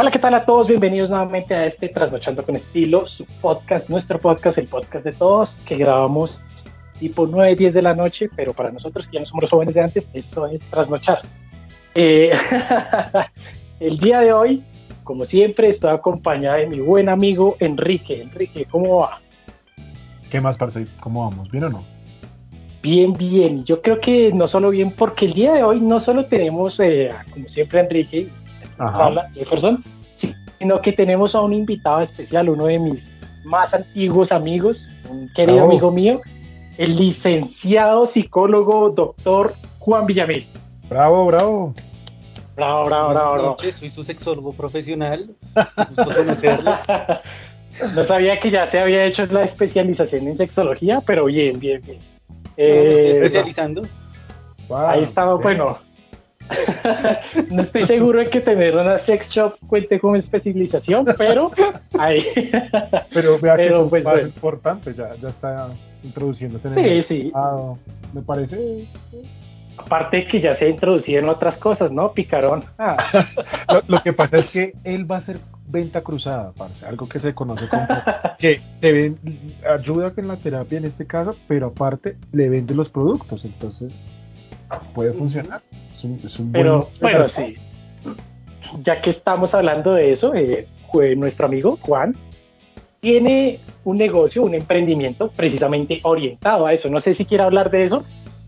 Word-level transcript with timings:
Hola, 0.00 0.12
¿qué 0.12 0.20
tal 0.20 0.32
a 0.34 0.44
todos? 0.44 0.68
Bienvenidos 0.68 1.10
nuevamente 1.10 1.52
a 1.56 1.64
este 1.64 1.88
Trasnochando 1.88 2.44
con 2.44 2.54
Estilo, 2.54 3.04
su 3.04 3.26
podcast, 3.42 3.90
nuestro 3.90 4.20
podcast, 4.20 4.56
el 4.56 4.68
podcast 4.68 5.04
de 5.04 5.10
todos, 5.10 5.58
que 5.66 5.74
grabamos 5.74 6.40
tipo 7.00 7.26
9, 7.26 7.56
10 7.56 7.74
de 7.74 7.82
la 7.82 7.94
noche, 7.94 8.30
pero 8.36 8.52
para 8.52 8.70
nosotros 8.70 9.08
que 9.08 9.14
ya 9.14 9.18
no 9.18 9.24
somos 9.24 9.42
los 9.42 9.50
jóvenes 9.50 9.74
de 9.74 9.80
antes, 9.80 10.08
eso 10.12 10.46
es 10.46 10.64
trasnochar. 10.66 11.22
Eh, 11.96 12.30
el 13.80 13.96
día 13.96 14.20
de 14.20 14.32
hoy, 14.32 14.62
como 15.02 15.24
siempre, 15.24 15.66
estoy 15.66 15.90
acompañada 15.90 16.58
de 16.58 16.68
mi 16.68 16.78
buen 16.78 17.08
amigo 17.08 17.56
Enrique. 17.58 18.22
Enrique, 18.22 18.66
¿cómo 18.66 18.98
va? 18.98 19.20
¿Qué 20.30 20.40
más, 20.40 20.56
parce? 20.56 20.86
¿Cómo 21.00 21.28
vamos? 21.28 21.50
¿Bien 21.50 21.64
o 21.64 21.70
no? 21.70 21.84
Bien, 22.84 23.12
bien. 23.14 23.64
Yo 23.64 23.82
creo 23.82 23.98
que 23.98 24.32
no 24.32 24.46
solo 24.46 24.70
bien, 24.70 24.92
porque 24.92 25.24
el 25.24 25.32
día 25.32 25.54
de 25.54 25.64
hoy 25.64 25.80
no 25.80 25.98
solo 25.98 26.24
tenemos, 26.26 26.78
eh, 26.78 27.10
como 27.32 27.48
siempre, 27.48 27.80
Enrique, 27.80 28.28
Sala, 28.76 29.28
Jefferson, 29.34 29.84
sino 30.12 30.80
que 30.80 30.92
tenemos 30.92 31.34
a 31.34 31.40
un 31.40 31.52
invitado 31.52 32.00
especial, 32.00 32.48
uno 32.48 32.66
de 32.66 32.78
mis 32.78 33.08
más 33.44 33.74
antiguos 33.74 34.32
amigos, 34.32 34.86
un 35.08 35.28
querido 35.34 35.64
amigo 35.64 35.90
mío, 35.90 36.20
el 36.76 36.96
licenciado 36.96 38.04
psicólogo 38.04 38.90
doctor 38.90 39.54
Juan 39.78 40.06
Villamil. 40.06 40.46
Bravo, 40.88 41.26
bravo. 41.26 41.74
Bravo, 42.56 42.86
bravo, 42.86 43.08
bravo. 43.10 43.34
bravo. 43.34 43.56
soy 43.70 43.90
su 43.90 44.02
sexólogo 44.02 44.52
profesional. 44.52 45.30
Gusto 45.76 46.14
conocerlos. 46.14 46.82
No 47.94 48.02
sabía 48.02 48.36
que 48.36 48.50
ya 48.50 48.64
se 48.64 48.80
había 48.80 49.04
hecho 49.04 49.24
la 49.26 49.42
especialización 49.42 50.26
en 50.26 50.34
sexología, 50.34 51.00
pero 51.06 51.26
bien, 51.26 51.60
bien, 51.60 51.80
bien. 51.82 51.98
Eh, 52.56 53.10
especializando. 53.10 53.86
ahí 54.70 55.02
estaba, 55.02 55.34
bueno, 55.36 55.78
no 57.50 57.62
estoy 57.62 57.82
seguro 57.82 58.20
de 58.20 58.26
que 58.26 58.40
tener 58.40 58.76
una 58.76 58.96
sex 58.96 59.28
shop 59.28 59.54
cuente 59.66 60.00
como 60.00 60.16
especialización, 60.16 61.06
pero 61.16 61.50
ahí. 61.98 62.24
pero 63.12 63.38
vea 63.38 63.56
que 63.56 63.66
es 63.66 63.76
pues, 63.88 64.04
más 64.04 64.22
importante, 64.22 64.94
ya, 64.94 65.14
ya 65.16 65.28
está 65.28 65.70
introduciéndose 66.02 66.68
en 66.68 66.74
sí, 66.74 66.80
el 66.80 67.02
sí. 67.02 67.32
Me 68.12 68.22
parece. 68.22 68.86
Aparte 69.76 70.24
que 70.24 70.40
ya 70.40 70.54
se 70.54 70.64
ha 70.64 70.68
introducido 70.68 71.20
en 71.20 71.28
otras 71.28 71.56
cosas, 71.56 71.92
¿no? 71.92 72.12
Picarón. 72.12 72.64
Ah. 72.78 72.96
lo, 73.88 74.02
que 74.02 74.12
pasa 74.12 74.38
es 74.38 74.50
que 74.50 74.72
él 74.82 75.08
va 75.10 75.16
a 75.16 75.18
hacer 75.18 75.38
venta 75.68 76.00
cruzada, 76.02 76.52
parce, 76.52 76.84
algo 76.84 77.08
que 77.08 77.20
se 77.20 77.34
conoce 77.34 77.68
como 77.68 77.86
que 78.38 78.60
te 78.80 78.92
ven, 78.92 79.16
ayuda 79.68 80.12
en 80.16 80.28
la 80.28 80.36
terapia 80.36 80.78
en 80.78 80.84
este 80.84 81.06
caso, 81.06 81.36
pero 81.46 81.68
aparte 81.68 82.16
le 82.32 82.48
vende 82.48 82.74
los 82.74 82.88
productos, 82.88 83.44
entonces 83.44 83.98
puede 84.94 85.12
funcionar. 85.12 85.62
Es 86.04 86.38
un, 86.38 86.52
Pero, 86.52 86.88
bueno, 87.00 87.26
sí. 87.26 87.56
Ya 88.80 88.98
que 89.00 89.10
estamos 89.10 89.54
hablando 89.54 89.94
de 89.94 90.10
eso, 90.10 90.34
eh, 90.34 90.68
nuestro 91.16 91.46
amigo 91.46 91.78
Juan 91.82 92.14
tiene 93.00 93.60
un 93.84 93.96
negocio, 93.96 94.42
un 94.42 94.54
emprendimiento 94.54 95.30
precisamente 95.30 96.00
orientado 96.02 96.66
a 96.66 96.72
eso. 96.72 96.88
No 96.88 97.00
sé 97.00 97.14
si 97.14 97.24
quiere 97.24 97.44
hablar 97.44 97.70
de 97.70 97.82
eso, 97.82 98.04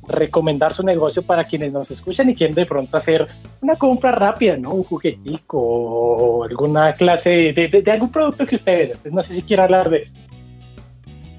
recomendar 0.07 0.73
su 0.73 0.83
negocio 0.83 1.23
para 1.23 1.45
quienes 1.45 1.73
nos 1.73 1.91
escuchan 1.91 2.31
y 2.31 2.35
quieren 2.35 2.55
de 2.55 2.67
pronto 2.67 2.97
hacer 2.97 3.27
una 3.61 3.77
compra 3.77 4.13
rápida, 4.13 4.57
¿no? 4.57 4.75
Un 4.75 4.85
juguetico 4.85 5.59
o 5.59 6.45
alguna 6.45 6.93
clase 6.95 7.53
de, 7.53 7.83
de, 7.83 7.91
algún 7.91 8.11
producto 8.11 8.47
que 8.47 8.57
usted 8.57 8.79
venda. 8.79 8.99
no 9.11 9.23
sé 9.23 9.35
si 9.35 9.43
quiere 9.43 9.63
hablar 9.63 9.91
de 9.91 9.99
eso. 9.99 10.13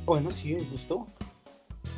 Bueno, 0.05 0.31
sí, 0.31 0.55
me 0.55 0.63
gustó. 0.63 1.07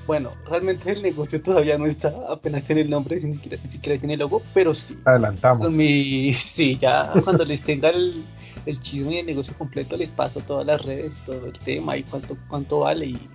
Bueno, 0.05 0.31
realmente 0.45 0.91
el 0.91 1.02
negocio 1.02 1.41
todavía 1.41 1.77
no 1.77 1.86
está, 1.86 2.13
apenas 2.30 2.66
tiene 2.66 2.81
el 2.81 2.89
nombre, 2.89 3.16
ni 3.16 3.33
siquiera, 3.33 3.61
ni 3.63 3.72
siquiera 3.72 3.97
tiene 3.99 4.13
el 4.13 4.19
logo, 4.19 4.41
pero 4.53 4.73
sí. 4.73 4.97
Adelantamos. 5.05 5.75
Mi, 5.75 6.33
sí, 6.33 6.77
ya 6.77 7.11
cuando 7.23 7.45
les 7.45 7.63
tenga 7.63 7.89
el, 7.89 8.25
el 8.66 8.80
chisme 8.80 9.16
y 9.16 9.19
el 9.19 9.25
negocio 9.25 9.53
completo, 9.58 9.95
les 9.95 10.11
paso 10.11 10.41
todas 10.41 10.66
las 10.66 10.83
redes, 10.83 11.21
todo 11.26 11.45
el 11.45 11.54
tema 11.54 11.95
y 11.95 12.04
cuánto, 12.04 12.37
cuánto 12.49 12.80
vale 12.80 13.05
y 13.08 13.30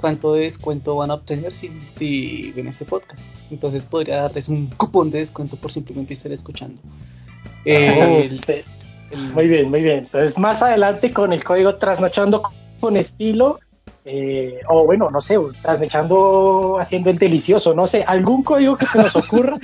cuánto 0.00 0.32
descuento 0.34 0.96
van 0.96 1.10
a 1.10 1.14
obtener 1.14 1.54
si, 1.54 1.68
si 1.90 2.50
ven 2.52 2.66
este 2.66 2.84
podcast. 2.84 3.34
Entonces 3.50 3.84
podría 3.84 4.16
darles 4.16 4.48
un 4.48 4.66
cupón 4.68 5.10
de 5.10 5.18
descuento 5.18 5.56
por 5.56 5.70
simplemente 5.70 6.14
estar 6.14 6.32
escuchando. 6.32 6.80
muy 7.64 9.48
bien, 9.48 9.70
muy 9.70 9.82
bien. 9.82 9.98
Entonces 9.98 10.36
más 10.38 10.62
adelante 10.62 11.12
con 11.12 11.32
el 11.32 11.44
código 11.44 11.76
trasnochando 11.76 12.42
con 12.80 12.96
estilo 12.96 13.60
eh, 14.04 14.60
o 14.68 14.84
bueno, 14.86 15.10
no 15.10 15.20
sé, 15.20 15.36
echando 15.82 16.78
haciendo 16.80 17.10
el 17.10 17.18
delicioso, 17.18 17.74
no 17.74 17.86
sé, 17.86 18.02
algún 18.04 18.42
código 18.42 18.76
que 18.76 18.86
se 18.86 18.98
nos 18.98 19.14
ocurra, 19.14 19.56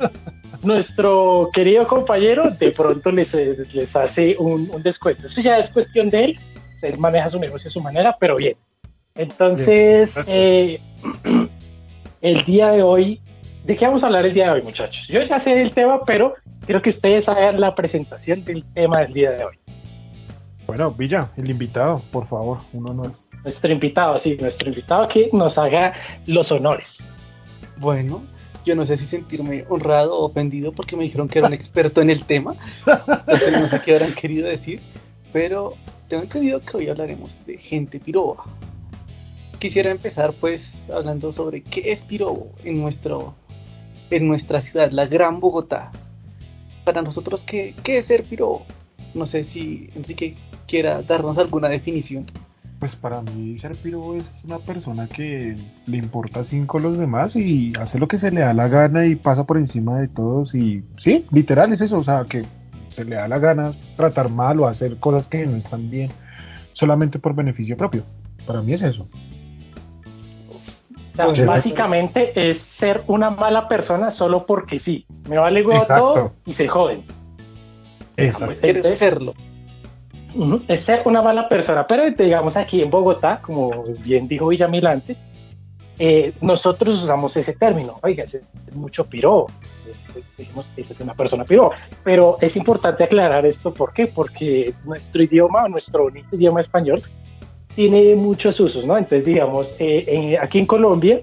nuestro 0.62 1.48
querido 1.54 1.86
compañero 1.86 2.50
de 2.50 2.72
pronto 2.72 3.10
les, 3.10 3.32
les 3.74 3.96
hace 3.96 4.36
un, 4.38 4.70
descuento. 4.82 5.24
Eso 5.24 5.40
ya 5.40 5.58
es 5.58 5.68
cuestión 5.68 6.10
de 6.10 6.24
él, 6.24 6.38
él 6.82 6.98
maneja 6.98 7.28
su 7.28 7.38
negocio 7.38 7.68
a 7.68 7.70
su 7.70 7.80
manera, 7.80 8.16
pero 8.18 8.36
bien. 8.36 8.56
Entonces, 9.14 10.16
eh, 10.26 10.80
el 12.20 12.44
día 12.44 12.70
de 12.70 12.82
hoy, 12.82 13.20
¿de 13.64 13.76
qué 13.76 13.86
vamos 13.86 14.02
a 14.02 14.06
hablar 14.06 14.26
el 14.26 14.34
día 14.34 14.46
de 14.46 14.50
hoy, 14.52 14.62
muchachos? 14.62 15.06
Yo 15.08 15.22
ya 15.22 15.38
sé 15.38 15.54
del 15.54 15.70
tema, 15.70 16.00
pero 16.04 16.34
quiero 16.66 16.82
que 16.82 16.90
ustedes 16.90 17.28
hagan 17.28 17.60
la 17.60 17.72
presentación 17.72 18.44
del 18.44 18.64
tema 18.74 19.00
del 19.00 19.12
día 19.12 19.30
de 19.30 19.44
hoy. 19.44 19.58
Bueno, 20.66 20.90
Villa, 20.90 21.30
el 21.36 21.48
invitado, 21.48 22.02
por 22.10 22.26
favor, 22.26 22.58
uno 22.72 22.92
no 22.92 23.04
es 23.04 23.22
nuestro 23.46 23.72
invitado, 23.72 24.16
sí, 24.16 24.36
nuestro 24.40 24.68
invitado 24.68 25.06
que 25.06 25.30
nos 25.32 25.56
haga 25.56 25.92
los 26.26 26.50
honores. 26.50 26.98
Bueno, 27.76 28.24
yo 28.64 28.74
no 28.74 28.84
sé 28.84 28.96
si 28.96 29.06
sentirme 29.06 29.64
honrado 29.68 30.18
o 30.18 30.24
ofendido 30.24 30.72
porque 30.72 30.96
me 30.96 31.04
dijeron 31.04 31.28
que 31.28 31.38
era 31.38 31.46
un 31.46 31.54
experto 31.60 32.02
en 32.02 32.10
el 32.10 32.24
tema. 32.24 32.56
Entonces 32.86 33.52
no 33.52 33.68
sé 33.68 33.80
qué 33.82 33.92
habrán 33.92 34.14
querido 34.14 34.48
decir, 34.48 34.82
pero 35.32 35.74
tengo 36.08 36.24
entendido 36.24 36.60
que 36.60 36.76
hoy 36.76 36.88
hablaremos 36.88 37.38
de 37.46 37.56
gente 37.56 38.00
piroba. 38.00 38.42
Quisiera 39.60 39.92
empezar 39.92 40.34
pues 40.40 40.90
hablando 40.90 41.30
sobre 41.30 41.62
qué 41.62 41.92
es 41.92 42.02
pirobo 42.02 42.52
en 42.64 42.80
nuestro 42.80 43.36
en 44.10 44.26
nuestra 44.26 44.60
ciudad, 44.60 44.90
la 44.90 45.06
Gran 45.06 45.38
Bogotá. 45.38 45.92
Para 46.84 47.00
nosotros, 47.02 47.44
¿qué, 47.44 47.76
qué 47.84 47.98
es 47.98 48.06
ser 48.06 48.24
pirobo? 48.24 48.66
No 49.14 49.24
sé 49.24 49.44
si 49.44 49.88
Enrique 49.94 50.36
quiera 50.66 51.02
darnos 51.02 51.38
alguna 51.38 51.68
definición. 51.68 52.26
Pues 52.78 52.94
para 52.94 53.22
mí 53.22 53.58
ser 53.58 53.74
piro 53.74 54.14
es 54.14 54.34
una 54.44 54.58
persona 54.58 55.08
que 55.08 55.56
le 55.86 55.96
importa 55.96 56.44
cinco 56.44 56.76
a 56.76 56.80
los 56.82 56.98
demás 56.98 57.34
y 57.34 57.72
hace 57.80 57.98
lo 57.98 58.06
que 58.06 58.18
se 58.18 58.30
le 58.30 58.42
da 58.42 58.52
la 58.52 58.68
gana 58.68 59.06
y 59.06 59.14
pasa 59.14 59.46
por 59.46 59.56
encima 59.56 59.98
de 59.98 60.08
todos 60.08 60.54
y 60.54 60.84
sí, 60.96 61.26
literal 61.30 61.72
es 61.72 61.80
eso, 61.80 61.98
o 61.98 62.04
sea, 62.04 62.26
que 62.28 62.42
se 62.90 63.04
le 63.06 63.16
da 63.16 63.28
la 63.28 63.38
gana 63.38 63.72
tratar 63.96 64.30
mal 64.30 64.60
o 64.60 64.66
hacer 64.66 64.98
cosas 64.98 65.26
que 65.26 65.46
no 65.46 65.56
están 65.56 65.90
bien 65.90 66.10
solamente 66.74 67.18
por 67.18 67.34
beneficio 67.34 67.76
propio. 67.78 68.02
Para 68.46 68.60
mí 68.60 68.74
es 68.74 68.82
eso. 68.82 69.08
básicamente 71.46 72.32
es 72.34 72.60
ser 72.60 73.04
una 73.06 73.30
mala 73.30 73.66
persona 73.66 74.10
solo 74.10 74.44
porque 74.44 74.78
sí. 74.78 75.06
Me 75.30 75.38
vale 75.38 75.62
todo 75.62 76.34
y 76.44 76.52
se 76.52 76.68
joden. 76.68 77.04
Exacto. 78.18 78.54
Pues, 78.82 78.98
serlo 78.98 79.34
es 80.68 80.80
ser 80.80 81.02
una 81.04 81.22
mala 81.22 81.48
persona. 81.48 81.84
Pero 81.84 82.10
digamos 82.10 82.56
aquí 82.56 82.82
en 82.82 82.90
Bogotá, 82.90 83.40
como 83.42 83.82
bien 84.04 84.26
dijo 84.26 84.48
Villamil 84.48 84.86
antes, 84.86 85.22
eh, 85.98 86.32
nosotros 86.40 87.02
usamos 87.02 87.36
ese 87.36 87.52
término. 87.54 87.98
Oiga, 88.02 88.22
es, 88.22 88.42
mucho 88.74 89.04
piro. 89.04 89.46
Decimos 90.36 90.68
que 90.74 90.82
es 90.82 91.00
una 91.00 91.14
persona 91.14 91.44
piro. 91.44 91.70
Pero 92.04 92.36
es 92.40 92.56
importante 92.56 93.04
aclarar 93.04 93.46
esto. 93.46 93.72
¿Por 93.72 93.92
qué? 93.92 94.06
Porque 94.06 94.74
nuestro 94.84 95.22
idioma, 95.22 95.68
nuestro 95.68 96.04
bonito 96.04 96.36
idioma 96.36 96.60
español, 96.60 97.02
tiene 97.74 98.14
muchos 98.14 98.58
usos, 98.60 98.84
¿no? 98.84 98.96
Entonces, 98.96 99.26
digamos, 99.26 99.74
eh, 99.78 100.36
aquí 100.40 100.58
en 100.58 100.66
Colombia, 100.66 101.22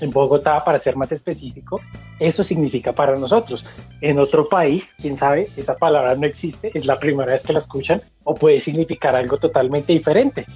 en 0.00 0.10
Bogotá, 0.10 0.64
para 0.64 0.78
ser 0.78 0.96
más 0.96 1.12
específico, 1.12 1.80
eso 2.18 2.42
significa 2.42 2.92
para 2.92 3.18
nosotros. 3.18 3.64
En 4.00 4.18
otro 4.18 4.48
país, 4.48 4.94
quién 5.00 5.14
sabe, 5.14 5.48
esa 5.56 5.76
palabra 5.76 6.14
no 6.14 6.26
existe, 6.26 6.70
es 6.74 6.86
la 6.86 6.98
primera 6.98 7.32
vez 7.32 7.42
que 7.42 7.52
la 7.52 7.58
escuchan 7.58 8.02
o 8.24 8.34
puede 8.34 8.58
significar 8.58 9.14
algo 9.16 9.36
totalmente 9.38 9.92
diferente. 9.92 10.46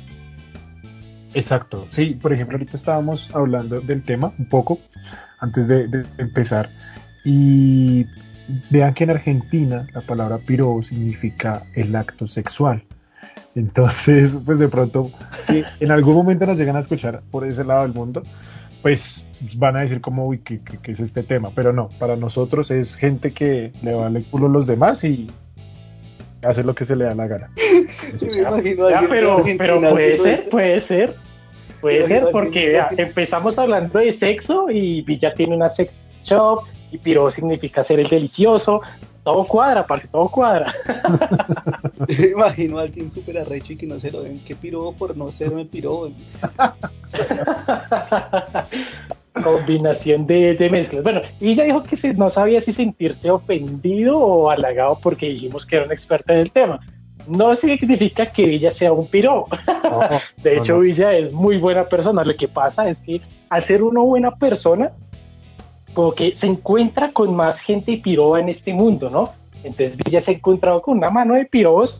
Exacto, 1.34 1.86
sí, 1.88 2.18
por 2.20 2.32
ejemplo, 2.32 2.56
ahorita 2.56 2.76
estábamos 2.76 3.30
hablando 3.34 3.80
del 3.80 4.02
tema 4.02 4.32
un 4.38 4.46
poco 4.48 4.78
antes 5.40 5.66
de, 5.66 6.04
empezar 6.18 6.70
y 7.24 8.06
vean 8.70 8.92
que 8.92 9.04
en 9.04 9.10
Argentina 9.10 9.86
la 9.94 10.02
palabra 10.02 10.38
piro 10.38 10.80
significa 10.82 11.64
el 11.74 11.96
acto 11.96 12.26
sexual. 12.26 12.84
Entonces, 13.54 14.38
pues 14.44 14.58
de 14.58 14.68
pronto, 14.68 15.10
si 15.44 15.64
en 15.80 15.90
algún 15.90 16.14
momento 16.14 16.46
nos 16.46 16.58
llegan 16.58 16.76
a 16.76 16.80
escuchar 16.80 17.22
por 17.30 17.46
ese 17.46 17.64
lado 17.64 17.82
del 17.82 17.94
mundo, 17.94 18.22
pues 18.82 19.26
van 19.56 19.76
a 19.76 19.82
decir 19.82 20.00
como, 20.00 20.26
uy, 20.26 20.38
¿qué, 20.38 20.60
es 20.84 21.00
este 21.00 21.22
tema? 21.22 21.50
Pero 21.54 21.72
no, 21.72 21.88
para 21.98 22.16
nosotros 22.16 22.70
es 22.70 22.96
gente 22.96 23.32
que 23.32 23.72
le 23.82 23.94
vale 23.94 24.24
culo 24.24 24.46
a 24.46 24.50
los 24.50 24.66
demás 24.66 25.04
y 25.04 25.28
hace 26.42 26.64
lo 26.64 26.74
que 26.74 26.84
se 26.84 26.96
le 26.96 27.04
da 27.04 27.14
la 27.14 27.26
gana. 27.26 27.50
pero, 29.08 29.42
pero 29.58 29.80
puede 29.80 30.16
ser, 30.16 30.48
puede 30.48 30.80
ser, 30.80 31.16
puede 31.80 32.06
ser, 32.06 32.28
porque 32.32 32.80
empezamos 32.96 33.58
hablando 33.58 33.98
de 33.98 34.10
sexo 34.10 34.66
y 34.70 35.04
ya 35.16 35.32
tiene 35.32 35.56
una 35.56 35.68
sex 35.68 35.92
shop 36.22 36.64
y 36.90 36.98
piro 36.98 37.28
significa 37.28 37.82
ser 37.82 38.00
el 38.00 38.08
delicioso, 38.08 38.80
todo 39.24 39.46
cuadra, 39.46 39.86
parce, 39.86 40.08
todo 40.08 40.28
cuadra. 40.28 40.74
imagino 42.32 42.78
a 42.78 42.82
alguien 42.82 43.08
súper 43.08 43.38
arrecho 43.38 43.72
y 43.72 43.76
que 43.76 43.86
no 43.86 43.98
se 43.98 44.10
lo 44.10 44.22
den. 44.22 44.44
¿Qué 44.44 44.56
piro 44.56 44.92
por 44.92 45.16
no 45.16 45.30
serme 45.30 45.64
piro? 45.64 46.10
Combinación 49.32 50.26
de, 50.26 50.54
de, 50.54 50.68
mezclas. 50.68 51.02
Bueno, 51.02 51.22
y 51.40 51.50
ella 51.50 51.64
dijo 51.64 51.82
que 51.82 51.96
se, 51.96 52.12
no 52.12 52.28
sabía 52.28 52.60
si 52.60 52.72
sentirse 52.72 53.30
ofendido 53.30 54.18
o 54.18 54.50
halagado 54.50 54.98
porque 55.02 55.26
dijimos 55.26 55.64
que 55.64 55.76
era 55.76 55.84
una 55.86 55.94
experta 55.94 56.34
en 56.34 56.40
el 56.40 56.50
tema. 56.50 56.80
No 57.26 57.54
significa 57.54 58.26
que 58.26 58.44
Villa 58.44 58.68
sea 58.68 58.92
un 58.92 59.06
piro. 59.06 59.46
de 60.42 60.56
hecho, 60.56 60.80
Villa 60.80 61.14
es 61.14 61.32
muy 61.32 61.56
buena 61.56 61.84
persona. 61.84 62.24
Lo 62.24 62.34
que 62.34 62.48
pasa 62.48 62.82
es 62.82 62.98
que 62.98 63.22
al 63.48 63.62
ser 63.62 63.82
una 63.82 64.00
buena 64.00 64.32
persona, 64.32 64.92
como 65.94 66.12
que 66.12 66.34
se 66.34 66.46
encuentra 66.46 67.12
con 67.12 67.34
más 67.34 67.58
gente 67.58 67.96
piroba 68.02 68.40
en 68.40 68.48
este 68.48 68.74
mundo, 68.74 69.08
¿no? 69.08 69.32
Entonces 69.64 69.96
Villa 69.96 70.20
se 70.20 70.32
ha 70.32 70.34
encontrado 70.34 70.82
con 70.82 70.98
una 70.98 71.08
mano 71.08 71.34
de 71.34 71.46
pirobos, 71.46 71.96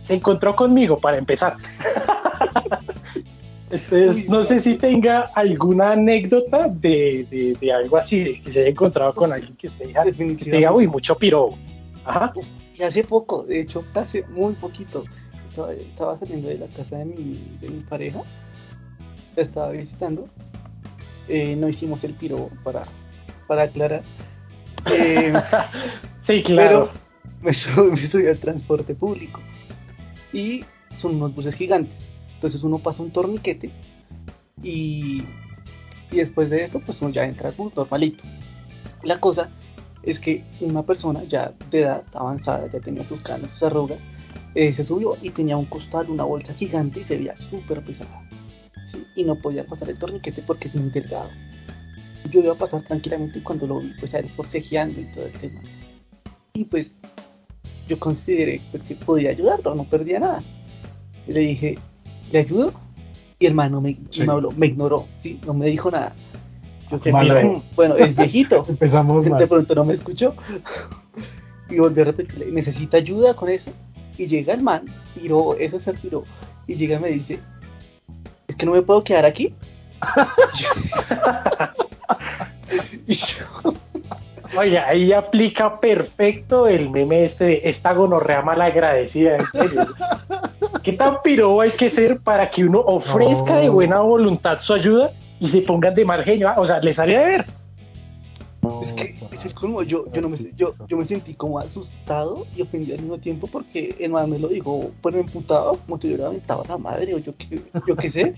se 0.00 0.14
encontró 0.14 0.54
conmigo 0.54 0.96
para 0.98 1.18
empezar. 1.18 1.56
Entonces, 3.72 4.28
no 4.28 4.42
sé 4.42 4.60
si 4.60 4.76
tenga 4.76 5.30
alguna 5.34 5.92
anécdota 5.92 6.68
de, 6.68 7.56
de, 7.58 7.72
algo 7.72 7.96
así, 7.96 8.38
que 8.40 8.50
se 8.50 8.60
haya 8.60 8.68
encontrado 8.68 9.14
con 9.14 9.32
alguien 9.32 9.56
que 9.56 9.66
esté 9.66 9.92
que 10.14 10.50
diga, 10.50 10.72
uy, 10.72 10.86
mucho 10.86 11.16
pirobo. 11.16 11.58
Ajá. 12.04 12.32
y 12.74 12.82
hace 12.82 13.04
poco, 13.04 13.44
de 13.44 13.60
hecho, 13.60 13.84
hace 13.94 14.24
muy 14.26 14.54
poquito, 14.54 15.04
estaba, 15.86 16.16
saliendo 16.16 16.48
de 16.48 16.58
la 16.58 16.66
casa 16.68 16.98
de 16.98 17.04
mi, 17.04 17.56
de 17.60 17.68
mi 17.68 17.80
pareja, 17.80 18.22
la 19.36 19.42
estaba 19.42 19.70
visitando, 19.70 20.28
eh, 21.28 21.56
no 21.56 21.68
hicimos 21.68 22.04
el 22.04 22.14
pirobo 22.14 22.50
para 22.62 22.86
para 23.46 23.64
aclarar. 23.64 24.02
Eh, 24.90 25.32
sí, 26.22 26.40
claro. 26.40 26.90
me, 27.42 27.52
subí, 27.52 28.26
al 28.26 28.38
transporte 28.38 28.94
público. 28.94 29.40
Y 30.32 30.64
son 30.92 31.16
unos 31.16 31.34
buses 31.34 31.54
gigantes. 31.54 32.10
Entonces 32.42 32.64
uno 32.64 32.78
pasa 32.78 33.02
un 33.02 33.12
torniquete 33.12 33.70
y, 34.62 35.22
y 36.10 36.16
después 36.16 36.50
de 36.50 36.64
eso, 36.64 36.80
pues 36.80 37.00
uno 37.00 37.12
ya 37.12 37.24
entra 37.24 37.50
al 37.50 37.54
bus 37.54 37.74
normalito. 37.76 38.24
La 39.04 39.20
cosa 39.20 39.48
es 40.02 40.18
que 40.18 40.44
una 40.60 40.82
persona 40.82 41.22
ya 41.22 41.52
de 41.70 41.82
edad 41.82 42.04
avanzada, 42.14 42.68
ya 42.68 42.80
tenía 42.80 43.04
sus 43.04 43.22
canas, 43.22 43.52
sus 43.52 43.62
arrugas, 43.62 44.04
eh, 44.56 44.72
se 44.72 44.84
subió 44.84 45.16
y 45.22 45.30
tenía 45.30 45.56
un 45.56 45.66
costal, 45.66 46.10
una 46.10 46.24
bolsa 46.24 46.52
gigante 46.52 47.00
y 47.00 47.04
se 47.04 47.16
veía 47.16 47.36
súper 47.36 47.84
pesada. 47.84 48.28
Y 49.14 49.22
no 49.22 49.36
podía 49.36 49.64
pasar 49.64 49.88
el 49.90 49.98
torniquete 49.98 50.42
porque 50.42 50.66
es 50.66 50.74
muy 50.74 50.90
delgado 50.90 51.30
yo 52.32 52.40
iba 52.40 52.52
a 52.52 52.56
pasar 52.56 52.82
tranquilamente 52.82 53.42
cuando 53.42 53.66
lo 53.66 53.80
vi, 53.80 53.92
pues 54.00 54.14
a 54.14 54.18
él 54.18 54.28
forcejeando 54.30 55.00
y 55.00 55.04
todo 55.12 55.26
el 55.26 55.32
tema. 55.32 55.60
Y 56.54 56.64
pues 56.64 56.98
yo 57.88 57.98
consideré 57.98 58.60
pues 58.70 58.82
que 58.82 58.94
podía 58.94 59.30
ayudarlo, 59.30 59.74
no 59.74 59.84
perdía 59.84 60.20
nada. 60.20 60.42
Y 61.26 61.32
le 61.32 61.40
dije, 61.40 61.78
¿le 62.32 62.38
ayudo? 62.40 62.72
Y 63.38 63.46
hermano 63.46 63.80
me, 63.80 63.96
me, 64.18 64.32
habló, 64.32 64.50
me 64.52 64.66
ignoró, 64.66 65.06
¿sí? 65.18 65.38
no 65.46 65.54
me 65.54 65.66
dijo 65.66 65.90
nada. 65.90 66.14
Yo 66.90 67.00
que 67.00 67.10
bueno, 67.76 67.96
es 67.96 68.16
viejito. 68.16 68.64
Empezamos 68.68 69.24
De 69.24 69.46
pronto 69.46 69.74
no 69.74 69.84
me 69.84 69.92
escuchó. 69.92 70.34
y 71.70 71.78
volví 71.78 72.00
a 72.00 72.04
repetirle, 72.04 72.50
¿necesita 72.50 72.96
ayuda 72.96 73.34
con 73.34 73.48
eso? 73.48 73.70
Y 74.18 74.26
llega 74.26 74.54
el 74.54 74.62
man, 74.62 74.86
piró, 75.14 75.56
eso 75.56 75.76
es 75.76 75.86
el 75.86 75.98
piró. 75.98 76.24
Y 76.66 76.74
llega 76.74 76.96
y 76.98 77.00
me 77.00 77.08
dice, 77.08 77.40
¿es 78.46 78.56
que 78.56 78.66
no 78.66 78.72
me 78.72 78.82
puedo 78.82 79.02
quedar 79.02 79.24
aquí? 79.24 79.54
Oye, 84.58 84.78
ahí 84.78 85.12
aplica 85.12 85.78
perfecto 85.78 86.66
el 86.66 86.90
meme 86.90 87.22
este 87.22 87.44
de 87.44 87.60
esta 87.64 87.92
gonorrea 87.92 88.42
mal 88.42 88.60
agradecida, 88.60 89.36
en 89.36 89.46
serio. 89.46 89.86
¿Qué 90.82 90.92
tan 90.92 91.20
piro 91.22 91.60
hay 91.60 91.70
que 91.70 91.88
ser 91.88 92.18
para 92.22 92.48
que 92.48 92.64
uno 92.64 92.80
ofrezca 92.80 93.56
de 93.56 93.68
buena 93.68 94.00
voluntad 94.00 94.58
su 94.58 94.74
ayuda 94.74 95.12
y 95.40 95.46
se 95.46 95.62
pongan 95.62 95.94
de 95.94 96.04
margen? 96.04 96.44
O 96.56 96.64
sea, 96.64 96.80
les 96.80 96.98
haría 96.98 97.20
de 97.20 97.26
ver. 97.26 97.46
Es 98.80 98.92
que 98.92 99.16
es 99.32 99.44
el 99.44 99.54
colmo, 99.54 99.82
yo, 99.82 100.04
yo, 100.12 100.20
no 100.20 100.28
me, 100.28 100.36
yo, 100.56 100.70
yo 100.86 100.96
me 100.96 101.04
sentí 101.04 101.34
como 101.34 101.58
asustado 101.58 102.46
y 102.56 102.62
ofendido 102.62 102.94
al 102.96 103.02
mismo 103.02 103.18
tiempo 103.18 103.48
porque 103.48 103.94
el 103.98 104.12
man 104.12 104.30
me 104.30 104.38
lo 104.38 104.48
dijo, 104.48 104.92
pues 105.00 105.14
emputado, 105.16 105.78
como 105.84 105.96
si 105.96 106.02
yo 106.02 106.14
hubiera 106.14 106.26
aventado 106.28 106.62
a 106.64 106.68
la 106.68 106.78
madre 106.78 107.14
o 107.14 107.18
yo 107.18 107.34
qué, 107.36 107.60
yo 107.86 107.96
qué 107.96 108.10
sé. 108.10 108.34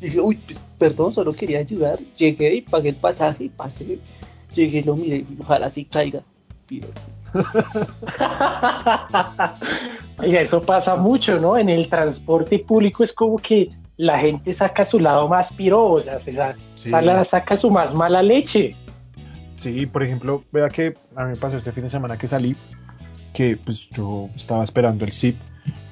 Y 0.00 0.06
dije, 0.06 0.20
uy, 0.20 0.36
pues, 0.36 0.62
perdón, 0.78 1.12
solo 1.12 1.32
quería 1.32 1.58
ayudar. 1.60 1.98
Llegué 2.16 2.54
y 2.54 2.60
pagué 2.62 2.90
el 2.90 2.96
pasaje 2.96 3.44
y 3.44 3.48
pasé. 3.48 3.98
Llegué, 4.58 4.82
lo 4.82 4.96
miré 4.96 5.18
y 5.18 5.36
ojalá 5.38 5.66
así 5.66 5.84
caiga. 5.84 6.20
Oiga, 10.18 10.40
eso 10.40 10.60
pasa 10.62 10.96
mucho, 10.96 11.38
¿no? 11.38 11.56
En 11.56 11.68
el 11.68 11.88
transporte 11.88 12.58
público 12.58 13.04
es 13.04 13.12
como 13.12 13.36
que 13.36 13.70
la 13.96 14.18
gente 14.18 14.50
saca 14.50 14.82
su 14.82 14.98
lado 14.98 15.28
más 15.28 15.52
piro, 15.52 15.84
o 15.92 16.00
sea, 16.00 16.18
se 16.18 16.32
saca 16.32 17.54
su 17.54 17.70
más 17.70 17.94
mala 17.94 18.20
leche. 18.20 18.74
Sí, 19.58 19.86
por 19.86 20.02
ejemplo, 20.02 20.42
vea 20.50 20.68
que 20.68 20.94
a 21.14 21.24
mí 21.24 21.30
me 21.30 21.36
pasó 21.36 21.56
este 21.56 21.70
fin 21.70 21.84
de 21.84 21.90
semana 21.90 22.18
que 22.18 22.26
salí, 22.26 22.56
que 23.32 23.56
pues 23.56 23.88
yo 23.90 24.28
estaba 24.34 24.64
esperando 24.64 25.04
el 25.04 25.12
zip 25.12 25.36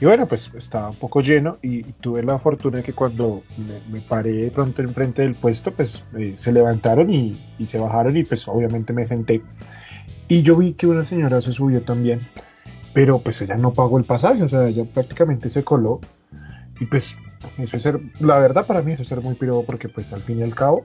y 0.00 0.05
bueno, 0.05 0.26
pues 0.26 0.50
estaba 0.55 0.90
un 0.90 0.96
poco 0.96 1.20
lleno 1.20 1.58
y, 1.62 1.82
tuve 1.82 2.23
la 2.23 2.38
fortuna 2.38 2.78
de 2.78 2.82
que 2.82 2.93
cuando 2.93 3.43
me, 3.90 4.00
paré 4.00 4.32
de 4.32 4.50
pronto 4.50 4.82
enfrente 4.82 5.23
del 5.23 5.34
puesto, 5.34 5.73
pues 5.73 6.05
eh, 6.19 6.34
se 6.37 6.52
levantaron 6.52 7.11
y, 7.11 7.40
se 7.64 7.78
bajaron 7.78 8.17
y 8.17 8.25
pues 8.25 8.46
obviamente 8.49 8.93
me 8.93 9.06
senté. 9.06 9.43
Y 10.28 10.43
yo 10.43 10.56
vi 10.56 10.75
que 10.75 10.87
una 10.87 11.05
señora 11.05 11.40
se 11.40 11.52
subió 11.52 11.82
también, 11.82 12.20
pero 12.93 13.20
pues 13.20 13.40
ella 13.43 13.56
no 13.56 13.73
pagó 13.73 13.99
el 13.99 14.05
pasaje, 14.05 14.43
o 14.43 14.49
sea, 14.49 14.69
ella 14.69 14.84
prácticamente 14.84 15.50
se 15.50 15.64
coló. 15.64 16.00
Y 16.79 16.87
pues 16.87 17.17
eso 17.58 17.76
es 17.76 17.82
ser, 17.82 18.00
la 18.20 18.38
verdad 18.38 18.67
para 18.67 18.82
mí 18.82 18.93
eso 18.93 19.02
es 19.02 19.08
ser 19.08 19.22
muy 19.22 19.34
pirobo 19.34 19.64
porque 19.64 19.88
pues 19.88 20.12
al 20.12 20.22
fin 20.22 20.40
y 20.40 20.43
al 20.43 20.55
cabo, 20.55 20.84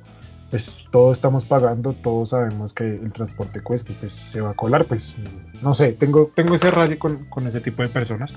pues 0.50 0.88
todos 0.92 1.18
estamos 1.18 1.46
pagando, 1.46 1.94
todos 1.94 2.30
sabemos 2.30 2.74
que 2.74 2.84
el 2.84 3.12
transporte 3.12 3.62
cuesta 3.62 3.92
y 3.92 3.96
pues 3.96 4.14
se 4.14 4.42
va 4.42 4.52
a 4.52 4.54
colar, 4.54 4.86
pues 4.86 5.16
no 5.62 5.74
sé, 5.74 5.94
tengo, 5.94 6.32
tengo 6.34 6.56
ese 6.56 6.72
rayo 6.72 6.98
con, 7.00 7.26
con 7.26 7.48
ese 7.48 7.62
tipo 7.62 7.82
de 7.82 7.90
personas. 7.90 8.34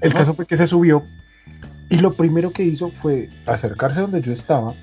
El 0.00 0.14
caso 0.14 0.34
fue 0.34 0.46
que 0.46 0.56
se 0.56 0.66
subió 0.66 1.04
y 1.88 1.98
lo 1.98 2.14
primero 2.14 2.52
que 2.52 2.62
hizo 2.62 2.88
fue 2.90 3.28
acercarse 3.46 4.00
donde 4.00 4.22
yo 4.22 4.32
estaba 4.32 4.74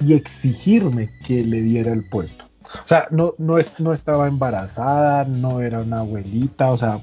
y 0.00 0.14
exigirme 0.14 1.10
que 1.24 1.44
le 1.44 1.62
diera 1.62 1.92
el 1.92 2.04
puesto. 2.04 2.44
O 2.62 2.86
sea, 2.86 3.08
no, 3.10 3.34
no, 3.38 3.58
es, 3.58 3.80
no 3.80 3.92
estaba 3.92 4.28
embarazada, 4.28 5.24
no 5.24 5.60
era 5.60 5.80
una 5.80 6.00
abuelita, 6.00 6.70
o 6.70 6.76
sea, 6.76 7.00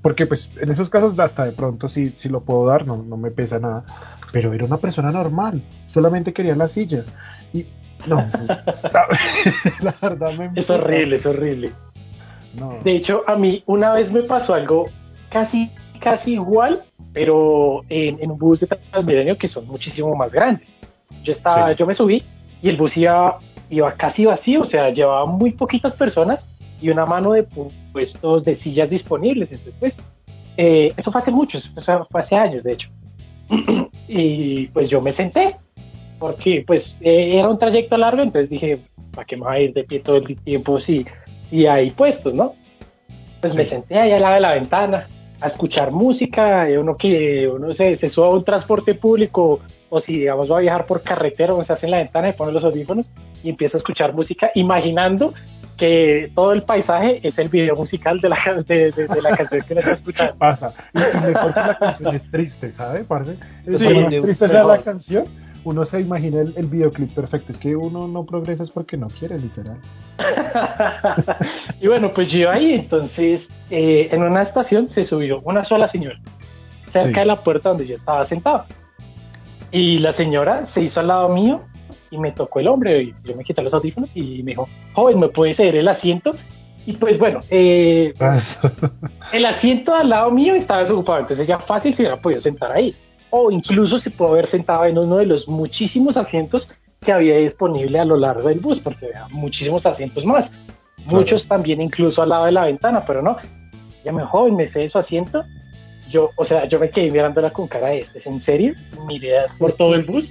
porque 0.00 0.26
pues 0.26 0.50
en 0.56 0.70
esos 0.70 0.88
casos 0.88 1.18
hasta 1.18 1.44
de 1.44 1.52
pronto 1.52 1.88
sí, 1.88 2.14
sí 2.16 2.28
lo 2.28 2.40
puedo 2.40 2.66
dar, 2.66 2.86
no, 2.86 3.02
no 3.02 3.16
me 3.16 3.30
pesa 3.30 3.58
nada, 3.58 3.84
pero 4.32 4.52
era 4.52 4.64
una 4.64 4.78
persona 4.78 5.12
normal, 5.12 5.62
solamente 5.86 6.32
quería 6.32 6.56
la 6.56 6.68
silla. 6.68 7.04
Y 7.52 7.66
no, 8.06 8.16
la 9.82 9.94
verdad 10.00 10.32
me... 10.32 10.50
Es 10.54 10.70
horrible, 10.70 11.16
es 11.16 11.26
horrible. 11.26 11.72
De 12.84 12.96
hecho, 12.96 13.22
a 13.26 13.36
mí 13.36 13.62
una 13.66 13.92
vez 13.92 14.12
me 14.12 14.22
pasó 14.22 14.54
algo 14.54 14.86
casi, 15.30 15.70
casi 16.02 16.32
igual, 16.32 16.82
pero 17.12 17.82
en, 17.88 18.30
un 18.30 18.38
bus 18.38 18.60
de 18.60 18.66
Transmilenio 18.66 19.36
que 19.36 19.46
son 19.46 19.66
muchísimo 19.66 20.14
más 20.14 20.32
grandes. 20.32 20.68
Yo, 21.22 21.32
estaba, 21.32 21.72
yo 21.72 21.86
me 21.86 21.94
subí 21.94 22.22
y 22.60 22.68
el 22.68 22.76
bus 22.76 22.96
iba, 22.96 23.38
iba 23.70 23.92
casi 23.94 24.24
vacío, 24.24 24.62
o 24.62 24.64
sea, 24.64 24.90
llevaba 24.90 25.26
muy 25.26 25.52
poquitas 25.52 25.92
personas 25.92 26.46
y 26.80 26.90
una 26.90 27.06
mano 27.06 27.32
de 27.32 27.44
puestos 27.92 28.44
de 28.44 28.54
sillas 28.54 28.90
disponibles. 28.90 29.52
Entonces, 29.52 29.74
pues, 29.78 30.00
eh, 30.56 30.92
eso 30.96 31.12
fue 31.12 31.20
hace 31.20 31.30
muchos, 31.30 31.70
eso 31.76 32.06
fue 32.10 32.20
hace 32.20 32.34
años, 32.34 32.64
de 32.64 32.72
hecho. 32.72 32.88
y 34.08 34.66
pues 34.68 34.90
yo 34.90 35.00
me 35.00 35.12
senté, 35.12 35.56
porque 36.18 36.64
pues 36.66 36.94
eh, 37.00 37.38
era 37.38 37.48
un 37.48 37.56
trayecto 37.56 37.96
largo, 37.96 38.22
entonces 38.22 38.50
dije, 38.50 38.80
¿para 39.12 39.26
qué 39.26 39.36
me 39.36 39.44
voy 39.44 39.56
a 39.56 39.60
ir 39.60 39.72
de 39.72 39.84
pie 39.84 40.00
todo 40.00 40.16
el 40.16 40.36
tiempo 40.40 40.78
si, 40.78 41.06
si 41.48 41.66
hay 41.66 41.90
puestos, 41.90 42.34
no? 42.34 42.54
Pues 43.40 43.54
me 43.54 43.64
senté 43.64 43.98
ahí 43.98 44.12
al 44.12 44.22
lado 44.22 44.34
de 44.34 44.40
la 44.40 44.52
ventana 44.54 45.08
a 45.42 45.46
escuchar 45.46 45.90
música, 45.90 46.66
uno 46.78 46.96
que 46.96 47.48
uno 47.48 47.70
se, 47.70 47.94
se 47.94 48.06
suba 48.06 48.28
a 48.28 48.30
un 48.30 48.42
transporte 48.42 48.94
público 48.94 49.60
o 49.90 50.00
si 50.00 50.20
digamos 50.20 50.50
va 50.50 50.58
a 50.58 50.60
viajar 50.60 50.86
por 50.86 51.02
carretera, 51.02 51.52
uno 51.52 51.62
se 51.62 51.72
hace 51.72 51.86
en 51.86 51.90
la 51.90 51.98
ventana 51.98 52.30
y 52.30 52.32
pone 52.32 52.52
los 52.52 52.64
audífonos 52.64 53.06
y 53.42 53.50
empieza 53.50 53.76
a 53.76 53.80
escuchar 53.80 54.14
música 54.14 54.50
imaginando 54.54 55.34
que 55.76 56.30
todo 56.34 56.52
el 56.52 56.62
paisaje 56.62 57.20
es 57.22 57.38
el 57.38 57.48
video 57.48 57.74
musical 57.76 58.20
de 58.20 58.28
la, 58.28 58.36
de, 58.66 58.92
la 59.22 59.36
canción 59.36 59.60
que 59.60 59.72
uno 59.72 59.80
está 59.80 59.92
escuchando. 59.92 60.36
Pasa. 60.36 60.72
Y, 60.94 60.98
mejor 60.98 61.52
si 61.52 61.60
la 61.60 61.78
canción 61.78 62.14
es 62.14 62.30
triste, 62.30 62.72
¿sabe? 62.72 63.04
Parece. 63.04 63.36
Sí, 63.76 64.20
triste 64.22 64.48
sea 64.48 64.64
la 64.64 64.78
canción, 64.78 65.26
uno 65.64 65.84
se 65.84 66.00
imagina 66.00 66.40
el, 66.40 66.66
videoclip 66.66 67.14
perfecto. 67.14 67.52
Es 67.52 67.58
que 67.58 67.76
uno 67.76 68.08
no 68.08 68.24
progresa 68.24 68.62
es 68.62 68.70
porque 68.70 68.96
no 68.96 69.08
quiere, 69.08 69.38
literal. 69.38 69.80
y 71.80 71.86
bueno, 71.86 72.10
pues 72.10 72.30
yo 72.30 72.50
ahí, 72.50 72.72
entonces, 72.74 73.48
eh, 73.70 74.08
en 74.10 74.22
una 74.22 74.42
estación 74.42 74.86
se 74.86 75.02
subió 75.02 75.40
una 75.42 75.62
sola 75.62 75.86
señora, 75.86 76.18
cerca 76.86 77.20
de 77.20 77.26
la 77.26 77.36
puerta 77.36 77.70
donde 77.70 77.86
yo 77.86 77.94
estaba 77.94 78.24
sentado. 78.24 78.64
Y 79.70 79.98
la 79.98 80.12
señora 80.12 80.62
se 80.62 80.82
hizo 80.82 81.00
al 81.00 81.08
lado 81.08 81.28
mío 81.28 81.62
y 82.10 82.18
me 82.18 82.32
tocó 82.32 82.60
el 82.60 82.68
hombre. 82.68 83.02
Y 83.02 83.14
yo 83.24 83.34
me 83.36 83.44
quité 83.44 83.62
los 83.62 83.72
audífonos 83.72 84.10
y 84.14 84.42
me 84.42 84.52
dijo, 84.52 84.68
joven, 84.92 85.18
¿me 85.20 85.28
puede 85.28 85.52
ceder 85.52 85.76
el 85.76 85.88
asiento? 85.88 86.34
Y 86.84 86.94
pues 86.94 87.18
bueno, 87.18 87.40
eh, 87.48 88.12
el 89.32 89.46
asiento 89.46 89.94
al 89.94 90.08
lado 90.08 90.30
mío 90.32 90.54
estaba 90.54 90.80
desocupado, 90.80 91.20
entonces 91.20 91.46
ya 91.46 91.58
fácil 91.58 91.94
se 91.94 92.02
hubiera 92.02 92.18
podido 92.18 92.40
sentar 92.40 92.72
ahí. 92.72 92.96
O 93.34 93.50
incluso 93.50 93.98
se 93.98 94.10
pudo 94.10 94.28
haber 94.28 94.46
sentado 94.46 94.84
en 94.84 94.96
uno 94.96 95.16
de 95.16 95.26
los 95.26 95.48
muchísimos 95.48 96.16
asientos 96.16 96.68
que 97.00 97.12
había 97.12 97.38
disponible 97.38 97.98
a 97.98 98.04
lo 98.04 98.16
largo 98.16 98.48
del 98.48 98.60
bus, 98.60 98.78
porque 98.78 99.06
había 99.06 99.26
muchísimos 99.30 99.84
asientos 99.84 100.24
más. 100.24 100.50
Muchos 101.06 101.48
también 101.48 101.80
incluso 101.80 102.22
al 102.22 102.28
lado 102.28 102.44
de 102.44 102.52
la 102.52 102.64
ventana, 102.64 103.04
pero 103.04 103.22
no. 103.22 103.36
Ya 104.04 104.12
me 104.12 104.22
joven, 104.24 104.54
me 104.54 104.66
sé 104.66 104.86
su 104.86 104.98
asiento. 104.98 105.42
Yo, 106.08 106.30
o 106.36 106.44
sea, 106.44 106.66
yo 106.66 106.78
me 106.78 106.90
quedé 106.90 107.10
mirándola 107.10 107.52
con 107.52 107.66
cara 107.66 107.88
de 107.88 107.98
este, 107.98 108.18
¿es 108.18 108.26
en 108.26 108.38
serio? 108.38 108.74
Miré 109.06 109.38
por 109.58 109.72
todo 109.72 109.94
el 109.94 110.04
bus 110.04 110.30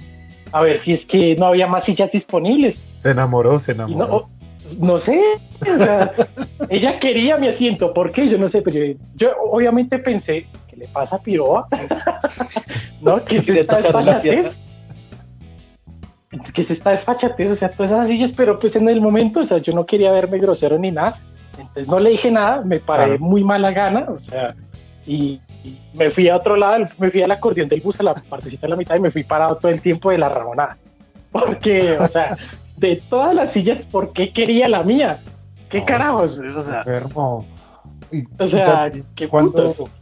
a 0.52 0.62
ver 0.62 0.78
si 0.78 0.92
es 0.92 1.04
que 1.04 1.34
no 1.36 1.46
había 1.46 1.66
más 1.66 1.84
sillas 1.84 2.12
disponibles. 2.12 2.80
Se 2.98 3.10
enamoró, 3.10 3.58
se 3.58 3.72
enamoró. 3.72 4.28
No, 4.78 4.96
sé, 4.96 5.20
o 5.60 5.76
sea, 5.76 6.12
ella 6.68 6.96
quería 6.96 7.36
mi 7.36 7.48
asiento, 7.48 7.92
¿por 7.92 8.12
qué? 8.12 8.28
Yo 8.28 8.38
no 8.38 8.46
sé, 8.46 8.62
pero 8.62 8.96
yo, 9.16 9.30
obviamente 9.50 9.98
pensé, 9.98 10.46
¿qué 10.72 10.78
le 10.78 10.88
pasa 10.88 11.16
a 11.16 11.18
Piroa? 11.18 11.68
¿No? 13.02 13.22
¿Qué 13.22 13.36
es 13.36 13.48
esta 13.48 13.76
desfachatez? 13.76 14.56
¿Qué 16.54 16.62
es 16.62 16.70
esta 16.70 16.90
desfachatez? 16.90 17.48
O 17.50 17.54
sea, 17.54 17.70
todas 17.70 17.92
esas 17.92 18.06
sillas, 18.06 18.32
pero 18.34 18.58
pues 18.58 18.74
en 18.76 18.88
el 18.88 19.00
momento, 19.00 19.40
o 19.40 19.44
sea, 19.44 19.58
yo 19.58 19.72
no 19.74 19.84
quería 19.84 20.10
verme 20.12 20.38
grosero 20.38 20.78
ni 20.78 20.90
nada, 20.90 21.20
entonces 21.58 21.86
no 21.86 22.00
le 22.00 22.10
dije 22.10 22.30
nada, 22.30 22.62
me 22.62 22.80
paré 22.80 23.18
muy 23.18 23.44
mala 23.44 23.70
gana, 23.72 24.06
o 24.08 24.16
sea, 24.16 24.54
y, 25.06 25.40
me 25.94 26.10
fui 26.10 26.28
a 26.28 26.36
otro 26.36 26.56
lado, 26.56 26.86
me 26.98 27.10
fui 27.10 27.22
al 27.22 27.30
acordeón 27.30 27.68
del 27.68 27.82
bus 27.82 28.00
a 28.00 28.02
la 28.02 28.14
partecita 28.14 28.62
de 28.62 28.70
la 28.70 28.76
mitad 28.76 28.96
y 28.96 29.00
me 29.00 29.10
fui 29.10 29.22
parado 29.22 29.56
todo 29.56 29.70
el 29.70 29.80
tiempo 29.80 30.10
de 30.10 30.18
la 30.18 30.28
ramonada. 30.28 30.76
Porque, 31.30 31.98
o 31.98 32.08
sea, 32.08 32.36
de 32.78 32.96
todas 33.08 33.34
las 33.34 33.52
sillas, 33.52 33.84
¿por 33.84 34.10
qué 34.10 34.32
quería 34.32 34.68
la 34.68 34.82
mía? 34.82 35.20
¿Qué 35.70 35.84
carajos? 35.84 36.38
O 36.38 36.62
sea, 36.62 36.78
enfermo. 36.78 37.46
Y, 38.10 38.24
o 38.38 38.46
sea, 38.46 38.90
qué 39.14 39.28
Vea, 39.28 39.92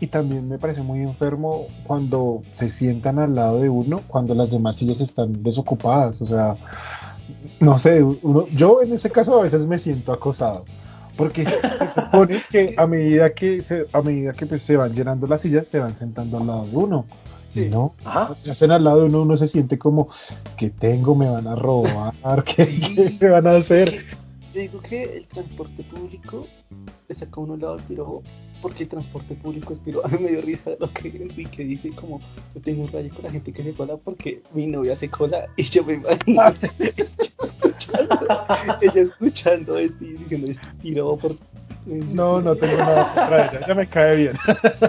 y 0.00 0.06
también 0.06 0.48
me 0.48 0.58
parece 0.58 0.82
muy 0.82 1.00
enfermo 1.00 1.66
cuando 1.84 2.42
se 2.52 2.68
sientan 2.68 3.18
al 3.18 3.34
lado 3.34 3.60
de 3.60 3.68
uno, 3.68 4.00
cuando 4.06 4.34
las 4.34 4.50
demás 4.50 4.76
sillas 4.76 5.00
están 5.00 5.42
desocupadas. 5.42 6.22
O 6.22 6.26
sea, 6.26 6.56
no 7.60 7.78
sé, 7.78 8.02
uno, 8.02 8.46
yo 8.48 8.82
en 8.82 8.92
ese 8.92 9.10
caso 9.10 9.38
a 9.38 9.42
veces 9.42 9.66
me 9.66 9.78
siento 9.78 10.12
acosado 10.12 10.64
porque 11.16 11.44
se 11.44 11.60
supone 11.94 12.44
que 12.50 12.74
a 12.76 12.86
medida 12.86 13.32
que 13.32 13.62
se, 13.62 13.86
a 13.92 14.02
medida 14.02 14.32
que 14.32 14.46
pues, 14.46 14.62
se 14.62 14.76
van 14.76 14.94
llenando 14.94 15.26
las 15.26 15.40
sillas, 15.40 15.66
se 15.66 15.78
van 15.78 15.96
sentando 15.96 16.38
al 16.38 16.46
lado 16.46 16.66
de 16.66 16.76
uno. 16.76 17.06
Sí. 17.48 17.68
¿No? 17.70 17.94
Se 18.34 18.50
hacen 18.50 18.70
al 18.72 18.84
lado 18.84 19.00
de 19.00 19.04
uno, 19.06 19.22
uno 19.22 19.36
se 19.36 19.46
siente 19.46 19.78
como 19.78 20.08
que 20.56 20.68
tengo, 20.68 21.14
me 21.14 21.28
van 21.28 21.46
a 21.46 21.54
robar, 21.54 22.12
¿qué, 22.44 23.16
me 23.20 23.28
van 23.30 23.46
a 23.46 23.52
hacer? 23.56 24.04
Yo 24.52 24.60
digo 24.60 24.80
que 24.80 25.16
el 25.16 25.26
transporte 25.26 25.84
público 25.84 26.46
le 27.08 27.14
saca 27.14 27.40
uno 27.40 27.54
al 27.54 27.60
lado 27.60 27.76
del 27.76 27.84
pirojo 27.86 28.22
porque 28.60 28.84
el 28.84 28.88
transporte 28.88 29.34
público 29.34 29.72
es. 29.72 29.80
A 30.04 30.08
mí 30.08 30.18
me 30.20 30.30
dio 30.30 30.40
risa 30.40 30.72
lo 30.78 30.92
que 30.92 31.08
Enrique 31.08 31.64
dice, 31.64 31.92
como 31.92 32.20
yo 32.54 32.60
tengo 32.60 32.82
un 32.82 32.92
rayo 32.92 33.12
con 33.14 33.24
la 33.24 33.30
gente 33.30 33.52
que 33.52 33.62
se 33.62 33.72
cola 33.72 33.96
porque 33.96 34.42
mi 34.52 34.66
novia 34.66 34.96
se 34.96 35.08
cola 35.08 35.46
y 35.56 35.62
yo 35.64 35.84
me 35.84 35.94
imagino 35.94 36.42
ella 38.80 39.02
escuchando 39.02 39.78
esto 39.78 40.04
y 40.04 40.14
diciendo 40.14 40.50
esto 40.50 40.68
tiró 40.82 41.16
por 41.16 41.36
no 41.86 42.40
no 42.40 42.56
tengo 42.56 42.78
nada 42.78 43.14
contra 43.14 43.46
ella 43.46 43.66
ya 43.66 43.74
me 43.74 43.86
cae 43.86 44.16
bien 44.16 44.36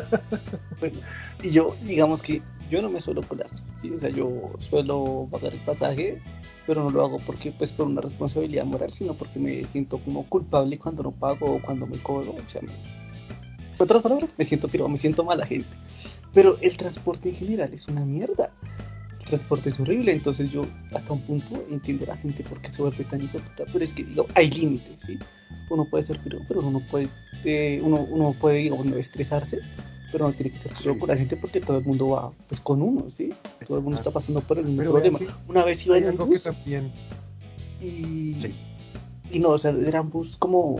bueno, 0.80 1.00
y 1.44 1.52
yo 1.52 1.74
digamos 1.84 2.22
que 2.22 2.42
yo 2.70 2.82
no 2.82 2.90
me 2.90 3.02
suelo 3.02 3.22
colar 3.22 3.48
¿sí? 3.78 3.92
o 3.92 4.00
sea 4.00 4.10
yo 4.10 4.52
suelo 4.60 5.28
pagar 5.32 5.54
el 5.54 5.62
pasaje 5.62 6.22
pero 6.66 6.84
no 6.84 6.90
lo 6.90 7.06
hago 7.06 7.20
porque 7.20 7.52
pues 7.52 7.72
por 7.72 7.88
una 7.88 8.02
responsabilidad 8.02 8.66
moral 8.66 8.90
sino 8.90 9.14
porque 9.14 9.40
me 9.40 9.64
siento 9.66 10.00
como 10.00 10.28
culpable 10.28 10.80
cuando 10.80 11.04
no 11.04 11.12
pago 11.12 11.56
o 11.56 11.62
cuando 11.62 11.86
me 11.86 12.02
cobro 12.02 12.32
o 12.32 12.50
sea 12.50 12.62
me... 12.62 12.72
otras 13.78 14.02
palabras 14.02 14.30
me 14.38 14.46
siento 14.46 14.68
pero 14.68 14.88
me 14.88 14.98
siento 14.98 15.24
mala 15.24 15.46
gente 15.46 15.76
pero 16.34 16.58
el 16.62 16.78
transporte 16.78 17.30
en 17.30 17.36
general 17.36 17.74
es 17.74 17.88
una 17.88 18.06
mierda 18.06 18.52
transporte 19.28 19.70
es 19.70 19.80
horrible, 19.80 20.12
entonces 20.12 20.50
yo 20.52 20.66
hasta 20.94 21.14
un 21.14 21.22
punto 21.22 21.64
entiendo 21.70 22.06
a 22.06 22.16
la 22.16 22.18
gente 22.18 22.44
por 22.44 22.62
qué 22.62 22.72
se 22.72 22.82
vuelve 22.82 23.04
tan 23.04 23.28
puta, 23.28 23.66
pero 23.72 23.84
es 23.84 23.94
que 23.94 24.04
digo, 24.04 24.26
hay 24.34 24.50
límites, 24.50 25.02
¿sí? 25.02 25.20
Uno 25.70 25.86
puede 25.86 26.06
ser 26.06 26.20
piro, 26.20 26.40
pero 26.48 26.62
uno 26.62 26.82
puede, 26.90 27.10
eh, 27.44 27.80
uno, 27.84 28.08
uno 28.10 28.34
puede, 28.40 28.60
digamos, 28.60 28.86
no 28.86 28.96
estresarse, 28.98 29.60
pero 30.12 30.28
no 30.28 30.34
tiene 30.34 30.52
que 30.52 30.58
ser 30.58 30.74
piro 30.74 30.98
con 30.98 31.10
la 31.10 31.18
gente 31.18 31.36
porque 31.38 31.60
todo 31.60 31.78
el 31.78 31.86
mundo 31.86 32.10
va 32.10 32.32
pues 32.48 32.62
con 32.62 32.82
uno, 32.82 33.10
¿sí? 33.10 33.30
Todo 33.68 33.78
el 33.78 33.84
mundo 33.84 33.98
está 33.98 34.12
pasando 34.12 34.42
por 34.42 34.58
el 34.60 34.66
mismo 34.66 34.84
problema. 34.84 35.20
Una 35.48 35.64
vez 35.64 35.86
iba 35.86 35.98
en 35.98 36.10
un 36.10 36.18
bus 36.18 36.44
también... 36.44 36.92
y, 37.82 38.38
y 39.30 39.40
no, 39.40 39.50
o 39.50 39.58
sea, 39.58 39.72
eran 39.72 40.10
bus 40.10 40.38
como 40.38 40.80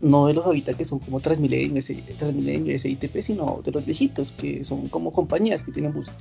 no 0.00 0.26
de 0.26 0.34
los 0.34 0.46
ahorita 0.46 0.74
que 0.74 0.84
son 0.84 1.00
como 1.00 1.20
Transmilenio, 1.20 1.82
Transmilenio, 2.16 2.78
SITP, 2.78 3.20
sino 3.20 3.60
de 3.64 3.72
los 3.72 3.84
viejitos 3.84 4.32
que 4.32 4.64
son 4.64 4.88
como 4.88 5.12
compañías 5.12 5.64
que 5.64 5.72
tienen 5.72 5.92
buses 5.92 6.16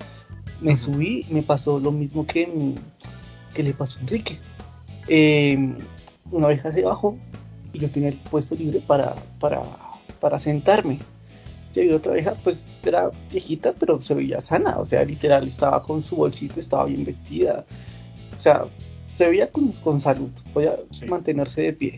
me 0.61 0.75
subí 0.75 1.25
me 1.29 1.43
pasó 1.43 1.79
lo 1.79 1.91
mismo 1.91 2.25
que, 2.25 2.73
que 3.53 3.63
le 3.63 3.73
pasó 3.73 3.99
a 3.99 4.01
Enrique. 4.01 4.37
Em, 5.07 5.77
una 6.31 6.47
vez 6.47 6.65
hacia 6.65 6.83
abajo 6.83 7.17
y 7.73 7.79
yo 7.79 7.89
tenía 7.89 8.09
el 8.09 8.15
puesto 8.15 8.55
libre 8.55 8.81
para, 8.85 9.15
para, 9.39 9.61
para 10.19 10.39
sentarme. 10.39 10.99
Y 11.75 11.89
otra 11.89 12.13
vieja, 12.13 12.35
pues 12.43 12.67
era 12.83 13.11
viejita, 13.31 13.71
pero 13.79 14.01
se 14.01 14.15
veía 14.15 14.41
sana, 14.41 14.79
o 14.79 14.85
sea, 14.87 15.05
literal 15.05 15.45
estaba 15.45 15.83
con 15.83 16.01
su 16.01 16.15
bolsito, 16.15 16.59
estaba 16.59 16.85
bien 16.85 17.05
vestida, 17.05 17.65
o 18.35 18.41
sea, 18.41 18.65
se 19.15 19.27
veía 19.27 19.51
con, 19.51 19.71
con 19.73 20.01
salud, 20.01 20.31
podía 20.53 20.75
mantenerse 21.07 21.61
de 21.61 21.73
pie. 21.73 21.97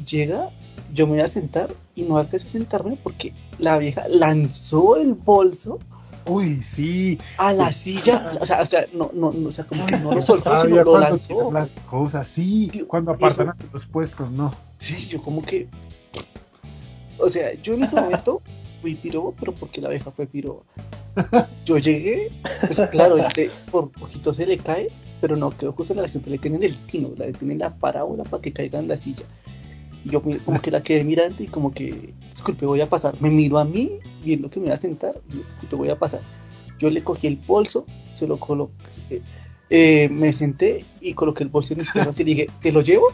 Y 0.00 0.04
llega, 0.06 0.48
yo 0.92 1.06
me 1.06 1.14
voy 1.14 1.22
a 1.22 1.28
sentar 1.28 1.74
y 1.94 2.02
no 2.02 2.18
alcancé 2.18 2.46
a 2.46 2.50
sentarme 2.50 2.98
porque 3.02 3.32
la 3.58 3.78
vieja 3.78 4.06
lanzó 4.08 4.96
el 4.96 5.14
bolso 5.14 5.78
Uy, 6.26 6.56
sí. 6.56 7.18
A 7.36 7.52
la 7.52 7.72
silla, 7.72 8.32
o 8.40 8.46
sea, 8.46 8.60
o 8.60 8.66
sea, 8.66 8.86
no, 8.92 9.10
no, 9.12 9.32
no, 9.32 9.48
o 9.48 9.52
sea, 9.52 9.64
como 9.64 9.86
que 9.86 9.98
no 9.98 10.14
lo 10.14 10.22
soltó, 10.22 10.60
sino 10.60 10.82
lo 10.82 10.98
lanzó. 10.98 11.50
Las 11.50 11.72
cosas, 11.90 12.28
sí, 12.28 12.70
cuando 12.86 13.12
apartan 13.12 13.50
a 13.50 13.56
los 13.72 13.86
puestos, 13.86 14.30
no. 14.30 14.54
Sí, 14.78 15.08
yo 15.08 15.20
como 15.20 15.42
que, 15.42 15.68
o 17.18 17.28
sea, 17.28 17.54
yo 17.54 17.74
en 17.74 17.82
ese 17.82 18.00
momento 18.00 18.40
fui 18.80 18.94
piro, 18.94 19.34
pero 19.38 19.52
porque 19.52 19.80
la 19.80 19.88
abeja 19.88 20.10
fue 20.10 20.26
piro. 20.26 20.64
Yo 21.64 21.76
llegué, 21.78 22.30
pues 22.60 22.80
claro, 22.90 23.18
este, 23.18 23.50
por 23.70 23.90
poquito 23.90 24.32
se 24.32 24.46
le 24.46 24.58
cae, 24.58 24.88
pero 25.20 25.36
no 25.36 25.50
quedó 25.50 25.72
justo 25.72 25.92
en 25.92 25.98
la 25.98 26.02
lección, 26.02 26.22
le 26.26 26.38
tienen 26.38 26.62
el 26.62 26.78
tino, 26.86 27.10
le 27.16 27.32
tienen 27.32 27.58
la 27.58 27.70
parábola 27.70 28.24
para 28.24 28.40
que 28.40 28.52
caiga 28.52 28.78
en 28.78 28.88
la 28.88 28.96
silla. 28.96 29.24
Y 30.04 30.10
yo 30.10 30.22
como 30.22 30.60
que 30.60 30.70
la 30.70 30.82
quedé 30.82 31.04
mirando 31.04 31.42
y 31.42 31.46
como 31.46 31.72
que, 31.72 32.14
disculpe, 32.30 32.66
voy 32.66 32.80
a 32.80 32.88
pasar. 32.88 33.14
Me 33.20 33.30
miro 33.30 33.58
a 33.58 33.64
mí, 33.64 33.98
viendo 34.24 34.50
que 34.50 34.60
me 34.60 34.66
voy 34.66 34.74
a 34.74 34.78
sentar, 34.78 35.14
y 35.62 35.66
te 35.66 35.76
voy 35.76 35.90
a 35.90 35.98
pasar. 35.98 36.20
Yo 36.78 36.90
le 36.90 37.04
cogí 37.04 37.26
el 37.26 37.36
bolso, 37.36 37.86
se 38.14 38.26
lo 38.26 38.38
coloqué, 38.38 38.72
eh, 39.10 39.22
eh, 39.70 40.08
me 40.08 40.32
senté 40.32 40.84
y 41.00 41.14
coloqué 41.14 41.44
el 41.44 41.48
bolso 41.48 41.74
en 41.74 41.80
mis 41.80 41.90
piernas 41.90 42.18
y 42.18 42.24
dije, 42.24 42.46
¿te 42.60 42.72
lo 42.72 42.80
llevo? 42.80 43.08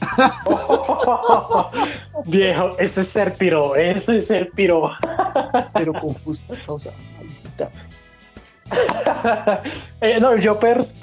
Viejo, 2.26 2.78
eso 2.78 3.00
es 3.00 3.08
ser 3.08 3.36
piro, 3.36 3.76
eso 3.76 4.12
es 4.12 4.26
ser 4.26 4.50
piro. 4.52 4.90
Pero 5.72 5.92
con 5.94 6.14
justa 6.14 6.54
causa, 6.64 6.92
maldita. 7.16 7.70
Eh, 10.00 10.18
no, 10.20 10.36
yo, 10.36 10.58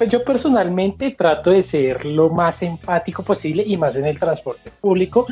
yo 0.08 0.24
personalmente 0.24 1.10
trato 1.12 1.50
de 1.50 1.62
ser 1.62 2.06
lo 2.06 2.30
más 2.30 2.62
empático 2.62 3.24
posible 3.24 3.64
y 3.66 3.76
más 3.76 3.96
en 3.96 4.06
el 4.06 4.20
transporte 4.20 4.70
público, 4.80 5.26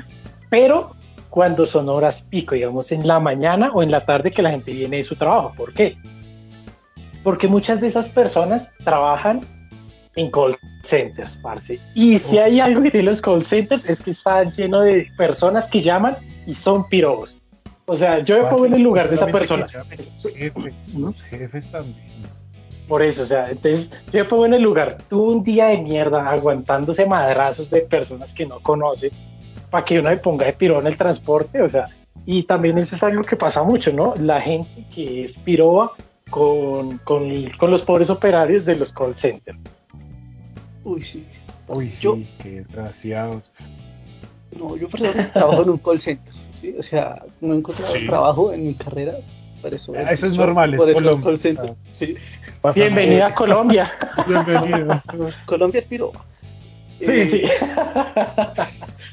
pero 0.50 0.96
cuando 1.30 1.66
son 1.66 1.88
horas 1.88 2.22
pico, 2.22 2.56
digamos 2.56 2.92
en 2.92 3.08
la 3.08 3.20
mañana 3.20 3.70
o 3.72 3.84
en 3.84 3.92
la 3.92 4.06
tarde 4.06 4.32
que 4.32 4.42
la 4.42 4.50
gente 4.50 4.72
viene 4.74 4.98
de 4.98 5.02
su 5.04 5.16
trabajo. 5.16 5.54
¿Por 5.56 5.74
qué? 5.74 5.96
Porque 7.24 7.48
muchas 7.48 7.80
de 7.80 7.88
esas 7.88 8.08
personas 8.08 8.72
trabajan 8.84 9.42
en 10.16 10.32
call 10.32 10.56
centers, 10.84 11.36
parce. 11.44 11.80
Y 11.94 12.18
si 12.18 12.38
hay 12.40 12.60
algo 12.60 12.82
que 12.82 12.92
tienen 12.92 13.06
los 13.06 13.22
call 13.22 13.44
centers 13.44 13.88
es 13.88 14.00
que 14.00 14.12
están 14.12 14.50
llenos 14.52 14.86
de 14.86 15.08
personas 15.18 15.66
que 15.68 15.82
llaman 15.82 16.18
y 16.48 16.54
son 16.54 16.88
pirobos. 16.90 17.39
O 17.90 17.96
sea, 17.96 18.22
yo 18.22 18.38
me 18.38 18.44
pongo 18.48 18.68
en 18.68 18.76
el 18.76 18.84
lugar 18.84 19.10
de 19.10 19.16
esa 19.16 19.26
persona. 19.26 19.66
Jefes, 19.68 20.94
los 20.94 21.24
jefes 21.24 21.72
también. 21.72 21.98
Por 22.88 23.02
eso, 23.02 23.24
o 23.24 23.26
sea, 23.26 23.50
entonces 23.50 23.90
yo 24.14 24.24
me 24.24 24.30
pongo 24.30 24.46
en 24.46 24.54
el 24.54 24.62
lugar. 24.62 24.98
Tuve 25.10 25.34
un 25.34 25.42
día 25.42 25.68
de 25.68 25.80
mierda 25.80 26.30
aguantándose 26.30 27.08
madrazos 27.08 27.68
de 27.72 27.82
personas 27.82 28.32
que 28.32 28.46
no 28.46 28.60
conoce 28.60 29.12
para 29.72 29.84
que 29.84 29.98
uno 30.00 30.12
se 30.12 30.18
ponga 30.18 30.46
de 30.46 30.54
piro 30.54 30.80
en 30.80 30.86
el 30.86 30.96
transporte, 30.96 31.64
o 31.64 31.68
sea, 31.68 31.88
y 32.28 32.44
también 32.44 32.78
eso 32.78 32.96
es 32.96 33.02
algo 33.02 33.24
que 33.24 33.36
pasa 33.36 33.64
mucho, 33.64 33.92
¿no? 33.92 34.14
La 34.20 34.40
gente 34.40 34.86
que 34.94 35.24
es 35.24 35.34
piroba 35.34 35.94
con, 36.30 37.00
con, 37.00 37.50
con 37.58 37.72
los 37.72 37.82
pobres 37.82 38.12
operarios 38.12 38.66
de 38.66 38.76
los 38.76 38.92
call 38.92 39.16
centers. 39.16 39.58
Uy, 40.84 41.02
sí. 41.02 41.26
Uy, 41.68 41.90
sí, 41.90 42.30
qué 42.42 42.50
desgraciados. 42.50 43.52
No, 44.58 44.76
yo 44.76 44.88
personalmente 44.90 45.32
trabajo 45.32 45.64
en 45.64 45.70
un 45.70 45.78
call 45.78 46.00
center. 46.00 46.34
¿sí? 46.56 46.76
O 46.78 46.82
sea, 46.82 47.24
no 47.42 47.54
he 47.54 47.58
encontrado 47.58 47.94
trabajo 48.06 48.54
en 48.54 48.68
mi 48.68 48.74
carrera. 48.74 49.14
Por 49.62 49.74
eso, 49.74 49.94
ah, 49.96 50.12
eso 50.12 50.26
es 50.26 50.38
normal. 50.38 50.76
Por 50.78 50.90
eso 50.90 51.00
Colombia. 51.00 51.26
call 51.26 51.78
sí. 51.90 52.16
Bienvenida 52.76 53.28
a 53.28 53.36
Colombia. 53.36 53.92
Bienvenida. 54.28 55.04
Colombia 55.46 55.80
es 55.80 55.86
piro. 55.86 56.12
Sí, 57.00 57.28
sí. 57.28 57.42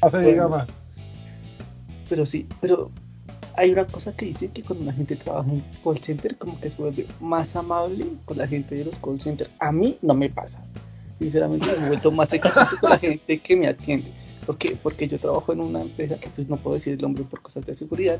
No 0.01 0.09
se 0.09 0.19
diga 0.19 0.47
más. 0.47 0.83
Pero 2.07 2.25
sí, 2.25 2.47
pero 2.61 2.91
hay 3.55 3.71
una 3.71 3.85
cosa 3.85 4.15
que 4.15 4.25
dice 4.25 4.49
que 4.51 4.63
cuando 4.63 4.85
la 4.85 4.93
gente 4.93 5.15
trabaja 5.15 5.49
en 5.49 5.63
call 5.83 5.97
center, 5.97 6.37
como 6.37 6.59
que 6.59 6.69
se 6.69 6.81
vuelve 6.81 7.07
más 7.19 7.55
amable 7.55 8.05
con 8.25 8.37
la 8.37 8.47
gente 8.47 8.75
de 8.75 8.85
los 8.85 8.99
call 8.99 9.19
centers. 9.19 9.49
A 9.59 9.71
mí 9.71 9.97
no 10.01 10.13
me 10.13 10.29
pasa. 10.29 10.63
Sinceramente 11.19 11.65
me 11.65 11.85
he 11.85 11.87
vuelto 11.87 12.11
más 12.11 12.31
exigente 12.31 12.77
con 12.79 12.89
la 12.91 12.99
gente 12.99 13.39
que 13.39 13.55
me 13.55 13.67
atiende. 13.67 14.11
¿Por 14.47 14.57
qué? 14.57 14.77
Porque 14.81 15.09
yo 15.09 15.19
trabajo 15.19 15.51
en 15.51 15.59
una 15.59 15.81
empresa 15.81 16.17
que 16.17 16.29
pues 16.29 16.47
no 16.47 16.55
puedo 16.55 16.75
decir 16.75 16.93
el 16.93 17.01
nombre 17.01 17.25
por 17.25 17.41
cosas 17.41 17.65
de 17.65 17.73
seguridad, 17.73 18.17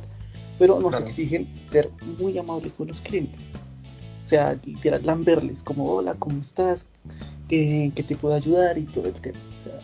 pero 0.60 0.78
nos 0.80 1.00
exigen 1.00 1.48
ser 1.64 1.90
muy 2.20 2.38
amables 2.38 2.74
con 2.74 2.90
los 2.90 3.02
clientes. 3.02 3.54
O 4.26 4.28
sea, 4.28 4.60
literal, 4.66 5.06
lamberles, 5.06 5.64
como 5.64 5.90
hola, 5.90 6.16
¿cómo 6.16 6.42
estás? 6.42 6.90
¿Qué, 7.48 7.94
¿Qué, 7.96 8.04
te 8.04 8.18
puedo 8.18 8.36
ayudar? 8.36 8.78
Y 8.78 8.84
todo 8.84 9.08
el 9.08 9.14
tema. 9.14 9.40
O 9.58 9.64
sea, 9.64 9.80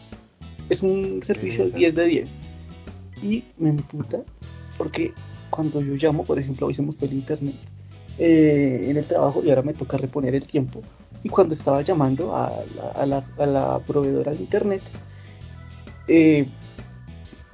es 0.67 0.83
un 0.83 1.21
servicio 1.23 1.69
10 1.69 1.95
de 1.95 2.05
10. 2.05 2.39
Y 3.21 3.45
me 3.57 3.69
emputa 3.69 4.21
porque 4.77 5.13
cuando 5.49 5.81
yo 5.81 5.93
llamo, 5.95 6.25
por 6.25 6.39
ejemplo, 6.39 6.67
hoy 6.67 6.73
se 6.73 6.81
me 6.81 6.91
fue 6.91 7.07
el 7.07 7.13
internet 7.13 7.55
eh, 8.17 8.87
en 8.89 8.97
el 8.97 9.07
trabajo 9.07 9.41
y 9.45 9.49
ahora 9.49 9.61
me 9.61 9.73
toca 9.73 9.95
reponer 9.95 10.35
el 10.35 10.45
tiempo. 10.45 10.81
Y 11.23 11.29
cuando 11.29 11.53
estaba 11.55 11.81
llamando 11.81 12.35
a 12.35 12.51
la, 13.05 13.23
a 13.37 13.45
la, 13.45 13.79
proveedora 13.79 14.33
de 14.33 14.39
internet, 14.39 14.81
eh, 16.07 16.47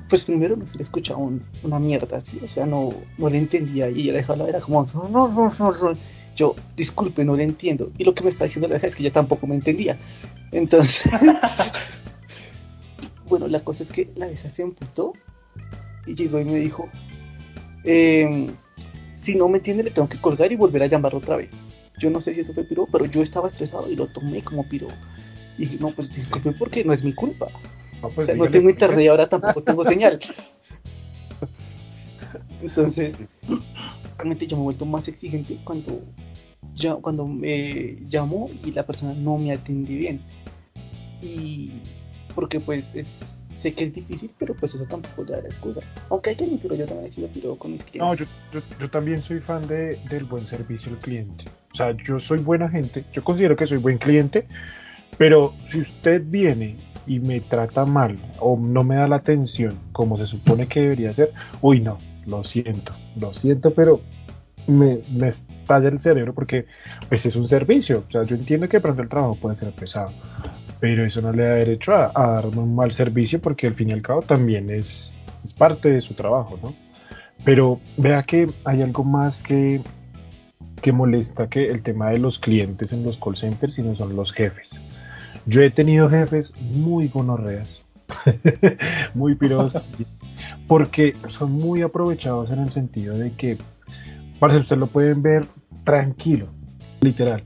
pues 0.10 0.24
primero 0.24 0.56
no 0.56 0.66
se 0.66 0.78
le 0.78 0.84
escuchaba 0.84 1.20
una 1.64 1.80
mierda 1.80 2.18
así, 2.18 2.40
o 2.44 2.48
sea, 2.48 2.66
no, 2.66 2.90
no 3.18 3.30
le 3.30 3.38
entendía 3.38 3.90
y 3.90 4.02
ella 4.02 4.14
dejaba 4.14 4.48
era 4.48 4.60
como, 4.60 4.86
no, 4.94 5.08
no, 5.08 5.28
no, 5.28 5.54
no, 5.60 5.98
yo, 6.36 6.56
disculpe, 6.76 7.26
no 7.26 7.36
le 7.36 7.44
entiendo. 7.44 7.92
Y 7.98 8.06
lo 8.06 8.16
que 8.16 8.24
me 8.24 8.30
está 8.30 8.46
diciendo 8.46 8.68
la 8.68 8.76
vieja 8.76 8.88
es 8.88 8.96
que 8.96 9.04
yo 9.04 9.12
tampoco 9.12 9.46
me 9.46 9.56
entendía. 9.56 10.00
Entonces, 10.52 11.12
bueno, 13.28 13.48
la 13.48 13.60
cosa 13.60 13.84
es 13.84 13.92
que 13.92 14.10
la 14.16 14.28
vieja 14.28 14.50
se 14.50 14.64
emputó 14.64 15.14
y 16.08 16.16
llegó 16.16 16.40
y 16.40 16.46
me 16.46 16.60
dijo, 16.60 16.90
eh, 17.84 18.50
si 19.16 19.36
no 19.36 19.50
me 19.50 19.58
entiende 19.58 19.84
le 19.84 19.92
tengo 19.92 20.08
que 20.08 20.20
colgar 20.20 20.52
y 20.52 20.56
volver 20.56 20.84
a 20.84 20.88
llamarlo 20.88 21.20
otra 21.20 21.36
vez. 21.36 21.50
Yo 22.00 22.10
no 22.10 22.22
sé 22.22 22.34
si 22.34 22.40
eso 22.40 22.54
fue 22.54 22.64
piro, 22.64 22.88
pero 22.90 23.06
yo 23.06 23.22
estaba 23.22 23.50
estresado 23.50 23.92
y 23.92 23.96
lo 23.96 24.08
tomé 24.08 24.42
como 24.42 24.68
piro. 24.68 24.88
Y 25.58 25.64
dije, 25.64 25.78
no, 25.80 25.92
pues 25.92 26.10
disculpe 26.10 26.54
porque 26.54 26.86
no 26.86 26.94
es 26.94 27.04
mi 27.04 27.14
culpa. 27.14 27.48
No, 28.02 28.10
pues, 28.10 28.26
o 28.26 28.32
sea, 28.32 28.36
no 28.36 28.50
tengo 28.50 28.70
internet 28.70 29.06
y 29.06 29.08
ahora 29.08 29.28
tampoco 29.28 29.62
tengo 29.62 29.84
señal. 29.84 30.20
Entonces, 32.62 33.24
realmente 34.18 34.48
yo 34.48 34.58
me 34.58 34.62
he 34.62 34.66
vuelto 34.66 34.86
más 34.86 35.08
exigente 35.08 35.60
cuando, 35.64 36.02
ya, 36.76 36.96
cuando 36.96 37.28
me 37.28 37.98
llamo 38.10 38.50
y 38.64 38.72
la 38.72 38.86
persona 38.86 39.14
no 39.14 39.38
me 39.38 39.52
atiende 39.52 39.96
bien. 39.96 40.22
Y 41.22 41.72
porque 42.36 42.60
pues 42.60 42.96
es 42.96 43.40
sé 43.60 43.74
que 43.74 43.84
es 43.84 43.94
difícil, 43.94 44.32
pero 44.38 44.54
pues 44.56 44.74
eso 44.74 44.86
tampoco 44.86 45.26
da 45.26 45.42
la 45.42 45.48
excusa. 45.48 45.82
Aunque 46.10 46.32
hay 46.32 46.36
que 46.36 46.46
admitirlo, 46.46 46.78
yo 46.78 46.86
también 46.86 47.06
he 47.06 47.10
sido 47.10 47.28
piro 47.28 47.58
con 47.58 47.74
mis 47.74 47.84
clientes. 47.84 48.00
No, 48.02 48.14
yo, 48.16 48.26
yo, 48.54 48.78
yo, 48.80 48.90
también 48.90 49.22
soy 49.22 49.40
fan 49.40 49.68
de, 49.68 50.00
del 50.10 50.24
buen 50.24 50.48
servicio 50.48 50.92
al 50.92 51.00
cliente. 51.00 51.46
O 51.74 51.76
sea, 51.76 51.96
yo 52.06 52.20
soy 52.20 52.40
buena 52.40 52.70
gente, 52.70 53.06
yo 53.12 53.24
considero 53.24 53.56
que 53.56 53.68
soy 53.68 53.78
buen 53.78 53.98
cliente, 53.98 54.48
pero 55.18 55.54
si 55.68 55.82
usted 55.82 56.24
viene 56.26 56.78
y 57.10 57.20
me 57.20 57.42
trata 57.42 57.86
mal 57.86 58.18
o 58.40 58.56
no 58.58 58.84
me 58.84 58.96
da 58.96 59.08
la 59.08 59.18
atención 59.18 59.74
como 59.92 60.16
se 60.16 60.28
supone 60.28 60.68
que 60.68 60.82
debería 60.82 61.14
ser, 61.14 61.34
uy, 61.60 61.82
no, 61.82 61.98
lo 62.28 62.44
siento, 62.44 62.94
lo 63.16 63.34
siento, 63.34 63.74
pero 63.74 64.00
me, 64.68 65.00
me 65.12 65.28
estalla 65.30 65.90
el 65.90 66.00
cerebro 66.00 66.36
porque 66.36 66.68
pues 67.10 67.26
es 67.26 67.36
un 67.36 67.48
servicio. 67.48 68.04
O 68.08 68.12
sea, 68.12 68.24
yo 68.24 68.36
entiendo 68.36 68.70
que 68.70 68.80
pronto 68.80 69.02
el 69.02 69.10
trabajo 69.10 69.36
puede 69.36 69.56
ser 69.56 69.72
pesado, 69.72 70.12
pero 70.80 71.04
eso 71.04 71.20
no 71.22 71.34
le 71.34 71.44
da 71.44 71.56
derecho 71.56 71.94
a, 71.94 72.12
darme 72.14 72.60
un 72.60 72.76
mal 72.76 72.92
servicio 72.92 73.42
porque 73.42 73.66
al 73.66 73.74
fin 73.74 73.90
y 73.90 73.94
al 73.94 74.04
cabo 74.04 74.22
también 74.22 74.70
es, 74.70 75.16
es 75.44 75.54
parte 75.56 75.90
de 75.90 76.02
su 76.02 76.14
trabajo, 76.14 76.60
¿no? 76.62 76.76
Pero 77.44 77.80
vea 77.98 78.22
que 78.22 78.50
hay 78.66 78.84
algo 78.84 79.04
más 79.04 79.42
que, 79.42 79.82
que 80.80 80.92
molesta 80.92 81.50
que 81.50 81.66
el 81.66 81.82
tema 81.82 82.12
de 82.12 82.20
los 82.20 82.38
clientes 82.38 82.94
en 82.94 83.04
los 83.04 83.18
call 83.18 83.36
centers 83.36 83.80
y 83.80 83.82
no 83.82 83.96
son 83.96 84.16
los 84.16 84.32
jefes. 84.32 84.80
Yo 85.46 85.62
he 85.62 85.70
tenido 85.70 86.10
jefes 86.10 86.54
muy 86.60 87.08
gonorreas, 87.08 87.84
muy 89.14 89.36
piros, 89.36 89.78
porque 90.68 91.16
son 91.28 91.52
muy 91.52 91.82
aprovechados 91.82 92.52
en 92.52 92.60
el 92.60 92.72
sentido 92.72 93.18
de 93.18 93.32
que, 93.34 93.58
para 94.40 94.58
ustedes 94.58 94.80
lo 94.80 94.88
pueden 94.88 95.22
ver 95.22 95.46
tranquilo, 95.84 96.48
literal, 97.02 97.44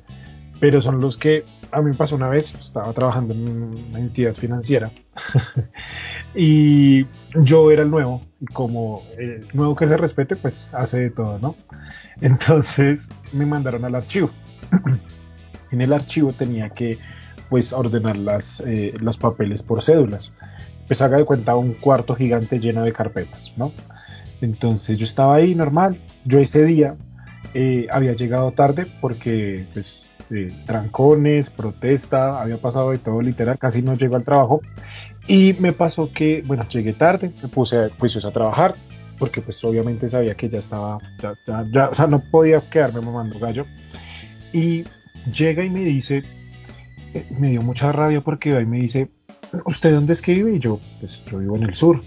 pero 0.59 0.81
son 0.81 0.99
los 0.99 1.17
que 1.17 1.45
a 1.71 1.81
mí 1.81 1.89
me 1.89 1.97
pasó 1.97 2.15
una 2.15 2.29
vez, 2.29 2.53
estaba 2.53 2.93
trabajando 2.93 3.33
en 3.33 3.49
una 3.89 3.99
entidad 3.99 4.35
financiera 4.35 4.91
y 6.35 7.05
yo 7.33 7.71
era 7.71 7.81
el 7.81 7.89
nuevo 7.89 8.21
y 8.39 8.45
como 8.45 9.01
el 9.17 9.47
nuevo 9.53 9.75
que 9.75 9.87
se 9.87 9.97
respete, 9.97 10.35
pues 10.35 10.71
hace 10.73 10.99
de 10.99 11.09
todo, 11.09 11.39
¿no? 11.39 11.55
Entonces 12.21 13.09
me 13.31 13.45
mandaron 13.45 13.83
al 13.85 13.95
archivo. 13.95 14.29
en 15.71 15.81
el 15.81 15.93
archivo 15.93 16.31
tenía 16.33 16.69
que 16.69 16.99
pues 17.49 17.73
ordenar 17.73 18.17
las, 18.17 18.61
eh, 18.61 18.93
los 18.99 19.17
papeles 19.17 19.63
por 19.63 19.81
cédulas. 19.81 20.31
Pues 20.87 21.01
haga 21.01 21.17
de 21.17 21.25
cuenta 21.25 21.55
un 21.55 21.73
cuarto 21.73 22.15
gigante 22.15 22.59
lleno 22.59 22.83
de 22.83 22.91
carpetas, 22.91 23.53
¿no? 23.55 23.71
Entonces 24.41 24.97
yo 24.97 25.05
estaba 25.05 25.35
ahí 25.35 25.55
normal. 25.55 25.97
Yo 26.25 26.39
ese 26.39 26.65
día 26.65 26.95
eh, 27.53 27.87
había 27.89 28.13
llegado 28.13 28.51
tarde 28.51 28.87
porque 28.99 29.65
pues 29.73 30.03
trancones, 30.65 31.49
protesta, 31.49 32.41
había 32.41 32.57
pasado 32.57 32.91
de 32.91 32.97
todo 32.97 33.21
literal, 33.21 33.57
casi 33.57 33.81
no 33.81 33.95
llego 33.95 34.15
al 34.15 34.23
trabajo. 34.23 34.61
Y 35.27 35.55
me 35.59 35.71
pasó 35.71 36.11
que, 36.11 36.43
bueno, 36.45 36.67
llegué 36.67 36.93
tarde, 36.93 37.31
me 37.41 37.47
puse 37.47 37.89
juicios 37.97 38.25
a 38.25 38.31
trabajar, 38.31 38.75
porque 39.19 39.41
pues 39.41 39.63
obviamente 39.63 40.09
sabía 40.09 40.33
que 40.33 40.49
ya 40.49 40.59
estaba, 40.59 40.97
ya, 41.21 41.35
ya, 41.71 41.89
o 41.89 41.93
sea, 41.93 42.07
no 42.07 42.21
podía 42.29 42.61
quedarme 42.69 43.01
mamando 43.01 43.39
gallo. 43.39 43.65
Y 44.51 44.83
llega 45.33 45.63
y 45.63 45.69
me 45.69 45.81
dice, 45.81 46.17
eh, 46.17 46.23
me 47.37 47.49
dio 47.49 47.61
mucha 47.61 47.91
rabia 47.91 48.21
porque 48.21 48.55
ahí 48.55 48.65
me 48.65 48.79
dice, 48.79 49.09
¿usted 49.65 49.93
dónde 49.93 50.13
es 50.13 50.21
que 50.21 50.33
vive? 50.33 50.55
Y 50.55 50.59
yo, 50.59 50.79
pues 50.99 51.23
yo 51.25 51.39
vivo 51.39 51.55
en 51.55 51.63
el 51.63 51.73
sur. 51.73 52.01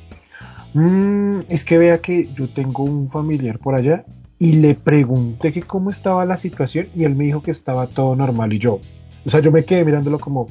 Mm, 0.75 1.40
es 1.49 1.64
que 1.64 1.79
vea 1.79 1.99
que 1.99 2.29
yo 2.35 2.49
tengo 2.49 2.85
un 2.85 3.09
familiar 3.09 3.59
por 3.59 3.75
allá 3.75 4.05
y 4.38 4.53
le 4.53 4.75
pregunté 4.75 5.53
que 5.53 5.62
cómo 5.62 5.90
estaba 5.90 6.27
la 6.27 6.37
situación 6.37 6.88
y 6.95 7.05
él 7.05 7.14
me 7.14 7.25
dijo 7.25 7.42
que 7.42 7.51
estaba 7.51 7.87
todo 7.87 8.14
normal 8.14 8.53
y 8.53 8.59
yo, 8.59 8.81
o 9.25 9.31
sea, 9.31 9.40
yo 9.40 9.51
me 9.51 9.64
quedé 9.64 9.85
mirándolo 9.85 10.19
como, 10.19 10.49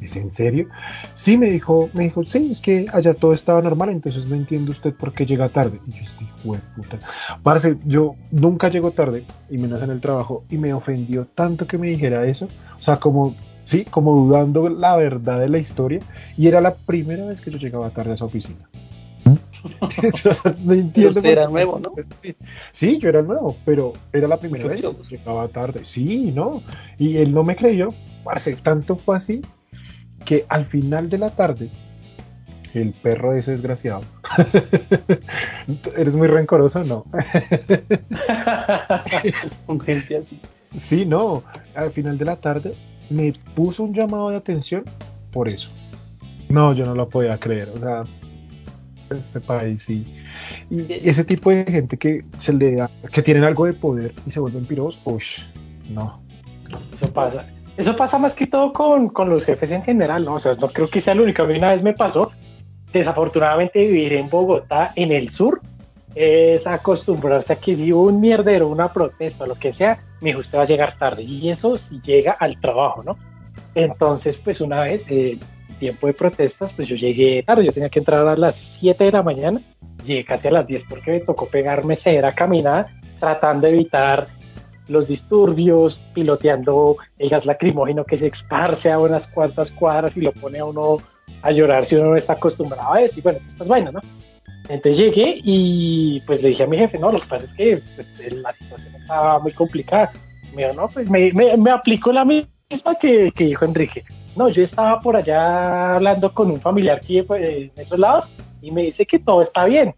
¿es 0.00 0.16
en 0.16 0.30
serio? 0.30 0.68
Sí, 1.14 1.38
me 1.38 1.50
dijo, 1.50 1.88
me 1.92 2.04
dijo, 2.04 2.24
sí, 2.24 2.48
es 2.50 2.60
que 2.60 2.86
allá 2.92 3.14
todo 3.14 3.32
estaba 3.32 3.62
normal, 3.62 3.90
entonces 3.90 4.26
no 4.26 4.36
entiende 4.36 4.70
usted 4.70 4.94
por 4.94 5.12
qué 5.12 5.24
llega 5.24 5.48
tarde. 5.48 5.80
Y 5.86 5.92
yo, 5.92 6.02
este 6.02 6.24
hijo 6.24 6.58
puta. 6.76 6.98
Parce, 7.42 7.76
yo 7.84 8.16
nunca 8.30 8.68
llego 8.68 8.90
tarde, 8.90 9.24
y 9.50 9.58
menos 9.58 9.82
en 9.82 9.90
el 9.90 10.00
trabajo, 10.00 10.44
y 10.50 10.58
me 10.58 10.74
ofendió 10.74 11.26
tanto 11.26 11.66
que 11.66 11.78
me 11.78 11.88
dijera 11.88 12.24
eso, 12.26 12.48
o 12.78 12.82
sea, 12.82 12.96
como, 12.96 13.34
sí, 13.68 13.84
como 13.84 14.14
dudando 14.14 14.70
la 14.70 14.96
verdad 14.96 15.38
de 15.38 15.50
la 15.50 15.58
historia, 15.58 16.00
y 16.38 16.48
era 16.48 16.62
la 16.62 16.74
primera 16.74 17.26
vez 17.26 17.42
que 17.42 17.50
yo 17.50 17.58
llegaba 17.58 17.90
tarde 17.90 18.12
a 18.12 18.14
esa 18.14 18.24
oficina. 18.24 18.66
no 19.26 20.72
entiendo. 20.72 21.18
Usted 21.18 21.30
era 21.30 21.48
nuevo, 21.48 21.78
¿no? 21.78 21.92
Sí, 22.72 22.96
yo 22.96 23.10
era 23.10 23.20
nuevo, 23.20 23.56
pero 23.66 23.92
era 24.10 24.26
la 24.26 24.38
primera 24.38 24.66
vez 24.68 24.80
que 24.80 25.16
llegaba 25.16 25.46
tarde. 25.48 25.84
Sí, 25.84 26.32
¿no? 26.34 26.62
Y 26.96 27.18
él 27.18 27.34
no 27.34 27.44
me 27.44 27.56
creyó. 27.56 27.92
Parce, 28.24 28.54
tanto 28.56 28.96
fue 28.96 29.18
así 29.18 29.42
que 30.24 30.46
al 30.48 30.64
final 30.64 31.10
de 31.10 31.18
la 31.18 31.28
tarde, 31.28 31.68
el 32.72 32.94
perro 32.94 33.34
ese 33.34 33.50
desgraciado. 33.50 34.00
¿Eres 35.96 36.16
muy 36.16 36.28
rencoroso? 36.28 36.82
No. 36.84 37.04
Con 39.66 39.78
gente 39.78 40.16
así. 40.16 40.40
Sí, 40.74 41.04
no. 41.04 41.42
Al 41.74 41.92
final 41.92 42.16
de 42.16 42.24
la 42.24 42.36
tarde 42.36 42.74
me 43.10 43.32
puso 43.54 43.84
un 43.84 43.94
llamado 43.94 44.30
de 44.30 44.36
atención 44.36 44.84
por 45.32 45.48
eso. 45.48 45.70
No, 46.48 46.72
yo 46.72 46.84
no 46.84 46.94
lo 46.94 47.08
podía 47.08 47.38
creer. 47.38 47.70
O 47.74 47.78
sea, 47.78 48.04
este 49.10 49.40
país 49.40 49.82
sí. 49.82 50.06
Y 50.70 51.08
ese 51.08 51.24
tipo 51.24 51.50
de 51.50 51.64
gente 51.64 51.96
que 51.96 52.24
se 52.36 52.52
le 52.52 52.76
da, 52.76 52.90
que 53.12 53.22
tienen 53.22 53.44
algo 53.44 53.66
de 53.66 53.72
poder 53.72 54.12
y 54.26 54.30
se 54.30 54.40
vuelven 54.40 54.64
piros, 54.64 54.98
uff, 55.04 55.38
no. 55.90 56.20
Eso 56.92 57.12
pasa. 57.12 57.52
Eso 57.76 57.94
pasa 57.96 58.18
más 58.18 58.32
que 58.32 58.46
todo 58.46 58.72
con, 58.72 59.08
con, 59.08 59.30
los 59.30 59.44
jefes 59.44 59.70
en 59.70 59.84
general, 59.84 60.24
¿no? 60.24 60.34
O 60.34 60.38
sea, 60.38 60.54
no 60.54 60.68
creo 60.68 60.88
que 60.88 61.00
sea 61.00 61.14
lo 61.14 61.22
único. 61.22 61.42
A 61.42 61.46
mí 61.46 61.56
una 61.56 61.70
vez 61.70 61.82
me 61.82 61.92
pasó, 61.92 62.32
desafortunadamente 62.92 63.78
vivir 63.78 64.14
en 64.14 64.28
Bogotá, 64.28 64.92
en 64.96 65.12
el 65.12 65.28
sur, 65.28 65.60
es 66.16 66.66
acostumbrarse 66.66 67.52
a 67.52 67.56
que 67.56 67.74
si 67.74 67.92
hubo 67.92 68.04
un 68.04 68.20
mierdero, 68.20 68.66
una 68.66 68.92
protesta, 68.92 69.46
lo 69.46 69.54
que 69.54 69.70
sea, 69.70 70.02
mi 70.20 70.30
hijo 70.30 70.40
usted 70.40 70.58
va 70.58 70.62
a 70.62 70.66
llegar 70.66 70.96
tarde. 70.96 71.22
Y 71.22 71.48
eso 71.48 71.76
si 71.76 72.00
llega 72.00 72.32
al 72.32 72.60
trabajo, 72.60 73.02
¿no? 73.02 73.16
Entonces, 73.74 74.36
pues 74.36 74.60
una 74.60 74.80
vez 74.80 75.04
eh, 75.08 75.38
tiempo 75.78 76.06
de 76.06 76.12
protestas, 76.12 76.70
pues 76.72 76.88
yo 76.88 76.96
llegué 76.96 77.42
tarde, 77.42 77.64
yo 77.64 77.72
tenía 77.72 77.88
que 77.88 78.00
entrar 78.00 78.26
a 78.26 78.36
las 78.36 78.54
7 78.54 79.04
de 79.04 79.12
la 79.12 79.22
mañana, 79.22 79.60
llegué 80.04 80.24
casi 80.24 80.48
a 80.48 80.50
las 80.50 80.68
10 80.68 80.84
porque 80.88 81.12
me 81.12 81.20
tocó 81.20 81.46
pegarme 81.46 81.94
cera 81.94 82.34
caminada, 82.34 82.88
tratando 83.18 83.66
de 83.66 83.74
evitar 83.74 84.28
los 84.88 85.06
disturbios, 85.06 86.02
piloteando 86.14 86.96
el 87.18 87.28
gas 87.28 87.46
lacrimógeno 87.46 88.04
que 88.04 88.16
se 88.16 88.28
esparce 88.28 88.90
a 88.90 88.98
unas 88.98 89.26
cuantas 89.26 89.70
cuadras 89.70 90.16
y 90.16 90.22
lo 90.22 90.32
pone 90.32 90.58
a 90.58 90.64
uno 90.64 90.96
a 91.42 91.50
llorar 91.52 91.84
si 91.84 91.94
uno 91.94 92.10
no 92.10 92.16
está 92.16 92.32
acostumbrado 92.32 92.94
a 92.94 93.02
eso 93.02 93.18
y 93.18 93.22
bueno, 93.22 93.38
estas 93.46 93.68
vainas, 93.68 93.92
¿no? 93.92 94.00
Entonces 94.68 94.96
llegué 94.96 95.40
y 95.42 96.20
pues 96.26 96.42
le 96.42 96.50
dije 96.50 96.64
a 96.64 96.66
mi 96.66 96.76
jefe, 96.76 96.98
no, 96.98 97.10
lo 97.10 97.20
que 97.20 97.26
pasa 97.26 97.44
es 97.44 97.52
que 97.54 97.82
pues, 97.94 98.34
la 98.34 98.52
situación 98.52 98.94
estaba 98.94 99.38
muy 99.38 99.52
complicada. 99.52 100.12
Me 100.54 100.62
dijo, 100.62 100.74
no, 100.74 100.88
pues 100.88 101.08
me, 101.10 101.30
me, 101.32 101.56
me 101.56 101.70
aplicó 101.70 102.12
la 102.12 102.24
misma 102.24 102.48
que, 103.00 103.30
que, 103.34 103.44
dijo 103.44 103.64
Enrique. 103.64 104.04
No, 104.36 104.48
yo 104.50 104.62
estaba 104.62 105.00
por 105.00 105.16
allá 105.16 105.96
hablando 105.96 106.32
con 106.32 106.50
un 106.50 106.60
familiar 106.60 106.98
aquí 106.98 107.22
pues, 107.22 107.50
en 107.50 107.72
esos 107.76 107.98
lados 107.98 108.28
y 108.60 108.70
me 108.70 108.82
dice 108.82 109.06
que 109.06 109.18
todo 109.18 109.40
está 109.40 109.64
bien. 109.64 109.94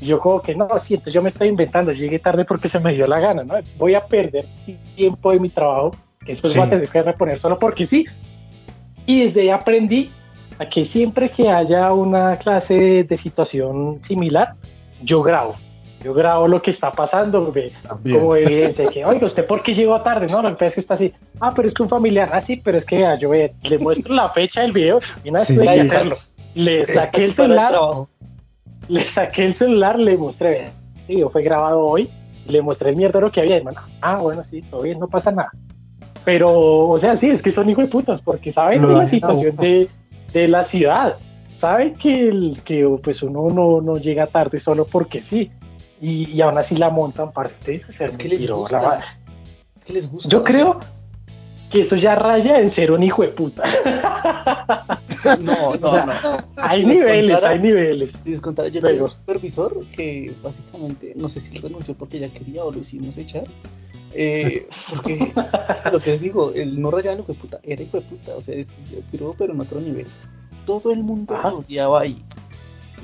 Y 0.00 0.06
yo 0.06 0.20
como 0.20 0.40
que 0.40 0.54
no, 0.54 0.68
sí, 0.78 0.94
entonces 0.94 1.12
yo 1.12 1.20
me 1.20 1.28
estoy 1.28 1.48
inventando, 1.48 1.90
llegué 1.90 2.20
tarde 2.20 2.44
porque 2.44 2.68
se 2.68 2.78
me 2.78 2.94
dio 2.94 3.06
la 3.08 3.18
gana, 3.18 3.42
¿no? 3.42 3.54
Voy 3.78 3.94
a 3.94 4.06
perder 4.06 4.46
tiempo 4.94 5.32
de 5.32 5.40
mi 5.40 5.48
trabajo, 5.48 5.90
que 6.20 6.26
después 6.26 6.52
sí. 6.52 6.58
voy 6.58 6.68
a 6.68 6.70
tener 6.70 6.88
que 6.88 7.02
reponer 7.02 7.36
solo 7.36 7.58
porque 7.58 7.84
sí. 7.84 8.04
Y 9.06 9.24
desde 9.24 9.40
ahí 9.40 9.50
aprendí 9.50 10.10
a 10.58 10.66
que 10.66 10.82
siempre 10.82 11.30
que 11.30 11.48
haya 11.48 11.92
una 11.92 12.36
clase 12.36 13.04
de 13.04 13.16
situación 13.16 14.00
similar, 14.02 14.54
yo 15.02 15.22
grabo. 15.22 15.54
Yo 16.02 16.14
grabo 16.14 16.46
lo 16.46 16.62
que 16.62 16.70
está 16.70 16.92
pasando, 16.92 17.52
También. 17.82 18.20
como 18.20 18.36
evidencia 18.36 18.86
que, 18.86 19.04
oiga, 19.04 19.26
¿usted 19.26 19.44
por 19.44 19.62
qué 19.62 19.74
llegó 19.74 20.00
tarde? 20.00 20.28
No, 20.28 20.56
que 20.56 20.64
es 20.64 20.74
que 20.74 20.80
está 20.80 20.94
así. 20.94 21.12
Ah, 21.40 21.50
pero 21.54 21.66
es 21.66 21.74
que 21.74 21.82
un 21.82 21.88
familiar, 21.88 22.30
ah, 22.32 22.38
sí, 22.38 22.60
pero 22.62 22.76
es 22.76 22.84
que 22.84 23.04
yo 23.20 23.30
le 23.32 23.78
muestro 23.78 24.14
la 24.14 24.28
fecha 24.30 24.62
del 24.62 24.72
video 24.72 25.00
y 25.24 25.30
una 25.30 25.40
vez 25.40 25.48
sí, 25.48 25.58
hacerlo. 25.58 26.14
Le 26.54 26.84
saqué 26.84 27.24
el 27.24 27.32
celular, 27.32 27.74
le 28.88 29.04
saqué 29.04 29.44
el 29.44 29.54
celular, 29.54 29.98
le 29.98 30.16
mostré, 30.16 30.68
sí, 31.06 31.14
video 31.14 31.30
fue 31.30 31.42
grabado 31.42 31.80
hoy, 31.80 32.08
le 32.46 32.62
mostré 32.62 32.90
el 32.90 32.96
mierdero 32.96 33.30
que 33.30 33.40
había, 33.40 33.56
hermano. 33.56 33.80
Ah, 34.00 34.18
bueno, 34.18 34.42
sí, 34.44 34.62
todo 34.62 34.82
bien, 34.82 35.00
no 35.00 35.08
pasa 35.08 35.32
nada. 35.32 35.50
Pero, 36.24 36.88
o 36.88 36.96
sea, 36.96 37.16
sí, 37.16 37.28
es 37.28 37.42
que 37.42 37.50
son 37.50 37.68
hijos 37.70 37.84
de 37.84 37.90
putas, 37.90 38.20
porque 38.20 38.52
saben 38.52 38.82
no, 38.82 38.88
de 38.88 38.94
la 38.96 39.04
situación 39.04 39.56
no. 39.56 39.62
de, 39.62 39.88
de 40.32 40.48
la 40.48 40.62
ciudad. 40.64 41.18
Saben 41.50 41.94
que, 41.94 42.28
el, 42.28 42.60
que 42.64 42.86
pues 43.02 43.22
uno 43.22 43.48
no, 43.48 43.80
no 43.80 43.96
llega 43.96 44.26
tarde 44.26 44.58
solo 44.58 44.84
porque 44.86 45.20
sí. 45.20 45.50
Y, 46.00 46.30
y 46.30 46.40
aún 46.40 46.56
así 46.58 46.76
la 46.76 46.90
montan, 46.90 47.32
parte 47.32 47.74
es 47.74 47.84
que, 47.84 48.04
es 48.04 48.16
que 48.16 48.28
les 48.28 48.48
gusta. 48.48 49.00
Es 49.78 49.84
que 49.84 49.92
les 49.92 50.10
gusta. 50.10 50.28
Yo 50.28 50.42
creo 50.44 50.78
que 51.70 51.80
eso 51.80 51.96
ya 51.96 52.14
raya 52.14 52.60
en 52.60 52.70
ser 52.70 52.92
un 52.92 53.02
hijo 53.02 53.22
de 53.22 53.28
puta. 53.28 53.62
No, 55.24 55.36
no, 55.40 55.68
o 55.68 55.92
sea, 55.92 56.06
no. 56.06 56.62
Hay 56.62 56.86
niveles, 56.86 57.32
contara, 57.32 57.54
hay 57.54 57.58
niveles. 57.58 58.22
Les 58.24 58.40
contara, 58.40 58.68
yo 58.68 58.80
tengo 58.80 59.04
un 59.04 59.10
supervisor 59.10 59.84
que 59.86 60.32
básicamente, 60.40 61.12
no 61.16 61.28
sé 61.28 61.40
si 61.40 61.58
renunció 61.58 61.94
porque 61.94 62.20
ya 62.20 62.28
quería 62.28 62.64
o 62.64 62.70
lo 62.70 62.78
hicimos 62.78 63.18
echar. 63.18 63.44
Eh, 64.12 64.66
porque 64.88 65.32
lo 65.92 66.00
que 66.00 66.10
les 66.12 66.22
digo, 66.22 66.52
el 66.54 66.80
no 66.80 66.90
rayaba 66.90 67.18
hijo 67.18 67.32
de 67.32 67.38
puta, 67.38 67.60
era 67.62 67.82
hijo 67.82 67.98
de 67.98 68.02
puta, 68.06 68.36
o 68.36 68.42
sea, 68.42 68.54
es 68.54 68.80
pero, 69.10 69.34
pero 69.36 69.52
en 69.52 69.60
otro 69.60 69.80
nivel. 69.80 70.06
Todo 70.64 70.92
el 70.92 71.02
mundo 71.02 71.34
Ajá. 71.34 71.50
lo 71.50 71.58
odiaba 71.58 72.00
ahí. 72.00 72.22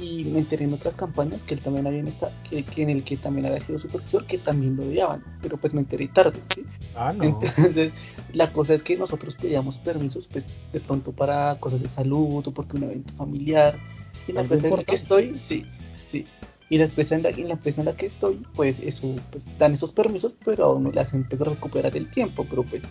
Y 0.01 0.25
me 0.25 0.41
enteré 0.41 0.65
en 0.65 0.75
otras 0.75 0.97
campañas 0.97 1.45
que 1.45 1.55
él 1.55 1.61
también 1.61 1.87
había 1.87 2.03
estado, 2.03 2.33
que, 2.51 2.65
que, 2.65 2.83
en 2.83 2.91
el 2.91 3.05
que 3.05 3.17
también 3.17 3.47
había 3.47 3.61
sido 3.61 3.79
supervisor, 3.79 4.27
que 4.27 4.39
también 4.39 4.77
lo 4.77 4.83
odiaban, 4.83 5.23
pero 5.41 5.57
pues 5.57 5.73
me 5.73 5.81
enteré 5.81 6.09
tarde, 6.09 6.41
¿sí? 6.53 6.67
Ah, 6.97 7.13
no. 7.13 7.23
Entonces, 7.25 7.93
la 8.33 8.53
cosa 8.53 8.75
es 8.75 8.83
que 8.83 8.97
nosotros 8.97 9.37
pedíamos 9.37 9.79
permisos, 9.79 10.27
pues 10.27 10.45
de 10.73 10.81
pronto 10.81 11.13
para 11.13 11.59
cosas 11.61 11.81
de 11.81 11.89
salud 11.89 12.47
o 12.47 12.51
porque 12.51 12.77
un 12.77 12.85
evento 12.85 13.15
familiar. 13.15 13.79
Y 14.27 14.33
en 14.33 14.37
la 14.37 14.43
empresa 14.43 14.69
en 14.69 14.77
la 14.77 14.85
que 14.85 14.95
estoy, 14.97 15.37
sí, 15.39 15.65
sí. 16.09 16.27
Y 16.71 16.79
la 16.79 16.85
empresa 16.85 17.15
en 17.15 17.23
la, 17.23 17.31
en 17.31 17.49
la 17.49 17.55
empresa 17.55 17.83
en 17.83 17.87
la 17.87 17.97
que 17.97 18.07
estoy, 18.07 18.43
pues 18.55 18.81
eso, 18.81 19.15
pues 19.31 19.49
dan 19.59 19.73
esos 19.73 19.93
permisos, 19.93 20.35
pero 20.45 20.65
a 20.65 20.75
uno 20.75 20.91
le 20.91 21.01
hacen 21.01 21.25
pues, 21.29 21.41
recuperar 21.41 21.97
el 21.97 22.11
tiempo, 22.11 22.47
pero 22.49 22.63
pues 22.63 22.91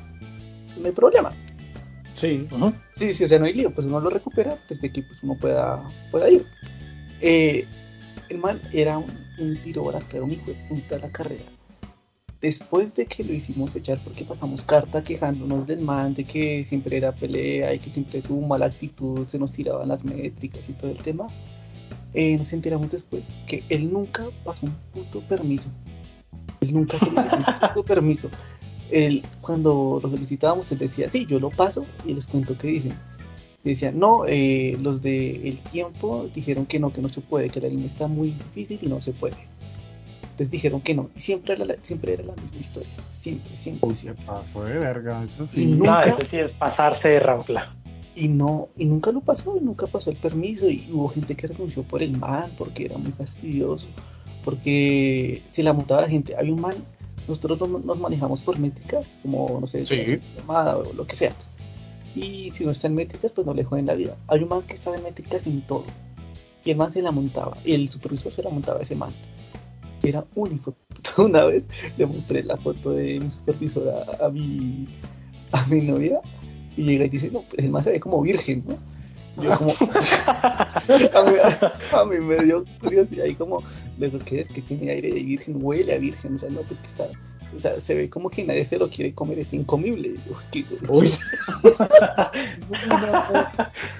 no 0.77 0.85
hay 0.85 0.91
problema. 0.91 1.33
Sí. 2.13 2.47
Uh 2.51 2.55
-huh. 2.55 2.73
Sí, 2.93 3.13
sí, 3.13 3.23
o 3.23 3.27
sea, 3.27 3.39
no 3.39 3.45
hay 3.45 3.53
lío, 3.53 3.73
pues 3.73 3.87
uno 3.87 3.99
lo 3.99 4.09
recupera 4.09 4.57
desde 4.69 4.91
que 4.91 5.01
pues, 5.01 5.23
uno 5.23 5.35
pueda, 5.35 5.81
pueda 6.11 6.29
ir. 6.29 6.45
Eh, 7.21 7.65
el 8.29 8.37
man 8.37 8.61
era 8.71 8.97
un, 8.97 9.11
un 9.39 9.57
tiro 9.61 9.89
era 9.89 10.23
un 10.23 10.31
hijo 10.31 10.51
de 10.51 10.57
puta 10.69 10.95
de 10.95 11.01
la 11.01 11.11
carrera. 11.11 11.43
Después 12.41 12.93
de 12.93 13.05
que 13.05 13.23
lo 13.23 13.31
hicimos 13.33 13.73
echar 13.75 13.99
porque 14.03 14.25
pasamos 14.25 14.65
carta 14.65 15.01
quejándonos 15.01 15.65
del 15.65 15.79
man, 15.79 16.13
de 16.13 16.25
que 16.25 16.63
siempre 16.65 16.97
era 16.97 17.13
pelea 17.13 17.73
y 17.73 17.79
que 17.79 17.89
siempre 17.89 18.21
su 18.21 18.35
mala 18.41 18.65
actitud, 18.65 19.25
se 19.29 19.39
nos 19.39 19.51
tiraban 19.53 19.87
las 19.87 20.03
métricas 20.03 20.67
y 20.67 20.73
todo 20.73 20.91
el 20.91 21.01
tema, 21.01 21.29
eh, 22.13 22.37
nos 22.37 22.53
enteramos 22.53 22.89
después 22.89 23.29
que 23.47 23.63
él 23.69 23.91
nunca 23.91 24.25
pasó 24.43 24.65
un 24.65 24.75
puto 24.93 25.21
permiso. 25.21 25.69
Él 26.61 26.73
nunca 26.73 26.97
dio 26.97 27.09
un 27.09 27.59
puto 27.59 27.83
permiso. 27.85 28.29
Él, 28.91 29.23
cuando 29.41 29.99
lo 30.01 30.09
solicitábamos, 30.09 30.71
él 30.71 30.77
decía, 30.77 31.07
sí, 31.07 31.25
yo 31.25 31.39
lo 31.39 31.49
paso 31.49 31.85
y 32.05 32.13
les 32.13 32.27
cuento 32.27 32.57
qué 32.57 32.67
dicen 32.67 32.93
decían, 33.63 33.97
no, 33.97 34.25
eh, 34.27 34.77
los 34.81 35.01
de 35.01 35.47
El 35.47 35.61
Tiempo 35.61 36.29
dijeron 36.33 36.65
que 36.65 36.79
no, 36.79 36.91
que 36.91 37.01
no 37.01 37.09
se 37.09 37.21
puede, 37.21 37.49
que 37.49 37.61
la 37.61 37.69
línea 37.69 37.85
está 37.85 38.07
muy 38.07 38.31
difícil 38.31 38.79
y 38.81 38.87
no 38.87 38.99
se 38.99 39.13
puede. 39.13 39.35
Entonces 40.23 40.49
dijeron 40.49 40.81
que 40.81 40.95
no, 40.95 41.09
y 41.15 41.19
siempre 41.19 41.53
era 41.53 41.65
la, 41.65 41.75
siempre 41.81 42.13
era 42.13 42.23
la 42.23 42.35
misma 42.35 42.57
historia, 42.59 42.91
siempre, 43.09 43.55
siempre. 43.55 43.87
Uy, 43.87 43.95
se 43.95 44.13
pasó 44.13 44.65
de 44.65 44.79
verga, 44.79 45.23
eso 45.23 45.45
sí. 45.47 45.61
Y 45.61 45.65
nunca, 45.67 46.05
no, 46.05 46.13
eso 46.13 46.25
sí 46.25 46.39
es 46.39 46.49
pasarse 46.49 47.09
de 47.09 47.19
rampla. 47.19 47.75
Y 48.15 48.27
no, 48.27 48.69
y 48.77 48.85
nunca 48.85 49.11
lo 49.11 49.21
pasó, 49.21 49.57
nunca 49.59 49.87
pasó 49.87 50.11
el 50.11 50.17
permiso, 50.17 50.69
y 50.69 50.87
hubo 50.91 51.09
gente 51.09 51.35
que 51.35 51.47
renunció 51.47 51.83
por 51.83 52.03
el 52.03 52.17
man, 52.17 52.51
porque 52.57 52.85
era 52.85 52.97
muy 52.97 53.11
fastidioso, 53.11 53.87
porque 54.43 55.43
se 55.47 55.63
la 55.63 55.73
montaba 55.73 56.01
la 56.01 56.09
gente. 56.09 56.35
Había 56.35 56.53
un 56.53 56.61
man, 56.61 56.75
nosotros 57.27 57.67
nos 57.83 57.99
manejamos 57.99 58.41
por 58.41 58.59
métricas, 58.59 59.19
como, 59.23 59.57
no 59.59 59.67
sé, 59.67 59.85
sí. 59.85 60.19
llamada 60.37 60.77
o 60.77 60.93
lo 60.93 61.07
que 61.07 61.15
sea 61.15 61.33
y 62.15 62.49
si 62.51 62.63
no 62.65 62.71
está 62.71 62.87
en 62.87 62.95
métricas, 62.95 63.31
pues 63.31 63.45
no 63.47 63.53
le 63.53 63.63
joden 63.63 63.87
la 63.87 63.95
vida. 63.95 64.15
Hay 64.27 64.43
un 64.43 64.49
man 64.49 64.61
que 64.61 64.73
estaba 64.73 64.95
en 64.95 65.03
métricas 65.03 65.47
en 65.47 65.61
todo. 65.61 65.85
Y 66.63 66.71
el 66.71 66.77
man 66.77 66.91
se 66.91 67.01
la 67.01 67.11
montaba. 67.11 67.57
Y 67.65 67.73
el 67.73 67.89
supervisor 67.89 68.31
se 68.31 68.43
la 68.43 68.49
montaba 68.49 68.79
a 68.79 68.83
ese 68.83 68.95
man. 68.95 69.11
Era 70.01 70.23
único. 70.35 70.75
Una 71.17 71.45
vez 71.45 71.65
le 71.97 72.05
mostré 72.05 72.43
la 72.43 72.57
foto 72.57 72.91
de 72.91 73.19
mi 73.19 73.31
supervisor 73.31 73.89
a, 73.89 74.25
a 74.25 74.29
mi, 74.29 74.87
a 75.51 75.65
mi 75.67 75.81
novia. 75.81 76.21
Y 76.75 76.83
llega 76.83 77.05
y 77.05 77.09
dice, 77.09 77.29
no, 77.31 77.41
pues 77.43 77.63
el 77.63 77.71
man 77.71 77.83
se 77.83 77.91
ve 77.91 77.99
como 77.99 78.21
virgen, 78.21 78.63
¿no? 78.67 78.77
Yo 79.41 79.57
como, 79.57 79.71
a, 79.79 81.23
mí, 81.25 81.37
a, 81.41 81.99
a, 81.99 82.05
mí, 82.05 82.19
me 82.19 82.43
dio 82.43 82.65
curiosidad 82.79 83.25
y 83.25 83.35
como, 83.35 83.63
le 83.97 84.09
digo, 84.09 84.23
¿qué 84.23 84.41
es? 84.41 84.49
Que 84.49 84.61
tiene 84.61 84.91
aire 84.91 85.11
de 85.11 85.23
virgen, 85.23 85.57
huele 85.59 85.95
a 85.95 85.97
virgen, 85.97 86.35
o 86.35 86.39
sea, 86.39 86.49
no, 86.49 86.61
pues 86.61 86.79
que 86.79 86.87
está, 86.87 87.07
o 87.55 87.59
sea, 87.59 87.79
se 87.79 87.95
ve 87.95 88.09
como 88.09 88.29
que 88.29 88.43
nadie 88.43 88.65
se 88.65 88.77
lo 88.77 88.89
quiere 88.89 89.13
comer, 89.13 89.39
está 89.39 89.55
incomible. 89.55 90.15
Uy. 90.89 91.09
no, 92.89 93.47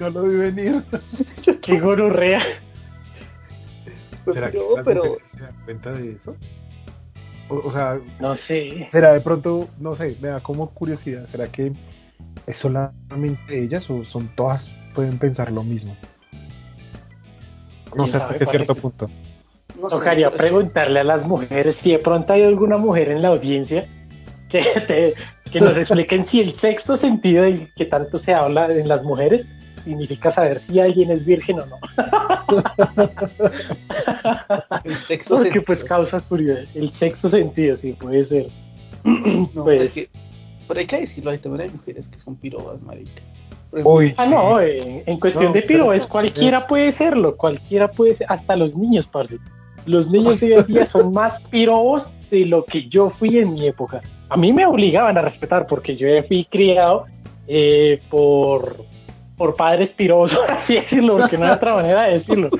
no, 0.00 0.10
lo 0.10 0.22
vi 0.22 0.36
venir. 0.36 0.84
Qué 1.62 1.80
gororrea. 1.80 2.42
Pues, 4.24 4.34
¿Será 4.34 4.50
pero, 4.50 4.68
que 4.68 4.76
las 4.76 4.84
pero... 4.84 5.16
se 5.20 5.40
dan 5.40 5.54
cuenta 5.64 5.92
de 5.92 6.12
eso? 6.12 6.36
O, 7.48 7.56
o, 7.56 7.70
sea, 7.70 8.00
no 8.20 8.34
sé. 8.34 8.88
¿Será 8.90 9.12
de 9.12 9.20
pronto, 9.20 9.68
no 9.78 9.94
sé, 9.94 10.16
me 10.20 10.28
da 10.28 10.40
como 10.40 10.70
curiosidad, 10.70 11.26
¿será 11.26 11.46
que 11.46 11.72
es 12.46 12.56
solamente 12.56 13.62
ellas 13.62 13.88
o 13.90 14.04
son 14.04 14.28
todas 14.36 14.72
pueden 14.94 15.18
pensar 15.18 15.50
lo 15.50 15.62
mismo? 15.62 15.96
No 17.96 18.06
sé 18.06 18.16
hasta 18.16 18.38
qué 18.38 18.46
cierto 18.46 18.74
punto. 18.74 19.10
No 19.80 19.88
Tocaría 19.88 20.30
sé, 20.30 20.36
preguntarle 20.36 21.00
a 21.00 21.04
las 21.04 21.26
mujeres 21.26 21.76
si 21.76 21.92
de 21.92 21.98
pronto 21.98 22.32
hay 22.32 22.42
alguna 22.42 22.76
mujer 22.76 23.10
en 23.10 23.22
la 23.22 23.28
audiencia 23.28 23.88
que, 24.48 24.62
te, 24.86 25.14
que 25.50 25.60
nos 25.60 25.76
expliquen 25.76 26.24
si 26.24 26.40
el 26.40 26.52
sexto 26.52 26.94
sentido 26.94 27.44
del 27.44 27.72
que 27.74 27.86
tanto 27.86 28.16
se 28.16 28.32
habla 28.32 28.72
en 28.72 28.88
las 28.88 29.02
mujeres 29.02 29.44
significa 29.84 30.30
saber 30.30 30.58
si 30.58 30.80
alguien 30.80 31.10
es 31.10 31.24
virgen 31.24 31.60
o 31.60 31.66
no. 31.66 31.78
el 34.84 34.96
sexto 34.96 35.34
Porque 35.34 35.50
sentido. 35.50 35.64
pues 35.66 35.84
causa 35.84 36.20
curiosidad. 36.20 36.68
El 36.74 36.90
sexto 36.90 37.28
sentido, 37.28 37.74
sí, 37.74 37.92
puede 37.92 38.22
ser. 38.22 38.46
No, 39.54 39.64
pues... 39.64 39.98
es 39.98 40.08
que, 40.08 40.23
pero 40.66 40.80
hay 40.80 40.86
que 40.86 41.00
decirlo, 41.00 41.30
hay 41.30 41.38
también 41.38 41.68
hay 41.68 41.76
mujeres 41.76 42.08
que 42.08 42.20
son 42.20 42.36
pirobas, 42.36 42.82
marica. 42.82 43.22
Uy, 43.72 44.14
ah, 44.18 44.26
no, 44.26 44.60
en, 44.60 45.02
en 45.04 45.18
cuestión 45.18 45.46
no, 45.46 45.52
de 45.52 45.62
pirobas, 45.62 46.06
cualquiera 46.06 46.60
sí. 46.60 46.66
puede 46.68 46.92
serlo, 46.92 47.36
cualquiera 47.36 47.90
puede 47.90 48.12
ser, 48.12 48.26
hasta 48.30 48.54
los 48.56 48.74
niños, 48.74 49.06
parce. 49.06 49.38
Los 49.86 50.08
niños 50.08 50.40
de 50.40 50.54
hoy 50.54 50.60
en 50.60 50.66
día 50.66 50.84
son 50.86 51.12
más 51.12 51.40
pirobos 51.50 52.10
de 52.30 52.46
lo 52.46 52.64
que 52.64 52.86
yo 52.86 53.10
fui 53.10 53.38
en 53.38 53.52
mi 53.52 53.66
época. 53.66 54.00
A 54.28 54.36
mí 54.36 54.52
me 54.52 54.64
obligaban 54.64 55.18
a 55.18 55.22
respetar 55.22 55.66
porque 55.66 55.96
yo 55.96 56.06
fui 56.26 56.44
criado 56.44 57.06
eh, 57.46 58.00
por, 58.10 58.84
por 59.36 59.54
padres 59.56 59.90
pirobos, 59.90 60.34
por 60.34 60.50
así 60.50 60.74
decirlo, 60.74 61.16
porque 61.16 61.36
no 61.36 61.44
hay 61.44 61.52
otra 61.52 61.74
manera 61.74 62.02
de 62.04 62.12
decirlo. 62.12 62.50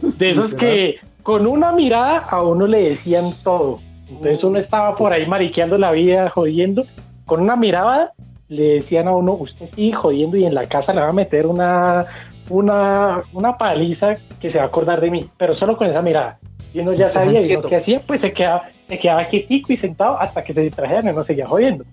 De 0.00 0.28
esos 0.28 0.54
que 0.54 0.98
con 1.22 1.46
una 1.46 1.72
mirada 1.72 2.18
a 2.18 2.42
uno 2.42 2.66
le 2.66 2.84
decían 2.84 3.24
todo. 3.42 3.80
Entonces 4.08 4.44
uno 4.44 4.58
estaba 4.58 4.96
por 4.96 5.12
ahí 5.12 5.26
mariqueando 5.26 5.78
la 5.78 5.90
vida, 5.92 6.28
jodiendo. 6.28 6.84
Con 7.24 7.40
una 7.40 7.56
mirada 7.56 8.12
le 8.48 8.74
decían 8.74 9.08
a 9.08 9.14
uno, 9.14 9.32
usted 9.32 9.66
sigue 9.66 9.92
jodiendo 9.92 10.36
y 10.36 10.44
en 10.44 10.54
la 10.54 10.66
casa 10.66 10.92
le 10.92 11.00
va 11.00 11.08
a 11.08 11.12
meter 11.12 11.46
una, 11.46 12.06
una, 12.50 13.22
una 13.32 13.56
paliza 13.56 14.16
que 14.40 14.48
se 14.48 14.58
va 14.58 14.64
a 14.64 14.66
acordar 14.68 15.00
de 15.00 15.10
mí, 15.10 15.28
pero 15.36 15.54
solo 15.54 15.76
con 15.76 15.86
esa 15.86 16.02
mirada. 16.02 16.38
Y 16.72 16.80
uno 16.80 16.92
ya 16.92 17.06
sabía 17.08 17.40
y 17.40 17.52
lo 17.52 17.62
que 17.62 17.76
hacía, 17.76 18.00
pues 18.04 18.20
se 18.20 18.32
quedaba, 18.32 18.68
se 18.88 18.98
quedaba 18.98 19.26
quietico 19.26 19.72
y 19.72 19.76
sentado 19.76 20.20
hasta 20.20 20.42
que 20.42 20.52
se 20.52 20.60
distrajeran 20.60 21.08
y 21.08 21.12
no 21.12 21.20
seguía 21.22 21.46
jodiendo. 21.46 21.84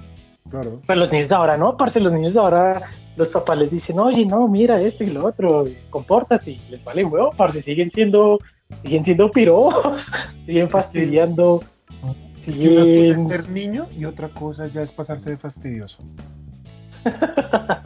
Claro. 0.49 0.81
Pero 0.85 0.99
los 0.99 1.11
niños 1.11 1.29
de 1.29 1.35
ahora 1.35 1.55
no, 1.55 1.75
parce, 1.75 1.99
los 1.99 2.11
niños 2.11 2.33
de 2.33 2.39
ahora 2.39 2.81
los 3.15 3.29
papás 3.29 3.59
les 3.59 3.71
dicen, 3.71 3.99
oye, 3.99 4.25
no, 4.25 4.47
mira 4.47 4.81
esto 4.81 5.03
y 5.03 5.11
lo 5.11 5.25
otro, 5.25 5.65
compórtate, 5.89 6.51
y 6.51 6.61
les 6.69 6.83
vale 6.83 7.03
huevo, 7.03 7.31
parce, 7.37 7.61
siguen 7.61 7.89
siendo, 7.89 8.39
siguen 8.83 9.03
siendo 9.03 9.29
pirobos, 9.29 10.07
siguen 10.45 10.69
fastidiando. 10.69 11.61
Es 12.45 12.57
que 12.57 12.69
una 12.69 12.81
cosa 12.81 13.21
es 13.21 13.27
ser 13.27 13.49
niño 13.49 13.87
y 13.95 14.05
otra 14.05 14.29
cosa 14.29 14.67
ya 14.67 14.81
es 14.83 14.91
pasarse 14.91 15.29
de 15.31 15.37
fastidioso. 15.37 15.97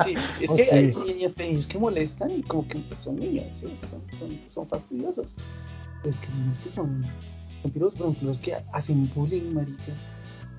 Sí, 0.06 0.15
es 0.41 0.50
Oh, 0.50 0.56
que 0.56 0.65
sí. 0.65 0.76
hay 0.76 0.94
niños, 0.94 1.38
niños 1.38 1.68
que 1.68 1.80
molestan 1.80 2.32
y 2.32 2.44
como 2.44 2.68
que 2.68 2.84
son 2.96 3.15
niños, 3.18 3.46
¿sí? 3.54 3.68
son, 3.89 4.02
son, 4.20 4.39
son 4.50 4.68
fastidiosos. 4.68 5.36
Es 6.04 6.15
que 6.18 6.28
niños 6.34 6.60
que 6.60 6.70
son, 6.70 7.06
son 7.62 7.72
piros, 7.72 7.96
por 7.96 8.08
ejemplo, 8.08 8.30
los 8.30 8.39
que 8.39 8.56
hacen 8.74 9.10
bullying, 9.13 9.54
marica. 9.54 9.94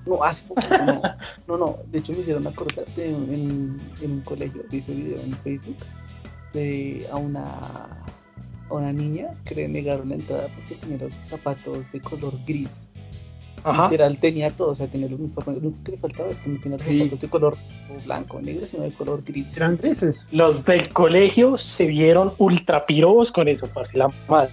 No, 0.05 0.23
hace 0.23 0.47
poquito, 0.47 0.77
no, 0.85 1.01
no, 1.47 1.57
no, 1.57 1.77
de 1.91 1.99
hecho 1.99 2.13
me 2.13 2.19
hicieron 2.19 2.47
acordar 2.47 2.85
de 2.95 3.09
en 3.09 3.79
un 4.01 4.21
colegio, 4.21 4.63
vi 4.71 4.77
ese 4.77 4.93
video 4.93 5.19
en 5.21 5.33
Facebook, 5.39 5.77
de 6.53 7.07
a 7.11 7.17
una, 7.17 8.05
a 8.69 8.73
una 8.73 8.93
niña 8.93 9.35
que 9.45 9.55
le 9.55 9.67
negaron 9.67 10.09
la 10.09 10.15
entrada 10.15 10.47
porque 10.55 10.75
tenía 10.75 10.97
los 10.97 11.15
zapatos 11.15 11.91
de 11.91 11.99
color 12.01 12.33
gris. 12.47 12.87
Ajá. 13.69 13.83
Literal 13.85 14.17
tenía 14.19 14.49
todo, 14.51 14.69
o 14.71 14.75
sea, 14.75 14.87
tenía 14.87 15.07
el 15.07 15.13
uniforme, 15.15 15.53
lo 15.53 15.59
único 15.67 15.83
que 15.83 15.91
le 15.91 15.97
faltaba 15.97 16.29
es 16.29 16.39
que 16.39 16.49
no 16.49 16.59
tenía 16.59 16.77
los 16.77 16.85
Sí. 16.85 16.97
zapatos 16.99 17.19
de 17.19 17.27
color 17.29 17.57
blanco, 18.05 18.41
negro, 18.41 18.67
sino 18.67 18.83
de 18.83 18.91
color 18.91 19.23
gris. 19.25 19.55
Eran 19.57 19.77
grises. 19.77 20.27
Los 20.31 20.63
del 20.65 20.87
colegio 20.89 21.57
se 21.57 21.85
vieron 21.85 22.33
ultra 22.37 22.85
pirobos 22.85 23.31
con 23.31 23.47
eso, 23.47 23.67
parce, 23.67 23.97
la 23.97 24.09
madre. 24.29 24.51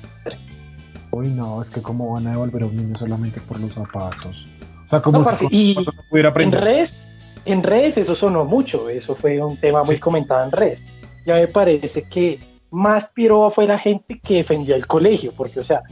Uy, 1.11 1.29
no, 1.29 1.61
es 1.62 1.70
que 1.70 1.81
cómo 1.81 2.12
van 2.14 2.27
a 2.27 2.33
devolver 2.33 2.62
a 2.64 2.66
un 2.66 2.77
niño 2.77 2.94
solamente 2.96 3.40
por 3.40 3.61
los 3.61 3.74
zapatos. 3.74 4.37
O 4.85 4.88
sea, 4.88 5.00
como 5.00 5.18
No, 5.20 5.24
si 5.24 5.46
y- 5.50 5.74
no 5.74 5.85
pudiera 6.11 6.29
En 6.29 6.33
aprender. 6.33 6.61
redes, 6.64 7.03
en 7.44 7.62
redes 7.62 7.96
eso 7.96 8.14
sonó 8.14 8.44
mucho, 8.44 8.88
eso 8.88 9.14
fue 9.14 9.40
un 9.42 9.57
tema 9.57 9.83
muy 9.85 9.94
Sí. 9.96 10.00
comentado 10.00 10.44
en 10.44 10.50
redes. 10.50 10.85
Ya 11.27 11.35
me 11.35 11.46
parece 11.48 12.03
que 12.03 12.40
más 12.70 13.07
piroba 13.14 13.50
fue 13.50 13.66
la 13.66 13.79
gente 13.79 14.18
que 14.20 14.35
defendía 14.35 14.74
el 14.74 14.87
colegio, 14.87 15.33
porque, 15.37 15.61
o 15.61 15.62
sea, 15.62 15.83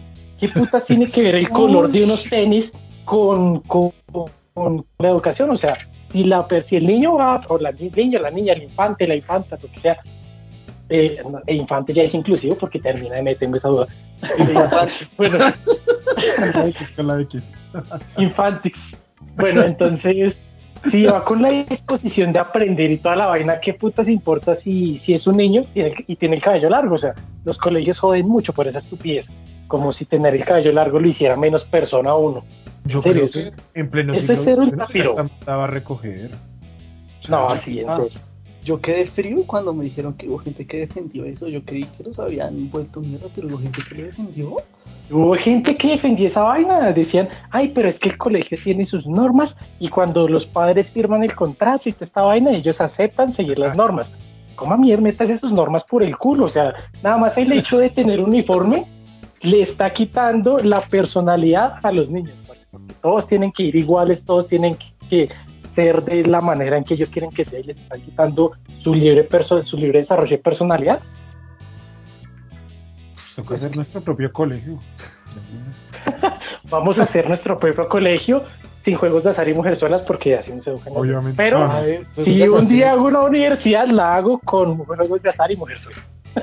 ¿qué 0.40 0.48
putas 0.48 0.84
tiene 0.86 1.06
que 1.06 1.22
ver 1.22 1.36
el 1.36 1.48
color 1.48 1.88
de 1.90 2.02
unos 2.04 2.24
tenis 2.28 2.72
con, 3.04 3.60
con, 3.60 3.92
con 4.54 4.84
la 4.98 5.08
educación? 5.08 5.50
O 5.50 5.56
sea, 5.56 5.76
si, 6.06 6.24
la, 6.24 6.46
si 6.60 6.76
el 6.76 6.86
niño 6.86 7.14
va, 7.14 7.40
o 7.48 7.58
la 7.58 7.72
ni- 7.72 7.90
niña, 7.90 8.20
la 8.20 8.30
niña, 8.30 8.52
el 8.54 8.64
infante, 8.64 9.06
la 9.06 9.16
infanta, 9.16 9.58
lo 9.62 9.68
que 9.70 9.78
sea, 9.78 9.98
eh, 10.88 11.22
el 11.46 11.56
infante 11.56 11.92
ya 11.94 12.02
es 12.02 12.12
inclusivo 12.14 12.56
porque 12.56 12.78
termina 12.78 13.16
de 13.16 13.22
meterme 13.22 13.56
esa 13.56 13.68
duda. 13.68 13.86
bueno, 15.16 15.38
Con 16.52 16.62
la 16.62 16.68
X, 16.68 16.92
con 16.92 17.06
la 17.08 17.20
X. 17.22 17.52
Infantix. 18.18 18.96
Bueno, 19.36 19.62
entonces, 19.62 20.36
si 20.90 21.04
va 21.04 21.24
con 21.24 21.40
la 21.42 21.48
disposición 21.50 22.32
de 22.32 22.40
aprender 22.40 22.90
y 22.90 22.98
toda 22.98 23.16
la 23.16 23.26
vaina, 23.26 23.58
¿qué 23.60 23.74
putas 23.74 24.08
importa 24.08 24.54
si, 24.54 24.96
si 24.96 25.12
es 25.14 25.26
un 25.26 25.36
niño 25.36 25.64
tiene- 25.72 25.94
y 26.06 26.16
tiene 26.16 26.36
el 26.36 26.42
cabello 26.42 26.68
largo? 26.68 26.94
O 26.94 26.98
sea, 26.98 27.14
los 27.44 27.56
colegios 27.56 27.98
joden 27.98 28.28
mucho 28.28 28.52
por 28.52 28.66
esa 28.68 28.78
estupidez, 28.78 29.28
como 29.68 29.90
si 29.92 30.04
tener 30.04 30.34
el 30.34 30.44
cabello 30.44 30.72
largo 30.72 30.98
lo 31.00 31.08
hiciera 31.08 31.36
menos 31.36 31.64
persona 31.64 32.10
a 32.10 32.16
uno. 32.16 32.44
Yo 32.84 32.98
¿En 32.98 33.02
serio? 33.02 33.28
creo 33.30 33.42
Eso 33.42 33.56
que 33.72 33.80
en 33.80 33.90
pleno 33.90 34.14
eso 34.14 34.32
es 34.32 34.40
siglo 34.40 34.62
hasta 34.80 35.22
mandaba 35.22 35.64
a 35.64 35.66
recoger. 35.68 36.30
No, 37.28 37.48
así 37.48 37.80
en 37.80 37.88
Ah. 37.88 38.00
Yo 38.64 38.80
quedé 38.80 39.06
frío 39.06 39.44
cuando 39.44 39.74
me 39.74 39.84
dijeron 39.84 40.14
que 40.14 40.28
hubo 40.28 40.38
gente 40.38 40.64
que 40.64 40.78
defendió 40.78 41.24
eso. 41.24 41.48
Yo 41.48 41.64
creí 41.64 41.82
que 41.82 42.04
los 42.04 42.20
habían 42.20 42.70
vuelto 42.70 43.00
mierda, 43.00 43.26
pero 43.34 43.48
hubo 43.48 43.58
gente 43.58 43.82
que 43.88 43.94
lo 43.96 44.06
defendió. 44.06 44.56
Hubo 45.10 45.34
gente 45.34 45.74
que 45.74 45.88
defendía 45.88 46.26
esa 46.26 46.44
vaina, 46.44 46.92
decían, 46.92 47.28
ay, 47.50 47.72
pero 47.74 47.88
es 47.88 47.98
que 47.98 48.10
el 48.10 48.16
colegio 48.16 48.56
tiene 48.62 48.84
sus 48.84 49.04
normas 49.04 49.56
y 49.80 49.88
cuando 49.88 50.28
los 50.28 50.44
padres 50.44 50.88
firman 50.88 51.24
el 51.24 51.34
contrato 51.34 51.88
y 51.88 51.92
toda 51.92 52.06
esta 52.06 52.22
vaina, 52.22 52.52
ellos 52.52 52.80
aceptan 52.80 53.32
seguir 53.32 53.58
las 53.58 53.76
normas. 53.76 54.10
¿Cómo 54.54 54.78
mierda 54.78 55.02
metas 55.02 55.40
sus 55.40 55.50
normas 55.50 55.82
por 55.82 56.04
el 56.04 56.16
culo? 56.16 56.44
O 56.44 56.48
sea, 56.48 56.72
nada 57.02 57.16
más 57.18 57.36
el 57.36 57.52
hecho 57.52 57.78
de 57.78 57.90
tener 57.90 58.20
uniforme 58.20 58.86
le 59.42 59.60
está 59.60 59.90
quitando 59.90 60.58
la 60.58 60.82
personalidad 60.82 61.74
a 61.82 61.90
los 61.90 62.08
niños. 62.08 62.36
Todos 63.02 63.26
tienen 63.26 63.52
que 63.52 63.64
ir 63.64 63.76
iguales, 63.76 64.24
todos 64.24 64.46
tienen 64.48 64.76
que 65.10 65.28
ser 65.66 66.02
de 66.02 66.24
la 66.24 66.40
manera 66.40 66.76
en 66.78 66.84
que 66.84 66.94
ellos 66.94 67.08
quieren 67.08 67.30
que 67.30 67.44
sea 67.44 67.58
y 67.60 67.64
les 67.64 67.78
están 67.78 68.00
quitando 68.02 68.52
su 68.82 68.94
libre, 68.94 69.24
perso 69.24 69.60
su 69.60 69.76
libre 69.76 69.98
desarrollo 69.98 70.36
de 70.36 70.42
personalidad. 70.42 71.00
Toca 73.36 73.54
hacer 73.54 73.74
nuestro 73.76 74.00
propio 74.02 74.32
colegio. 74.32 74.78
Vamos 76.70 76.98
a 76.98 77.02
hacer 77.02 77.26
nuestro 77.28 77.56
propio 77.56 77.88
colegio 77.88 78.42
sin 78.80 78.96
juegos 78.96 79.22
de 79.22 79.30
azar 79.30 79.48
y 79.48 79.54
mujerzuelas 79.54 80.00
porque 80.02 80.34
así 80.36 80.52
no 80.52 80.58
se 80.58 80.70
educan. 80.70 80.92
Obviamente. 80.94 81.36
Pero 81.36 81.58
Ah, 81.62 81.82
pues, 82.14 82.24
si 82.24 82.36
ya 82.36 82.44
un 82.46 82.50
sabes, 82.52 82.68
día 82.68 82.92
hago 82.92 83.06
una 83.06 83.20
universidad, 83.22 83.86
la 83.86 84.14
hago 84.14 84.38
con 84.40 84.76
juegos 84.78 85.22
de 85.22 85.28
azar 85.28 85.50
y 85.50 85.56
mujerzuelas. 85.56 86.10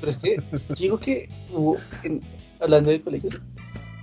Pero 0.00 0.10
es 0.10 0.16
que 0.18 0.42
digo 0.76 0.98
que 0.98 1.28
hubo, 1.52 1.76
en- 2.02 2.20
hablando 2.60 2.90
de 2.90 3.00
colegios, 3.00 3.40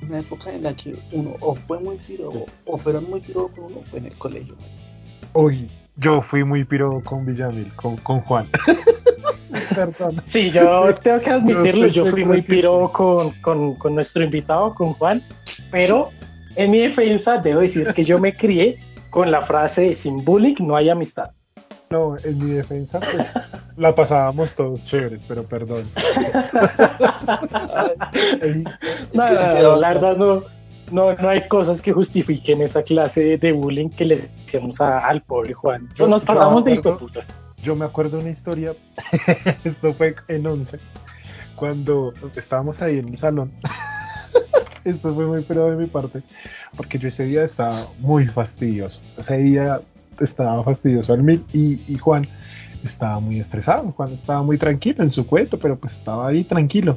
una 0.07 0.19
época 0.19 0.53
en 0.53 0.63
la 0.63 0.75
que 0.75 0.95
uno 1.11 1.35
o 1.39 1.55
fue 1.55 1.79
muy 1.79 1.97
piro 1.97 2.45
o 2.65 2.77
fueron 2.77 3.09
muy 3.09 3.19
piro 3.19 3.47
con 3.49 3.65
uno 3.65 3.81
fue 3.89 3.99
en 3.99 4.05
el 4.05 4.15
colegio. 4.15 4.55
Uy, 5.33 5.69
yo 5.95 6.21
fui 6.21 6.43
muy 6.43 6.63
piro 6.63 7.01
con 7.03 7.25
Villamil, 7.25 7.71
con, 7.75 7.97
con 7.97 8.21
Juan. 8.21 8.47
Perdón. 9.75 10.21
Sí, 10.25 10.49
yo 10.49 10.93
tengo 10.95 11.19
que 11.19 11.29
admitirlo, 11.29 11.87
Yo 11.87 12.05
yo 12.05 12.11
fui 12.11 12.25
muy 12.25 12.41
que 12.41 12.55
piro 12.55 12.91
con, 12.91 13.31
con, 13.41 13.75
con 13.75 13.95
nuestro 13.95 14.23
invitado, 14.23 14.73
con 14.73 14.93
Juan, 14.93 15.23
pero 15.71 16.09
en 16.55 16.71
mi 16.71 16.79
defensa 16.79 17.37
debo 17.37 17.61
decir 17.61 17.93
que 17.93 18.03
yo 18.03 18.19
me 18.19 18.33
crié 18.33 18.79
con 19.09 19.31
la 19.31 19.41
frase 19.41 19.81
de 19.81 19.93
sin 19.93 20.23
bullying 20.23 20.55
no 20.59 20.75
hay 20.75 20.89
amistad. 20.89 21.31
No, 21.89 22.17
en 22.23 22.37
mi 22.37 22.51
defensa, 22.51 22.99
pues 22.99 23.25
la 23.77 23.95
pasábamos 23.95 24.53
todos 24.55 24.83
chéveres, 24.83 25.23
pero 25.27 25.43
perdón. 25.43 25.85
Ay, 27.73 28.63
No, 29.13 29.25
que 29.25 29.33
quedó- 29.33 29.75
la 29.77 29.93
verdad 29.93 30.17
no, 30.17 30.43
no, 30.91 31.13
no 31.13 31.29
hay 31.29 31.47
cosas 31.47 31.81
que 31.81 31.93
justifiquen 31.93 32.61
esa 32.61 32.81
clase 32.81 33.21
de, 33.23 33.37
de 33.37 33.51
bullying 33.53 33.89
que 33.89 34.05
les 34.05 34.29
hacíamos 34.45 34.79
a- 34.81 34.99
al 34.99 35.21
pobre 35.21 35.53
Juan. 35.53 35.87
Yo- 35.95 36.07
Nos 36.07 36.21
yo 36.21 36.25
pasamos 36.27 36.65
de 36.65 36.73
hijo 36.73 36.81
de 36.81 36.89
acuerdo- 36.95 36.99
puta. 36.99 37.25
Yo 37.63 37.75
me 37.75 37.85
acuerdo 37.85 38.17
de 38.17 38.23
una 38.23 38.31
historia, 38.31 38.73
esto 39.63 39.93
fue 39.93 40.15
en 40.27 40.45
11, 40.45 40.79
cuando 41.55 42.13
estábamos 42.35 42.81
ahí 42.81 42.99
en 42.99 43.09
el 43.09 43.17
salón. 43.17 43.51
esto 44.83 45.13
fue 45.15 45.25
muy 45.25 45.41
pero 45.43 45.69
de 45.69 45.75
mi 45.75 45.87
parte, 45.87 46.21
porque 46.75 46.99
yo 46.99 47.07
ese 47.07 47.23
día 47.25 47.43
estaba 47.43 47.75
muy 47.99 48.27
fastidioso. 48.27 49.01
Ese 49.17 49.37
día 49.37 49.81
estaba 50.23 50.63
fastidioso 50.63 51.13
al 51.13 51.23
mil 51.23 51.43
y, 51.53 51.81
y 51.91 51.97
Juan 51.97 52.27
estaba 52.83 53.19
muy 53.19 53.39
estresado. 53.39 53.91
Juan 53.91 54.13
estaba 54.13 54.43
muy 54.43 54.57
tranquilo 54.57 55.03
en 55.03 55.09
su 55.09 55.25
cuento, 55.25 55.57
pero 55.59 55.77
pues 55.77 55.93
estaba 55.93 56.27
ahí 56.27 56.43
tranquilo. 56.43 56.95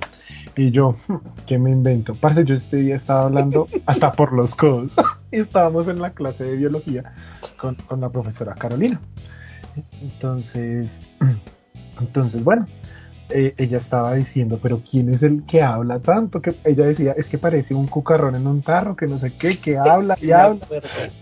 Y 0.56 0.70
yo, 0.70 0.96
¿qué 1.46 1.58
me 1.58 1.70
invento? 1.70 2.14
Parce, 2.14 2.44
yo 2.44 2.54
este 2.54 2.76
día 2.78 2.94
estaba 2.96 3.22
hablando 3.22 3.68
hasta 3.86 4.12
por 4.12 4.32
los 4.32 4.54
codos. 4.54 4.94
Estábamos 5.30 5.88
en 5.88 6.00
la 6.00 6.10
clase 6.10 6.44
de 6.44 6.56
biología 6.56 7.14
con, 7.60 7.74
con 7.76 8.00
la 8.00 8.10
profesora 8.10 8.54
Carolina. 8.54 9.00
Entonces, 10.02 11.02
entonces 12.00 12.42
bueno, 12.44 12.66
eh, 13.30 13.54
ella 13.58 13.78
estaba 13.78 14.14
diciendo, 14.14 14.58
pero 14.60 14.82
¿quién 14.88 15.08
es 15.08 15.22
el 15.22 15.44
que 15.44 15.62
habla 15.62 16.00
tanto? 16.00 16.42
Que 16.42 16.56
ella 16.64 16.84
decía, 16.84 17.12
es 17.16 17.28
que 17.28 17.38
parece 17.38 17.74
un 17.74 17.86
cucarrón 17.86 18.34
en 18.34 18.46
un 18.46 18.60
tarro, 18.60 18.96
que 18.96 19.06
no 19.06 19.18
sé 19.18 19.32
qué, 19.34 19.58
que 19.58 19.78
habla 19.78 20.16
y 20.20 20.30
habla, 20.32 20.66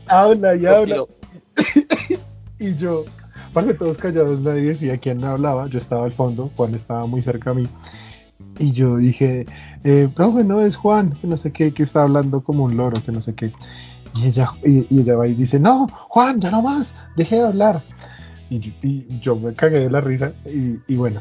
habla 0.06 0.56
y 0.56 0.66
habla. 0.66 0.94
Pero- 0.94 1.17
Y 2.60 2.74
yo, 2.74 3.04
parce, 3.52 3.72
todos 3.74 3.98
callados, 3.98 4.40
nadie 4.40 4.62
decía 4.62 4.98
quién 4.98 5.22
hablaba. 5.22 5.68
Yo 5.68 5.78
estaba 5.78 6.04
al 6.04 6.12
fondo, 6.12 6.50
Juan 6.56 6.74
estaba 6.74 7.06
muy 7.06 7.22
cerca 7.22 7.50
a 7.50 7.54
mí. 7.54 7.68
Y 8.58 8.72
yo 8.72 8.96
dije, 8.96 9.46
eh, 9.84 10.08
profe, 10.12 10.42
no 10.42 10.60
es 10.60 10.74
Juan, 10.76 11.12
que 11.20 11.28
no 11.28 11.36
sé 11.36 11.52
qué, 11.52 11.72
que 11.72 11.84
está 11.84 12.02
hablando 12.02 12.42
como 12.42 12.64
un 12.64 12.76
loro, 12.76 13.00
que 13.00 13.12
no 13.12 13.20
sé 13.20 13.34
qué. 13.34 13.52
Y 14.16 14.26
ella, 14.26 14.50
y, 14.64 14.86
ella 14.98 15.14
va 15.14 15.28
y 15.28 15.34
dice, 15.34 15.60
no, 15.60 15.86
Juan, 16.08 16.40
ya 16.40 16.50
no 16.50 16.60
más, 16.62 16.94
deje 17.14 17.36
de 17.36 17.42
hablar. 17.46 17.84
Y, 18.50 18.60
yo- 19.20 19.36
me 19.36 19.54
cagué 19.54 19.78
de 19.80 19.90
la 19.90 20.00
risa 20.00 20.32
y 20.44 20.96
bueno, 20.96 21.20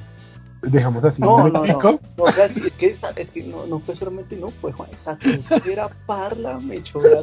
dejamos 0.61 1.03
así 1.03 1.21
No, 1.21 1.47
no, 1.47 1.63
no. 1.63 1.63
es 1.63 2.77
que, 2.77 2.95
es 3.15 3.31
que 3.31 3.43
no, 3.43 3.65
no 3.67 3.79
fue 3.79 3.95
solamente, 3.95 4.35
no 4.35 4.51
fue 4.51 4.71
Juan, 4.71 4.89
sacó 4.93 5.25
era 5.69 5.89
parla, 6.05 6.59
me 6.59 6.77
echó 6.77 6.99
la. 6.99 7.21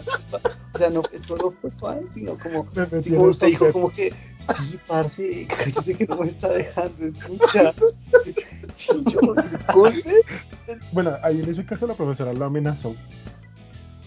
O 0.73 0.79
sea, 0.79 0.91
no, 0.91 1.03
eso 1.13 1.37
no 1.37 1.53
fue 1.53 1.71
Juan, 1.79 2.11
sino 2.11 2.37
como, 2.39 2.67
sí, 3.03 3.11
como 3.13 3.27
usted 3.27 3.47
dijo, 3.49 3.73
como 3.73 3.91
que, 3.91 4.13
sí, 4.41 4.79
parce, 4.87 5.47
cállese 5.47 5.95
que 5.95 6.07
no 6.07 6.17
me 6.17 6.27
está 6.27 6.49
dejando 6.49 7.07
escuchar. 7.07 7.75
Y 8.27 9.11
yo, 9.11 9.35
disculpe. 9.35 10.25
Bueno, 10.93 11.17
ahí 11.23 11.41
en 11.41 11.49
ese 11.49 11.65
caso 11.65 11.87
la 11.87 11.97
profesora 11.97 12.33
lo 12.33 12.45
amenazó. 12.45 12.95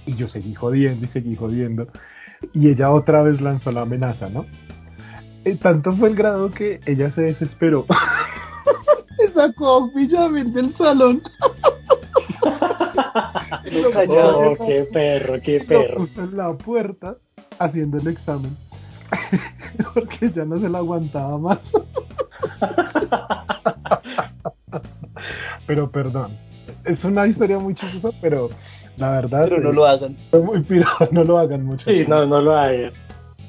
Y 0.06 0.16
yo 0.16 0.28
seguí 0.28 0.54
jodiendo 0.56 1.06
y 1.06 1.10
seguí 1.10 1.36
jodiendo. 1.36 1.88
Y 2.54 2.70
ella 2.70 2.92
otra 2.92 3.24
vez 3.24 3.42
lanzó 3.42 3.72
la 3.72 3.82
amenaza, 3.82 4.30
¿no? 4.30 4.46
Eh, 5.44 5.56
tanto 5.56 5.94
fue 5.94 6.10
el 6.10 6.16
grado 6.16 6.52
que 6.52 6.82
ella 6.86 7.10
se 7.12 7.22
desesperó. 7.22 7.86
sacó 9.38 9.68
a 9.68 9.78
un 9.80 9.94
Villamil 9.94 10.54
del 10.54 10.74
salón. 10.74 11.22
No 13.72 13.90
callado. 13.90 14.52
Oh, 14.52 14.66
qué 14.66 14.88
perro, 14.92 15.42
qué 15.44 15.56
y 15.56 15.60
lo 15.60 15.66
perro. 15.66 15.98
puso 15.98 16.22
en 16.22 16.38
la 16.38 16.58
puerta 16.58 17.18
haciendo 17.60 18.00
el 18.00 18.08
examen. 18.08 18.56
porque 19.94 20.32
ya 20.32 20.46
no 20.46 20.58
se 20.58 20.70
la 20.70 20.80
aguantaba 20.80 21.38
más. 21.38 21.72
pero 25.68 25.92
perdón, 25.92 26.38
es 26.86 27.04
una 27.04 27.28
historia 27.28 27.60
muy 27.60 27.74
chistosa, 27.74 28.10
pero 28.22 28.50
la 28.96 29.12
verdad. 29.12 29.48
Pero 29.50 29.62
no 29.62 29.74
lo 29.74 29.86
hagan. 29.86 30.16
Muy 30.32 30.66
no 31.12 31.24
lo 31.24 31.38
hagan 31.38 31.66
mucho. 31.66 31.94
Sí, 31.94 32.06
no, 32.08 32.26
no 32.26 32.42
lo 32.42 32.58
hagan. 32.58 32.94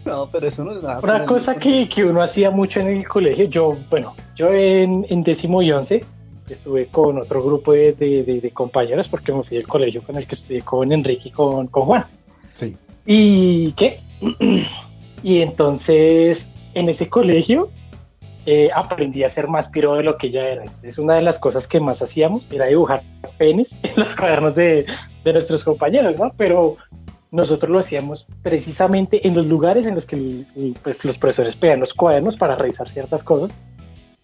No, 0.09 0.29
pero 0.31 0.47
eso 0.47 0.65
no 0.65 0.73
es 0.73 0.83
nada. 0.83 1.01
Una 1.03 1.25
cosa 1.25 1.55
que, 1.55 1.87
que, 1.87 2.05
uno 2.05 2.23
hacía 2.23 2.51
mucho 2.51 2.81
en 2.81 2.89
el 2.89 3.07
colegio, 3.07 3.45
yo, 3.47 3.77
bueno, 3.91 4.15
yo 4.35 4.49
en, 4.49 5.07
en 5.09 5.23
décimo 5.23 5.63
y 5.63 5.71
once 5.71 6.01
estuve 6.49 6.87
con 6.87 7.19
otro 7.19 7.43
grupo 7.43 7.73
de, 7.73 7.93
de, 7.93 8.41
de, 8.41 8.51
compañeros 8.51 9.07
porque 9.07 9.33
me 9.33 9.43
fui 9.43 9.59
del 9.59 9.67
colegio 9.67 10.03
con 10.03 10.17
el 10.17 10.27
que 10.27 10.35
estudié 10.35 10.63
con 10.63 10.91
Enrique 10.93 11.29
y 11.29 11.31
con, 11.31 11.67
con 11.67 11.85
Juan. 11.85 12.05
Sí. 12.55 12.77
¿Y 13.05 13.73
qué? 13.73 14.01
y 15.23 15.43
entonces 15.43 16.47
en 16.75 16.89
ese 16.89 17.09
colegio 17.09 17.71
eh, 18.47 18.71
aprendí 18.75 19.25
a 19.25 19.29
ser 19.29 19.47
más 19.47 19.69
piro 19.69 19.95
de 19.97 20.03
lo 20.03 20.17
que 20.17 20.31
ya 20.31 20.41
era. 20.41 20.65
Es 20.83 20.97
una 20.97 21.17
de 21.17 21.23
las 21.23 21.37
cosas 21.39 21.67
que 21.67 21.81
más 21.81 22.01
hacíamos, 22.01 22.47
era 22.51 22.67
dibujar 22.67 23.03
penes 23.37 23.75
en 23.83 23.93
los 23.97 24.15
cuadernos 24.15 24.55
de, 24.55 24.87
de 25.25 25.33
nuestros 25.33 25.63
compañeros, 25.63 26.19
¿no? 26.19 26.33
Pero 26.37 26.79
nosotros 27.31 27.71
lo 27.71 27.79
hacíamos 27.79 28.27
precisamente 28.43 29.27
en 29.27 29.35
los 29.35 29.47
lugares 29.47 29.87
en 29.87 29.95
los 29.95 30.05
que 30.05 30.45
pues, 30.83 31.05
los 31.05 31.17
profesores 31.19 31.55
pedían 31.55 31.81
los 31.81 31.93
cuadernos 31.93 32.37
para 32.37 32.57
revisar 32.57 32.89
ciertas 32.89 33.23
cosas. 33.23 33.51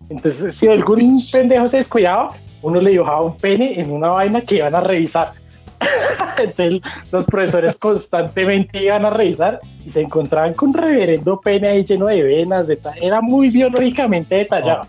Entonces, 0.08 0.54
si 0.54 0.68
algún 0.68 1.20
pendejo 1.32 1.66
se 1.66 1.78
descuidaba, 1.78 2.36
uno 2.62 2.80
le 2.80 2.90
dibujaba 2.90 3.22
un 3.22 3.36
pene 3.36 3.80
en 3.80 3.90
una 3.90 4.08
vaina 4.08 4.40
que 4.40 4.56
iban 4.56 4.74
a 4.74 4.80
revisar. 4.80 5.32
Entonces, 6.38 6.80
los 7.10 7.24
profesores 7.24 7.74
constantemente 7.76 8.82
iban 8.82 9.04
a 9.04 9.10
revisar 9.10 9.60
y 9.84 9.90
se 9.90 10.00
encontraban 10.00 10.54
con 10.54 10.72
reverendo 10.72 11.40
pene 11.40 11.68
ahí 11.68 11.84
lleno 11.84 12.06
de 12.06 12.22
venas. 12.22 12.68
Era 13.00 13.20
muy 13.20 13.50
biológicamente 13.50 14.36
detallado. 14.36 14.82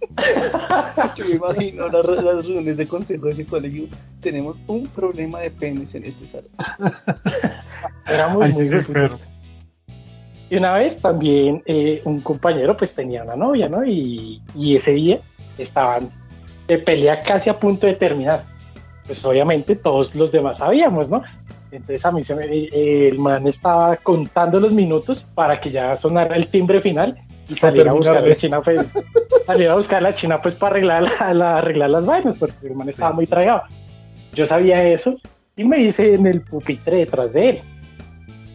Yo 1.16 1.24
me 1.24 1.34
imagino 1.34 1.88
las, 1.88 2.06
las, 2.22 2.46
reuniones 2.46 2.76
de 2.76 2.86
consejo 2.86 3.26
de 3.26 3.32
ese 3.32 3.46
colegio. 3.46 3.86
Tenemos 4.20 4.56
un 4.66 4.86
problema 4.86 5.40
de 5.40 5.50
penes 5.50 5.94
en 5.94 6.04
este 6.04 6.26
salón. 6.26 6.50
Era 8.06 8.28
muy, 8.28 8.52
muy 8.52 8.70
Y 10.50 10.56
una 10.56 10.74
vez 10.74 10.96
también 10.98 11.62
eh, 11.66 12.02
un 12.04 12.20
compañero 12.20 12.76
pues 12.76 12.94
tenía 12.94 13.22
una 13.22 13.36
novia, 13.36 13.68
¿no? 13.68 13.84
Y, 13.84 14.42
y, 14.54 14.74
ese 14.74 14.92
día 14.92 15.18
estaban 15.58 16.10
de 16.66 16.78
pelea 16.78 17.18
casi 17.20 17.50
a 17.50 17.58
punto 17.58 17.86
de 17.86 17.94
terminar. 17.94 18.44
Pues 19.06 19.24
obviamente 19.24 19.76
todos 19.76 20.14
los 20.14 20.32
demás 20.32 20.58
sabíamos, 20.58 21.08
¿no? 21.08 21.22
Entonces 21.70 22.04
a 22.04 22.12
mí 22.12 22.20
se 22.20 22.34
me, 22.34 22.44
eh, 22.46 23.08
el 23.08 23.18
man 23.18 23.46
estaba 23.46 23.96
contando 23.96 24.60
los 24.60 24.72
minutos 24.72 25.24
para 25.34 25.58
que 25.58 25.70
ya 25.70 25.94
sonara 25.94 26.36
el 26.36 26.48
timbre 26.48 26.80
final 26.80 27.16
salir 27.54 27.88
a 27.88 27.92
buscar 27.92 28.22
la 28.26 28.34
China, 28.34 28.60
pues, 28.60 28.92
salir 29.44 29.68
a 29.68 29.74
buscar 29.74 30.02
la 30.02 30.12
China, 30.12 30.40
pues, 30.42 30.54
para 30.54 30.72
arreglar, 30.72 31.34
la, 31.34 31.56
arreglar 31.56 31.90
las 31.90 32.06
vainas, 32.06 32.36
porque 32.38 32.54
mi 32.62 32.70
hermano 32.70 32.90
estaba 32.90 33.12
muy 33.12 33.26
tragado. 33.26 33.62
Yo 34.32 34.44
sabía 34.44 34.82
eso 34.84 35.14
y 35.56 35.64
me 35.64 35.82
hice 35.82 36.14
en 36.14 36.26
el 36.26 36.42
pupitre 36.42 36.98
detrás 36.98 37.32
de 37.32 37.48
él. 37.50 37.60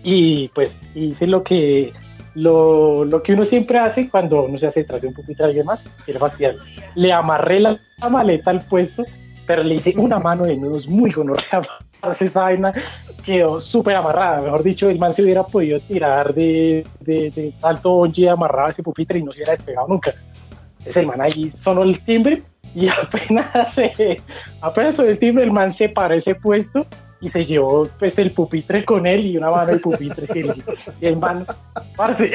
Y 0.04 0.48
pues 0.50 0.76
hice 0.96 1.28
lo 1.28 1.42
que, 1.44 1.92
lo, 2.36 3.06
lo 3.06 3.22
que 3.22 3.34
uno 3.34 3.44
siempre 3.44 3.80
hace 3.80 4.10
cuando 4.10 4.44
uno 4.44 4.58
se 4.58 4.68
hace 4.68 4.82
detrás 4.82 5.02
de 5.02 5.08
un 5.08 5.14
pupitre 5.14 5.44
a 5.44 5.48
alguien 5.48 5.66
más, 5.66 5.86
era 6.08 6.20
fastidiar. 6.20 6.56
Le 6.96 7.12
amarré 7.12 7.60
la, 7.60 7.80
maleta 8.10 8.52
al 8.52 8.62
puesto, 8.62 9.04
pero 9.46 9.64
le 9.64 9.76
hice 9.76 9.94
una 9.98 10.20
mano 10.20 10.44
de 10.46 10.58
nudos 10.58 10.88
muy 10.88 11.12
gonorrea 11.12 11.62
esa 12.20 12.42
vaina 12.42 12.74
quedó 13.26 13.58
súper 13.58 13.96
amarrada. 13.96 14.42
Mejor 14.42 14.64
dicho, 14.64 14.90
el 14.90 15.00
man 15.00 15.12
se 15.12 15.22
hubiera 15.24 15.44
podido 15.44 15.80
tirar 15.80 16.34
de, 16.34 16.86
de, 17.00 17.32
de 17.32 17.52
salto 17.54 17.92
bungee 17.92 18.30
amarrado 18.30 18.68
a 18.68 18.72
ese 18.72 18.84
pupitre 18.84 19.20
y 19.20 19.24
no 19.24 19.32
se 19.32 19.40
hubiera 19.40 19.54
despegado 19.54 19.88
nunca. 19.88 20.14
Es 20.86 20.98
el 20.98 21.06
man 21.06 21.22
ahí 21.22 21.52
sonó 21.56 21.84
el 21.84 22.02
timbre 22.04 22.42
y 22.74 22.88
apenas, 22.90 23.74
se, 23.74 24.22
apenas 24.62 24.96
sonó 24.96 25.10
el 25.10 25.18
timbre, 25.18 25.44
el 25.44 25.52
man 25.52 25.72
se 25.72 25.90
paró 25.90 26.16
ese 26.16 26.36
puesto 26.36 26.86
y 27.22 27.30
se 27.30 27.46
llevó 27.46 27.88
pues 28.00 28.18
el 28.18 28.32
pupitre 28.32 28.84
con 28.84 29.06
él 29.06 29.26
y 29.26 29.38
una 29.38 29.52
mano 29.52 29.68
del 29.68 29.80
pupitre 29.80 30.26
y 31.00 31.06
el 31.06 31.18
man 31.18 31.46
parce, 31.96 32.32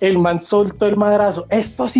el 0.00 0.18
man 0.18 0.38
soltó 0.38 0.86
el 0.86 0.96
madrazo 0.96 1.46
estos 1.50 1.94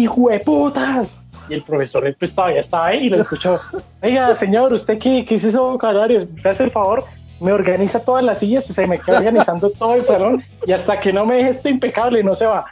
putas 0.45 1.29
y 1.49 1.55
el 1.55 1.63
profesor 1.63 2.17
pues 2.19 2.35
todavía 2.35 2.61
estaba 2.61 2.87
ahí 2.87 3.07
y 3.07 3.09
lo 3.11 3.19
escuchó 3.19 3.61
oiga 4.03 4.35
señor 4.35 4.73
usted 4.73 4.99
qué, 4.99 5.25
qué 5.25 5.35
es 5.35 5.45
eso 5.45 5.77
calario 5.79 6.27
me 6.43 6.51
hace 6.51 6.65
el 6.65 6.71
favor 6.71 7.05
me 7.41 7.53
organiza 7.53 8.01
todas 8.01 8.25
las 8.25 8.39
sillas, 8.39 8.69
o 8.69 8.73
sea, 8.73 8.87
me 8.87 8.99
queda 8.99 9.19
organizando 9.19 9.71
todo 9.71 9.95
el 9.95 10.03
salón 10.03 10.43
y 10.67 10.73
hasta 10.73 10.99
que 10.99 11.13
no 11.13 11.27
me 11.27 11.37
deje 11.37 11.49
esto 11.51 11.69
impecable 11.69 12.23
no 12.23 12.33
se 12.33 12.47
va. 12.47 12.67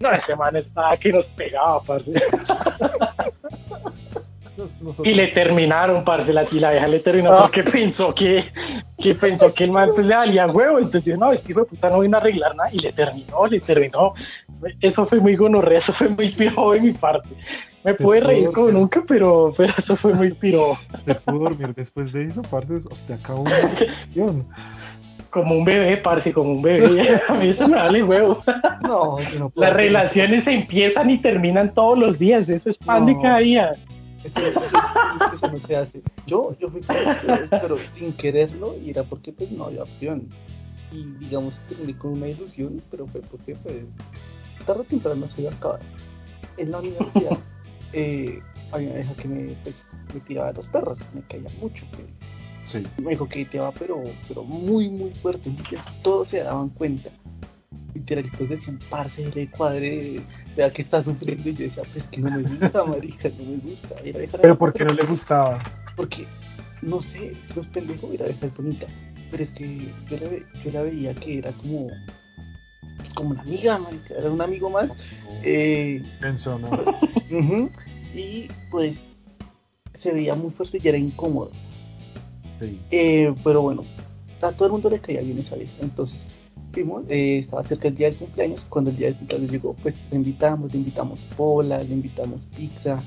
No, 0.00 0.10
ese 0.12 0.36
man 0.36 0.54
estaba 0.54 0.92
aquí 0.92 1.10
nos 1.10 1.24
pegaba, 1.26 1.80
parce. 1.82 2.12
Y 5.04 5.14
le 5.14 5.28
terminaron, 5.28 6.04
parce, 6.04 6.32
la, 6.32 6.44
y 6.50 6.58
la 6.58 6.70
vieja 6.70 6.88
le 6.88 7.00
terminó 7.00 7.32
ah. 7.32 7.42
porque 7.42 7.62
pensó 7.62 8.12
que, 8.12 8.44
que 8.98 9.14
pensó 9.14 9.52
que 9.52 9.64
el 9.64 9.72
man 9.72 9.90
pues, 9.94 10.06
le 10.06 10.14
valía 10.14 10.46
huevo, 10.46 10.78
entonces 10.78 11.04
dijo, 11.04 11.18
no, 11.18 11.32
este 11.32 11.52
hijo 11.52 11.60
de 11.60 11.66
puta 11.66 11.90
no 11.90 12.00
vino 12.00 12.16
a 12.16 12.20
arreglar 12.20 12.56
nada, 12.56 12.70
y 12.72 12.78
le 12.78 12.92
terminó, 12.92 13.46
le 13.46 13.60
terminó. 13.60 14.14
Eso 14.80 15.04
fue 15.04 15.20
muy 15.20 15.36
gonorrea, 15.36 15.78
eso 15.78 15.92
fue 15.92 16.08
muy 16.08 16.30
piro 16.30 16.72
de 16.72 16.80
mi 16.80 16.92
parte. 16.92 17.28
Me 17.86 17.94
pude 17.94 18.20
reír 18.20 18.50
como 18.50 18.70
nunca, 18.72 19.00
pero, 19.06 19.52
pero 19.56 19.72
eso 19.78 19.94
fue 19.94 20.12
muy 20.12 20.32
piro. 20.32 20.74
¿Se 21.04 21.14
pudo 21.14 21.38
dormir 21.38 21.72
después 21.72 22.12
de 22.12 22.24
eso, 22.24 22.42
parce? 22.42 22.78
Hostia, 22.90 23.14
acabó 23.14 23.42
una 23.42 23.56
relación. 23.60 24.44
Como 25.30 25.54
un 25.54 25.64
bebé, 25.64 25.98
parce, 25.98 26.32
como 26.32 26.50
un 26.50 26.62
bebé. 26.62 27.20
A 27.28 27.34
mí 27.34 27.48
eso 27.48 27.68
me 27.68 27.76
vale 27.76 28.02
huevo. 28.02 28.42
No, 28.82 29.18
no 29.38 29.52
Las 29.54 29.76
relaciones 29.76 30.44
se 30.44 30.52
empiezan 30.52 31.10
y 31.10 31.20
terminan 31.20 31.72
todos 31.74 31.96
los 31.96 32.18
días. 32.18 32.48
Eso 32.48 32.70
es 32.70 32.76
pan 32.76 33.06
de 33.06 33.14
cada 33.20 33.38
día. 33.38 33.76
Eso, 34.26 34.40
eso, 35.32 35.48
no 35.50 35.58
se 35.58 35.76
hace. 35.76 36.02
Yo, 36.26 36.56
yo 36.58 36.68
fui 36.68 36.80
pero 37.50 37.86
sin 37.86 38.12
quererlo, 38.12 38.76
y 38.76 38.90
era 38.90 39.04
porque 39.04 39.32
pues 39.32 39.52
no 39.52 39.66
había 39.66 39.84
opción. 39.84 40.28
Y 40.90 41.04
digamos, 41.24 41.60
terminé 41.68 41.96
con 41.96 42.12
una 42.12 42.28
ilusión, 42.28 42.82
pero 42.90 43.06
fue 43.06 43.20
porque 43.20 43.54
pues 43.54 43.98
tarde 44.66 44.80
o 44.80 44.84
temprano 44.84 45.28
se 45.28 45.42
iba 45.42 45.52
a 45.52 45.54
acabar. 45.54 45.80
En 46.56 46.72
la 46.72 46.78
universidad 46.78 47.38
eh, 47.92 48.40
había 48.72 48.88
una 48.88 48.96
vieja 48.96 49.14
que 49.14 49.28
me, 49.28 49.52
pues, 49.62 49.96
me 50.12 50.20
tiraba 50.20 50.48
de 50.48 50.54
los 50.54 50.68
perros, 50.68 51.00
me 51.14 51.22
caía 51.22 51.50
mucho. 51.60 51.86
Me 52.98 53.10
dijo 53.10 53.28
que 53.28 53.44
te 53.44 53.60
pero, 53.78 54.02
pero 54.26 54.42
muy, 54.42 54.90
muy 54.90 55.12
fuerte. 55.12 55.54
Todos 56.02 56.28
se 56.28 56.42
daban 56.42 56.70
cuenta. 56.70 57.10
Literalitos 57.96 58.48
decían, 58.48 58.78
parce, 58.90 59.30
le 59.34 59.50
cuadre, 59.50 60.20
vea 60.56 60.72
que 60.72 60.82
está 60.82 61.00
sufriendo. 61.00 61.48
Y 61.48 61.54
yo 61.54 61.64
decía, 61.64 61.82
pues 61.90 62.08
que 62.08 62.20
no 62.20 62.30
me 62.30 62.42
gusta, 62.42 62.84
marica, 62.84 63.28
no 63.30 63.44
me 63.44 63.56
gusta. 63.58 63.96
pero 64.40 64.58
¿por 64.58 64.72
qué 64.72 64.84
no 64.84 64.92
le 64.92 65.04
gustaba? 65.04 65.62
Porque, 65.96 66.26
no 66.82 67.00
sé, 67.00 67.32
es 67.32 67.48
que 67.48 67.60
es 67.60 67.66
pendejo 67.68 68.12
y 68.12 68.18
la 68.18 68.26
vieja 68.26 68.46
es 68.46 68.54
bonita. 68.54 68.86
Pero 69.30 69.42
es 69.42 69.50
que 69.50 69.92
yo 70.08 70.16
la, 70.18 70.62
yo 70.62 70.70
la 70.70 70.82
veía 70.82 71.14
que 71.14 71.38
era 71.38 71.52
como 71.52 71.88
como 73.14 73.30
una 73.30 73.42
amiga, 73.42 73.80
era 74.10 74.30
un 74.30 74.40
amigo 74.40 74.70
más. 74.70 75.20
Eh, 75.42 76.02
Pensó, 76.20 76.58
¿no? 76.58 76.68
y 78.14 78.48
pues 78.70 79.06
se 79.92 80.12
veía 80.12 80.34
muy 80.34 80.50
fuerte 80.50 80.78
y 80.82 80.86
era 80.86 80.98
incómodo. 80.98 81.50
Eh, 82.90 83.34
pero 83.42 83.62
bueno, 83.62 83.84
a 84.42 84.52
todo 84.52 84.66
el 84.66 84.72
mundo 84.72 84.90
le 84.90 85.00
caía 85.00 85.22
bien 85.22 85.38
esa 85.38 85.56
vieja. 85.56 85.74
Entonces 85.80 86.28
fuimos, 86.76 87.04
eh, 87.08 87.38
estaba 87.38 87.62
cerca 87.62 87.84
del 87.84 87.94
día 87.94 88.10
del 88.10 88.18
cumpleaños. 88.18 88.66
Cuando 88.68 88.90
el 88.90 88.96
día 88.96 89.06
del 89.06 89.16
cumpleaños 89.16 89.50
llegó, 89.50 89.72
pues 89.82 90.06
le 90.10 90.16
invitamos, 90.18 90.70
le 90.70 90.78
invitamos 90.78 91.24
pola, 91.34 91.82
le 91.82 91.94
invitamos 91.94 92.42
pizza. 92.54 93.02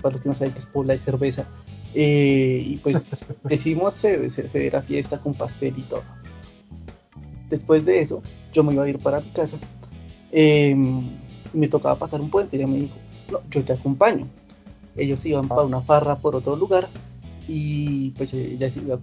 para 0.00 0.14
los 0.14 0.20
que 0.22 0.28
no 0.30 0.34
saben 0.34 0.54
qué 0.54 0.58
es 0.58 0.66
pola 0.66 0.94
y 0.94 0.98
cerveza. 0.98 1.46
y 1.94 2.76
pues 2.78 3.26
decidimos 3.44 3.92
se, 3.92 4.70
la 4.72 4.80
fiesta 4.80 5.18
con 5.18 5.34
pastel 5.34 5.74
y 5.76 5.82
todo. 5.82 6.02
Después 7.50 7.84
de 7.84 8.00
eso, 8.00 8.22
yo 8.54 8.64
me 8.64 8.72
iba 8.72 8.84
a 8.84 8.88
ir 8.88 8.98
para 9.00 9.20
mi 9.20 9.30
casa. 9.30 9.58
Em, 10.32 11.02
me 11.52 11.68
tocaba 11.68 11.98
pasar 11.98 12.22
un 12.22 12.30
puente 12.30 12.56
y 12.56 12.60
ella 12.60 12.66
me 12.66 12.78
dijo, 12.78 12.96
no, 13.30 13.40
yo 13.50 13.62
te 13.62 13.74
acompaño. 13.74 14.26
Ellos 14.96 15.24
iban 15.26 15.46
para 15.46 15.62
una 15.62 15.82
farra 15.82 16.16
por 16.16 16.34
otro 16.34 16.56
lugar 16.56 16.88
y 17.46 18.12
pues 18.12 18.32
ella 18.32 18.70
sí 18.70 18.80
iba 18.80 18.96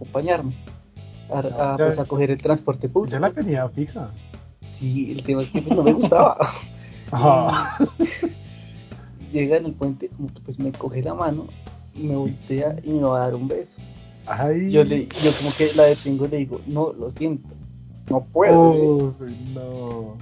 a 1.40 1.76
pues, 1.78 2.00
a 2.00 2.06
coger 2.06 2.32
el 2.32 2.42
transporte 2.42 2.90
público. 2.90 3.14
Ya 3.14 3.20
la 3.20 3.32
tenía 3.32 3.68
fija. 3.70 4.12
Sí, 4.68 5.12
el 5.12 5.24
tema 5.24 5.42
es 5.42 5.50
que 5.50 5.62
pues, 5.62 5.76
no 5.76 5.84
me 5.84 5.94
gustaba. 5.94 6.38
llega 9.32 9.58
en 9.58 9.66
el 9.66 9.74
puente, 9.74 10.10
como 10.10 10.34
que 10.34 10.40
pues 10.42 10.60
me 10.60 10.72
coge 10.72 11.02
la 11.04 11.14
mano, 11.14 11.48
y 11.94 12.04
me 12.04 12.16
voltea 12.16 12.78
y 12.84 12.92
me 12.92 13.04
va 13.04 13.18
a 13.18 13.26
dar 13.26 13.36
un 13.36 13.48
beso. 13.48 13.78
Yo, 14.70 14.84
le, 14.84 15.08
yo 15.24 15.32
como 15.38 15.52
que 15.58 15.74
la 15.74 15.84
detengo 15.84 16.26
y 16.26 16.30
le 16.30 16.38
digo, 16.38 16.62
no, 16.68 16.94
lo 16.94 17.12
siento 17.12 17.56
no 18.12 18.22
puedo. 18.26 19.16
no. 19.54 20.18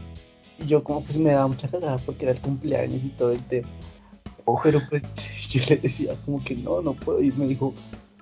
Y 0.60 0.66
yo 0.66 0.84
como 0.84 1.03
pues 1.03 1.18
me 1.18 1.32
daba 1.32 1.47
mucha 1.47 1.68
cagada 1.68 1.97
porque 1.97 2.26
era 2.26 2.34
el 2.34 2.39
cumpleaños 2.39 3.03
y 3.03 3.10
todo 3.10 3.32
el 3.32 3.43
tema. 3.43 3.68
Pero 4.64 4.80
pues 4.89 5.03
yo 5.49 5.62
le 5.70 5.78
decía 5.78 6.16
como 6.26 6.43
que 6.43 6.55
no, 6.55 6.82
no 6.82 6.93
puedo. 6.93 7.22
Y 7.22 7.32
me 7.32 7.47
dijo 7.47 7.74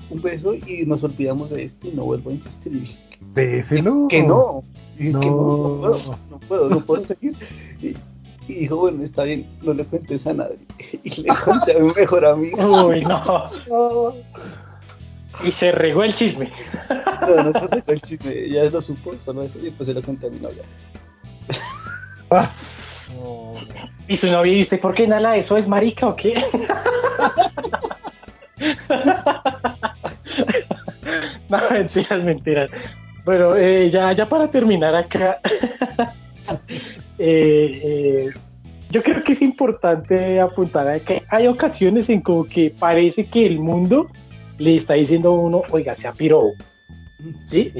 un 0.09 0.21
beso 0.21 0.53
y 0.53 0.85
nos 0.85 1.03
olvidamos 1.03 1.49
de 1.49 1.63
esto 1.63 1.87
y 1.87 1.91
no 1.91 2.03
vuelvo 2.03 2.29
a 2.29 2.33
insistir. 2.33 2.73
Y 2.73 2.79
dije, 2.79 2.99
Béselo. 3.33 4.07
Que, 4.09 4.23
no. 4.23 4.63
Y 4.97 5.09
no. 5.09 5.19
Que 5.19 5.27
no, 5.27 5.35
no, 5.35 5.79
puedo, 5.79 6.17
no 6.29 6.39
puedo, 6.39 6.69
no 6.69 6.85
puedo 6.85 7.05
seguir. 7.05 7.35
Y, 7.81 7.93
y 8.47 8.59
dijo, 8.61 8.77
bueno, 8.77 9.03
está 9.03 9.23
bien, 9.23 9.45
no 9.61 9.73
le 9.73 9.83
cuentes 9.83 10.25
a 10.27 10.33
nadie. 10.33 10.57
Y 11.03 11.21
le 11.21 11.33
conté 11.43 11.77
a 11.77 11.79
mi 11.79 11.91
mejor 11.93 12.25
amigo. 12.25 12.87
Uy, 12.87 13.01
no. 13.01 14.15
Y 15.45 15.51
se 15.51 15.71
regó 15.71 16.03
el 16.03 16.13
chisme. 16.13 16.51
No, 17.21 17.43
no 17.43 17.53
se 17.53 17.67
regó 17.67 17.91
el 17.91 18.01
chisme, 18.01 18.49
ya 18.49 18.63
lo 18.71 18.81
supo, 18.81 19.13
solo 19.19 19.43
eso, 19.43 19.59
y 19.59 19.65
después 19.65 19.87
se 19.87 19.93
lo 19.93 20.01
conté 20.01 20.27
a 20.27 20.29
mi 20.31 20.39
novia. 20.39 20.63
Y 24.09 24.15
su 24.15 24.27
novia 24.27 24.53
dice, 24.53 24.77
¿por 24.77 24.93
qué 24.93 25.07
Nala 25.07 25.35
eso 25.35 25.57
es 25.57 25.67
marica 25.67 26.07
o 26.07 26.15
qué? 26.15 26.33
no, 31.49 31.57
mentiras, 31.71 32.23
mentiras. 32.23 32.69
Bueno, 33.25 33.55
eh, 33.55 33.89
ya, 33.89 34.13
ya 34.13 34.25
para 34.25 34.49
terminar 34.49 34.95
acá, 34.95 35.37
eh, 37.19 37.81
eh, 37.83 38.29
yo 38.89 39.03
creo 39.03 39.21
que 39.21 39.33
es 39.33 39.41
importante 39.41 40.39
apuntar 40.39 40.87
a 40.87 40.99
que 40.99 41.23
hay 41.29 41.47
ocasiones 41.47 42.09
en 42.09 42.21
como 42.21 42.45
que 42.45 42.73
parece 42.79 43.25
que 43.25 43.45
el 43.45 43.59
mundo 43.59 44.07
le 44.57 44.75
está 44.75 44.93
diciendo 44.93 45.29
a 45.29 45.39
uno, 45.39 45.61
oiga, 45.71 45.93
sea 45.93 46.13
piro. 46.13 46.51
¿Sí? 47.47 47.71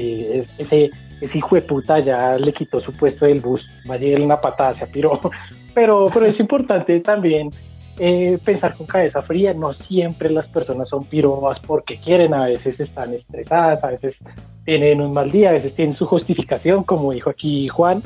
ese, 0.58 0.90
hijo 1.34 1.54
de 1.54 1.62
puta 1.62 2.00
ya 2.00 2.36
le 2.36 2.52
quitó 2.52 2.80
su 2.80 2.92
puesto 2.92 3.24
del 3.24 3.40
bus, 3.40 3.70
va 3.88 3.94
a 3.94 3.98
llegar 3.98 4.20
una 4.20 4.38
patada, 4.38 4.72
se 4.72 4.84
apiró. 4.84 5.20
Pero, 5.74 6.06
pero 6.12 6.26
es 6.26 6.40
importante 6.40 6.98
también 6.98 7.50
eh, 7.98 8.38
pensar 8.44 8.76
con 8.76 8.86
cabeza 8.86 9.22
fría, 9.22 9.54
no 9.54 9.72
siempre 9.72 10.30
las 10.30 10.46
personas 10.46 10.88
son 10.88 11.04
pirobas 11.04 11.58
porque 11.58 11.98
quieren, 11.98 12.34
a 12.34 12.46
veces 12.46 12.78
están 12.80 13.12
estresadas, 13.12 13.82
a 13.84 13.88
veces 13.88 14.20
tienen 14.64 15.00
un 15.00 15.12
mal 15.12 15.30
día, 15.30 15.50
a 15.50 15.52
veces 15.52 15.72
tienen 15.72 15.92
su 15.92 16.06
justificación, 16.06 16.84
como 16.84 17.12
dijo 17.12 17.30
aquí 17.30 17.68
Juan, 17.68 18.02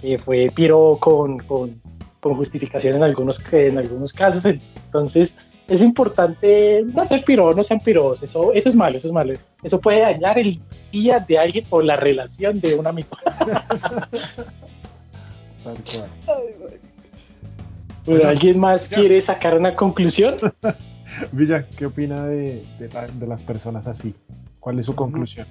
que 0.00 0.16
fue 0.16 0.50
piro 0.54 0.96
con, 1.00 1.38
con, 1.38 1.80
con 2.20 2.34
justificación 2.36 2.96
en 2.96 3.02
algunos, 3.02 3.40
en 3.52 3.78
algunos 3.78 4.12
casos. 4.12 4.44
Entonces, 4.44 5.32
es 5.70 5.80
importante 5.80 6.82
no 6.82 7.04
ser 7.04 7.22
piro, 7.24 7.52
no 7.52 7.62
sean 7.62 7.80
piros, 7.80 8.22
eso, 8.22 8.52
eso 8.52 8.68
es 8.68 8.74
malo, 8.74 8.96
eso 8.96 9.06
es 9.06 9.14
malo. 9.14 9.34
Eso 9.62 9.78
puede 9.78 10.00
dañar 10.00 10.38
el 10.38 10.58
día 10.90 11.18
de 11.28 11.38
alguien 11.38 11.64
o 11.70 11.80
la 11.80 11.96
relación 11.96 12.60
de 12.60 12.74
un 12.74 12.86
amigo. 12.88 13.16
¿Alguien 18.06 18.58
más 18.58 18.86
quiere 18.86 19.20
sacar 19.20 19.56
una 19.56 19.74
conclusión? 19.74 20.34
Villa, 21.32 21.66
¿qué 21.76 21.86
opina 21.86 22.26
de, 22.26 22.64
de, 22.78 23.26
las 23.26 23.42
personas 23.42 23.88
así? 23.88 24.14
¿Cuál 24.60 24.78
es 24.78 24.86
su 24.86 24.94
conclusión? 24.94 25.46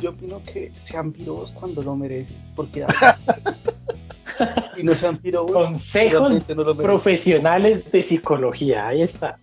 Yo 0.00 0.10
opino 0.10 0.42
que 0.44 0.72
sean 0.76 1.12
piros 1.12 1.52
cuando 1.52 1.82
lo 1.82 1.96
merecen, 1.96 2.36
porque 2.56 2.84
y 4.76 4.82
no 4.82 4.94
sean 4.94 5.18
pirobos. 5.18 5.52
Consejos 5.52 6.42
profesionales 6.76 7.90
de 7.90 8.02
psicología, 8.02 8.88
ahí 8.88 9.02
está. 9.02 9.38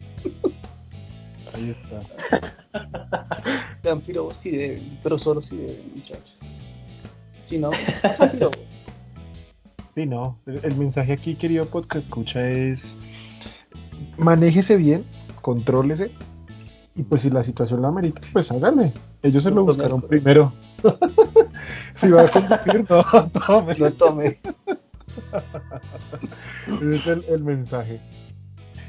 Ahí 1.54 1.70
está. 1.70 2.02
Sean 3.82 4.02
pirobos 4.02 4.38
si 4.38 4.52
deben, 4.52 5.00
pero 5.02 5.18
solo 5.18 5.42
si 5.42 5.58
deben, 5.58 5.92
muchachos. 5.96 6.40
Si 7.46 7.58
no, 7.58 7.72
sean 8.14 8.32
pirobos. 8.32 8.71
Sí, 9.96 10.06
no. 10.06 10.38
El, 10.46 10.76
mensaje 10.76 11.14
aquí, 11.14 11.36
querido 11.36 11.66
podcast 11.66 12.06
escucha, 12.08 12.50
es 12.50 12.98
manéjese 14.18 14.78
bien, 14.78 15.06
contrólese. 15.42 16.12
Y 16.96 17.04
pues 17.04 17.22
si 17.22 17.30
la 17.30 17.44
situación 17.44 17.82
la 17.82 17.90
amerita, 17.90 18.22
pues 18.34 18.52
hágale. 18.52 18.94
Ellos 19.22 19.44
se 19.44 19.52
lo 19.52 19.66
buscaron 19.66 20.02
primero. 20.02 20.54
si 21.96 22.10
va 22.10 22.24
a 22.24 22.32
conducir, 22.32 22.86
no, 22.90 23.04
tome. 23.32 23.76
No 23.78 23.92
tome. 23.94 24.40
Ese 26.82 26.96
es 26.96 27.08
el, 27.28 27.44
mensaje. 27.44 28.00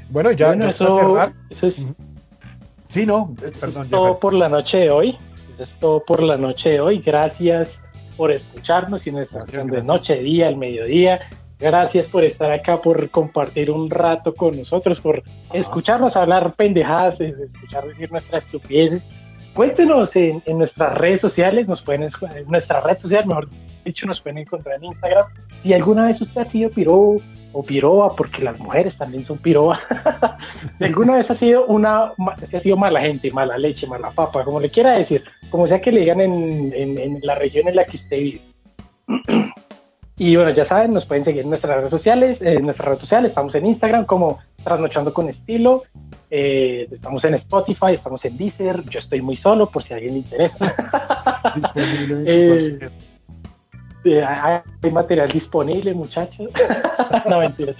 Bueno, 0.09 0.31
ya, 0.31 0.53
eso, 0.53 1.19
es. 1.61 1.87
Sí, 2.87 3.05
no, 3.05 3.33
perdón, 3.35 3.83
es 3.83 3.89
todo 3.89 4.19
por 4.19 4.33
la 4.33 4.47
noche 4.47 4.77
de 4.77 4.89
hoy. 4.89 5.17
Eso 5.49 5.63
es 5.63 5.73
todo 5.79 6.01
por 6.03 6.21
la 6.21 6.37
noche 6.37 6.69
de 6.69 6.79
hoy. 6.79 6.99
Gracias 6.99 7.79
por 8.15 8.31
escucharnos 8.31 9.05
y 9.07 9.11
nuestra 9.11 9.43
de 9.43 9.81
noche, 9.83 10.19
día, 10.19 10.49
el 10.49 10.57
mediodía. 10.57 11.21
Gracias 11.59 12.05
por 12.05 12.23
estar 12.23 12.51
acá, 12.51 12.81
por 12.81 13.09
compartir 13.09 13.71
un 13.71 13.89
rato 13.89 14.33
con 14.33 14.57
nosotros, 14.57 14.99
por 14.99 15.23
escucharnos 15.53 16.15
hablar 16.15 16.53
pendejadas, 16.55 17.21
escuchar 17.21 17.85
decir 17.85 18.11
nuestras 18.11 18.45
estupideces. 18.45 19.05
Cuéntenos 19.53 20.15
en, 20.15 20.41
nuestras 20.57 20.97
redes 20.97 21.21
sociales, 21.21 21.67
nos 21.67 21.81
pueden, 21.81 22.03
en 22.03 22.47
nuestra 22.47 22.81
red 22.81 22.97
social, 22.97 23.25
mejor 23.27 23.49
dicho, 23.85 24.05
nos 24.05 24.19
pueden 24.19 24.39
encontrar 24.39 24.77
en 24.77 24.85
Instagram. 24.85 25.25
Si 25.61 25.73
alguna 25.73 26.07
vez 26.07 26.19
usted 26.19 26.41
ha 26.41 26.45
sido 26.45 26.69
piro 26.69 27.17
o 27.53 27.63
piroa, 27.63 28.13
porque 28.15 28.43
las 28.43 28.59
mujeres 28.59 28.97
también 28.97 29.23
son 29.23 29.37
piroa, 29.37 29.79
si 30.77 30.83
alguna 30.83 31.15
vez 31.15 31.31
ha 31.31 31.35
sido 31.35 31.65
una, 31.67 32.11
ha 32.17 32.59
sido 32.59 32.75
mala 32.75 33.01
gente, 33.01 33.31
mala 33.31 33.57
leche, 33.57 33.87
mala 33.87 34.11
papa, 34.11 34.43
como 34.43 34.59
le 34.59 34.69
quiera 34.69 34.91
decir, 34.91 35.23
como 35.49 35.65
sea 35.65 35.79
que 35.79 35.91
le 35.91 36.01
digan 36.01 36.19
en, 36.21 36.73
en 36.73 37.19
la 37.21 37.35
región 37.35 37.67
en 37.67 37.75
la 37.75 37.85
que 37.85 37.97
usted 37.97 38.17
vive. 38.17 38.41
Y 40.15 40.35
bueno, 40.35 40.51
ya 40.51 40.63
saben, 40.63 40.93
nos 40.93 41.05
pueden 41.05 41.23
seguir 41.23 41.41
en 41.41 41.49
nuestras 41.49 41.75
redes 41.75 41.89
sociales. 41.89 42.39
En 42.41 42.63
nuestras 42.63 42.85
redes 42.85 42.99
sociales 42.99 43.31
estamos 43.31 43.55
en 43.55 43.65
Instagram 43.65 44.05
como 44.05 44.39
Trasnochando 44.63 45.11
con 45.13 45.27
Estilo. 45.27 45.83
Eh, 46.29 46.87
estamos 46.91 47.23
en 47.23 47.33
Spotify, 47.33 47.91
estamos 47.91 48.23
en 48.23 48.37
Deezer. 48.37 48.83
Yo 48.85 48.99
estoy 48.99 49.21
muy 49.21 49.35
solo 49.35 49.69
por 49.69 49.81
si 49.81 49.93
a 49.93 49.97
alguien 49.97 50.13
le 50.13 50.19
interesa. 50.19 50.57
Eh, 51.75 52.79
eh, 52.81 52.89
hay 54.05 54.91
material 54.91 55.29
disponible, 55.29 55.93
muchachos. 55.93 56.49
no, 57.29 57.39
mentira. 57.39 57.73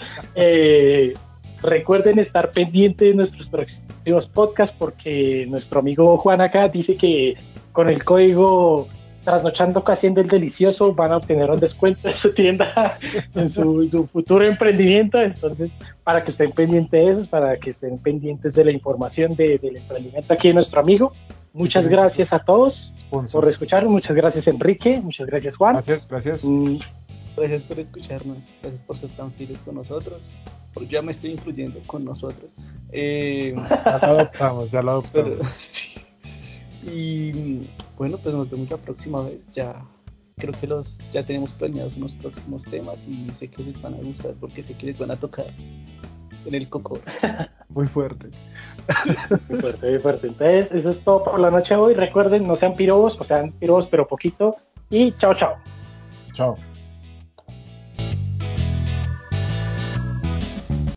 recuerden 1.61 2.19
estar 2.19 2.51
pendientes 2.51 3.07
de 3.07 3.13
nuestros 3.13 3.47
próximos 3.47 4.26
podcasts 4.34 4.76
porque 4.78 5.45
nuestro 5.49 5.80
amigo 5.80 6.17
Juan 6.17 6.41
acá 6.41 6.67
dice 6.67 6.95
que 6.95 7.36
con 7.71 7.89
el 7.89 8.03
código 8.03 8.88
trasnochando 9.24 9.84
haciendo 9.86 10.21
el 10.21 10.28
delicioso 10.28 10.93
van 10.93 11.11
a 11.11 11.17
obtener 11.17 11.49
un 11.49 11.59
descuento 11.59 12.07
en 12.07 12.13
su 12.13 12.32
tienda, 12.32 12.99
en 13.36 13.49
su, 13.49 14.07
futuro 14.11 14.45
emprendimiento. 14.45 15.21
Entonces, 15.21 15.71
para 16.03 16.21
que 16.21 16.32
estén 16.32 16.51
pendientes 16.51 16.91
de 16.91 17.09
eso, 17.09 17.30
para 17.30 17.57
que 17.57 17.69
estén 17.69 17.97
pendientes 17.97 18.53
de 18.53 18.65
la 18.65 18.71
información 18.71 19.36
del 19.36 19.78
emprendimiento 19.78 20.34
aquí 20.34 20.49
de 20.49 20.55
nuestro 20.55 20.82
amigo. 20.82 21.13
Muchas 21.53 21.87
gracias 21.87 22.33
a 22.33 22.39
todos 22.39 22.91
por 23.09 23.47
escuchar. 23.47 23.85
Muchas 23.85 24.15
gracias, 24.15 24.47
Enrique. 24.47 24.99
Muchas 24.99 25.27
gracias, 25.27 25.55
Juan. 25.55 25.73
Gracias, 25.73 26.07
gracias. 26.07 26.43
Mm. 26.43 26.77
Gracias 27.37 27.63
por 27.63 27.79
escucharnos. 27.79 28.51
Gracias 28.61 28.81
por 28.81 28.97
ser 28.97 29.11
tan 29.11 29.31
fieles 29.33 29.61
con 29.61 29.75
nosotros. 29.75 30.33
Porque 30.73 30.89
ya 30.89 31.01
me 31.03 31.11
estoy 31.11 31.31
incluyendo 31.31 31.79
con 31.85 32.03
nosotros. 32.03 32.55
Eh, 32.91 33.53
ya 33.55 33.99
lo 34.01 34.07
adoptamos, 34.07 34.71
ya 34.71 34.81
lo 34.81 34.91
adoptamos. 34.91 35.89
Y 36.85 37.61
bueno, 37.97 38.17
pues 38.17 38.35
nos 38.35 38.49
vemos 38.49 38.69
la 38.69 38.75
próxima 38.75 39.21
vez. 39.21 39.49
Ya 39.51 39.85
creo 40.35 40.53
que 40.59 40.67
los 40.67 40.99
ya 41.13 41.23
tenemos 41.23 41.51
planeados 41.51 41.95
unos 41.95 42.13
próximos 42.13 42.63
temas 42.63 43.07
y 43.07 43.31
sé 43.31 43.49
que 43.49 43.63
les 43.63 43.81
van 43.81 43.93
a 43.93 43.97
gustar 43.97 44.33
porque 44.39 44.61
sé 44.61 44.73
que 44.73 44.87
les 44.87 44.97
van 44.97 45.11
a 45.11 45.15
tocar 45.15 45.45
en 46.45 46.55
el 46.55 46.69
coco. 46.69 46.99
Muy 47.69 47.87
fuerte. 47.87 48.29
Muy 49.49 49.57
fuerte, 49.59 49.89
muy 49.89 49.99
fuerte. 49.99 50.27
Entonces, 50.27 50.71
eso 50.71 50.89
es 50.89 50.99
todo 51.01 51.23
por 51.23 51.39
la 51.39 51.49
noche 51.49 51.73
de 51.73 51.79
hoy. 51.79 51.93
Recuerden, 51.93 52.43
no 52.43 52.53
sean 52.53 52.75
pirobos, 52.75 53.17
o 53.19 53.23
sean 53.23 53.51
pirobos, 53.53 53.87
pero 53.87 54.07
poquito. 54.07 54.57
Y 54.89 55.11
chao, 55.13 55.33
chao. 55.33 55.55
Chao. 56.33 56.57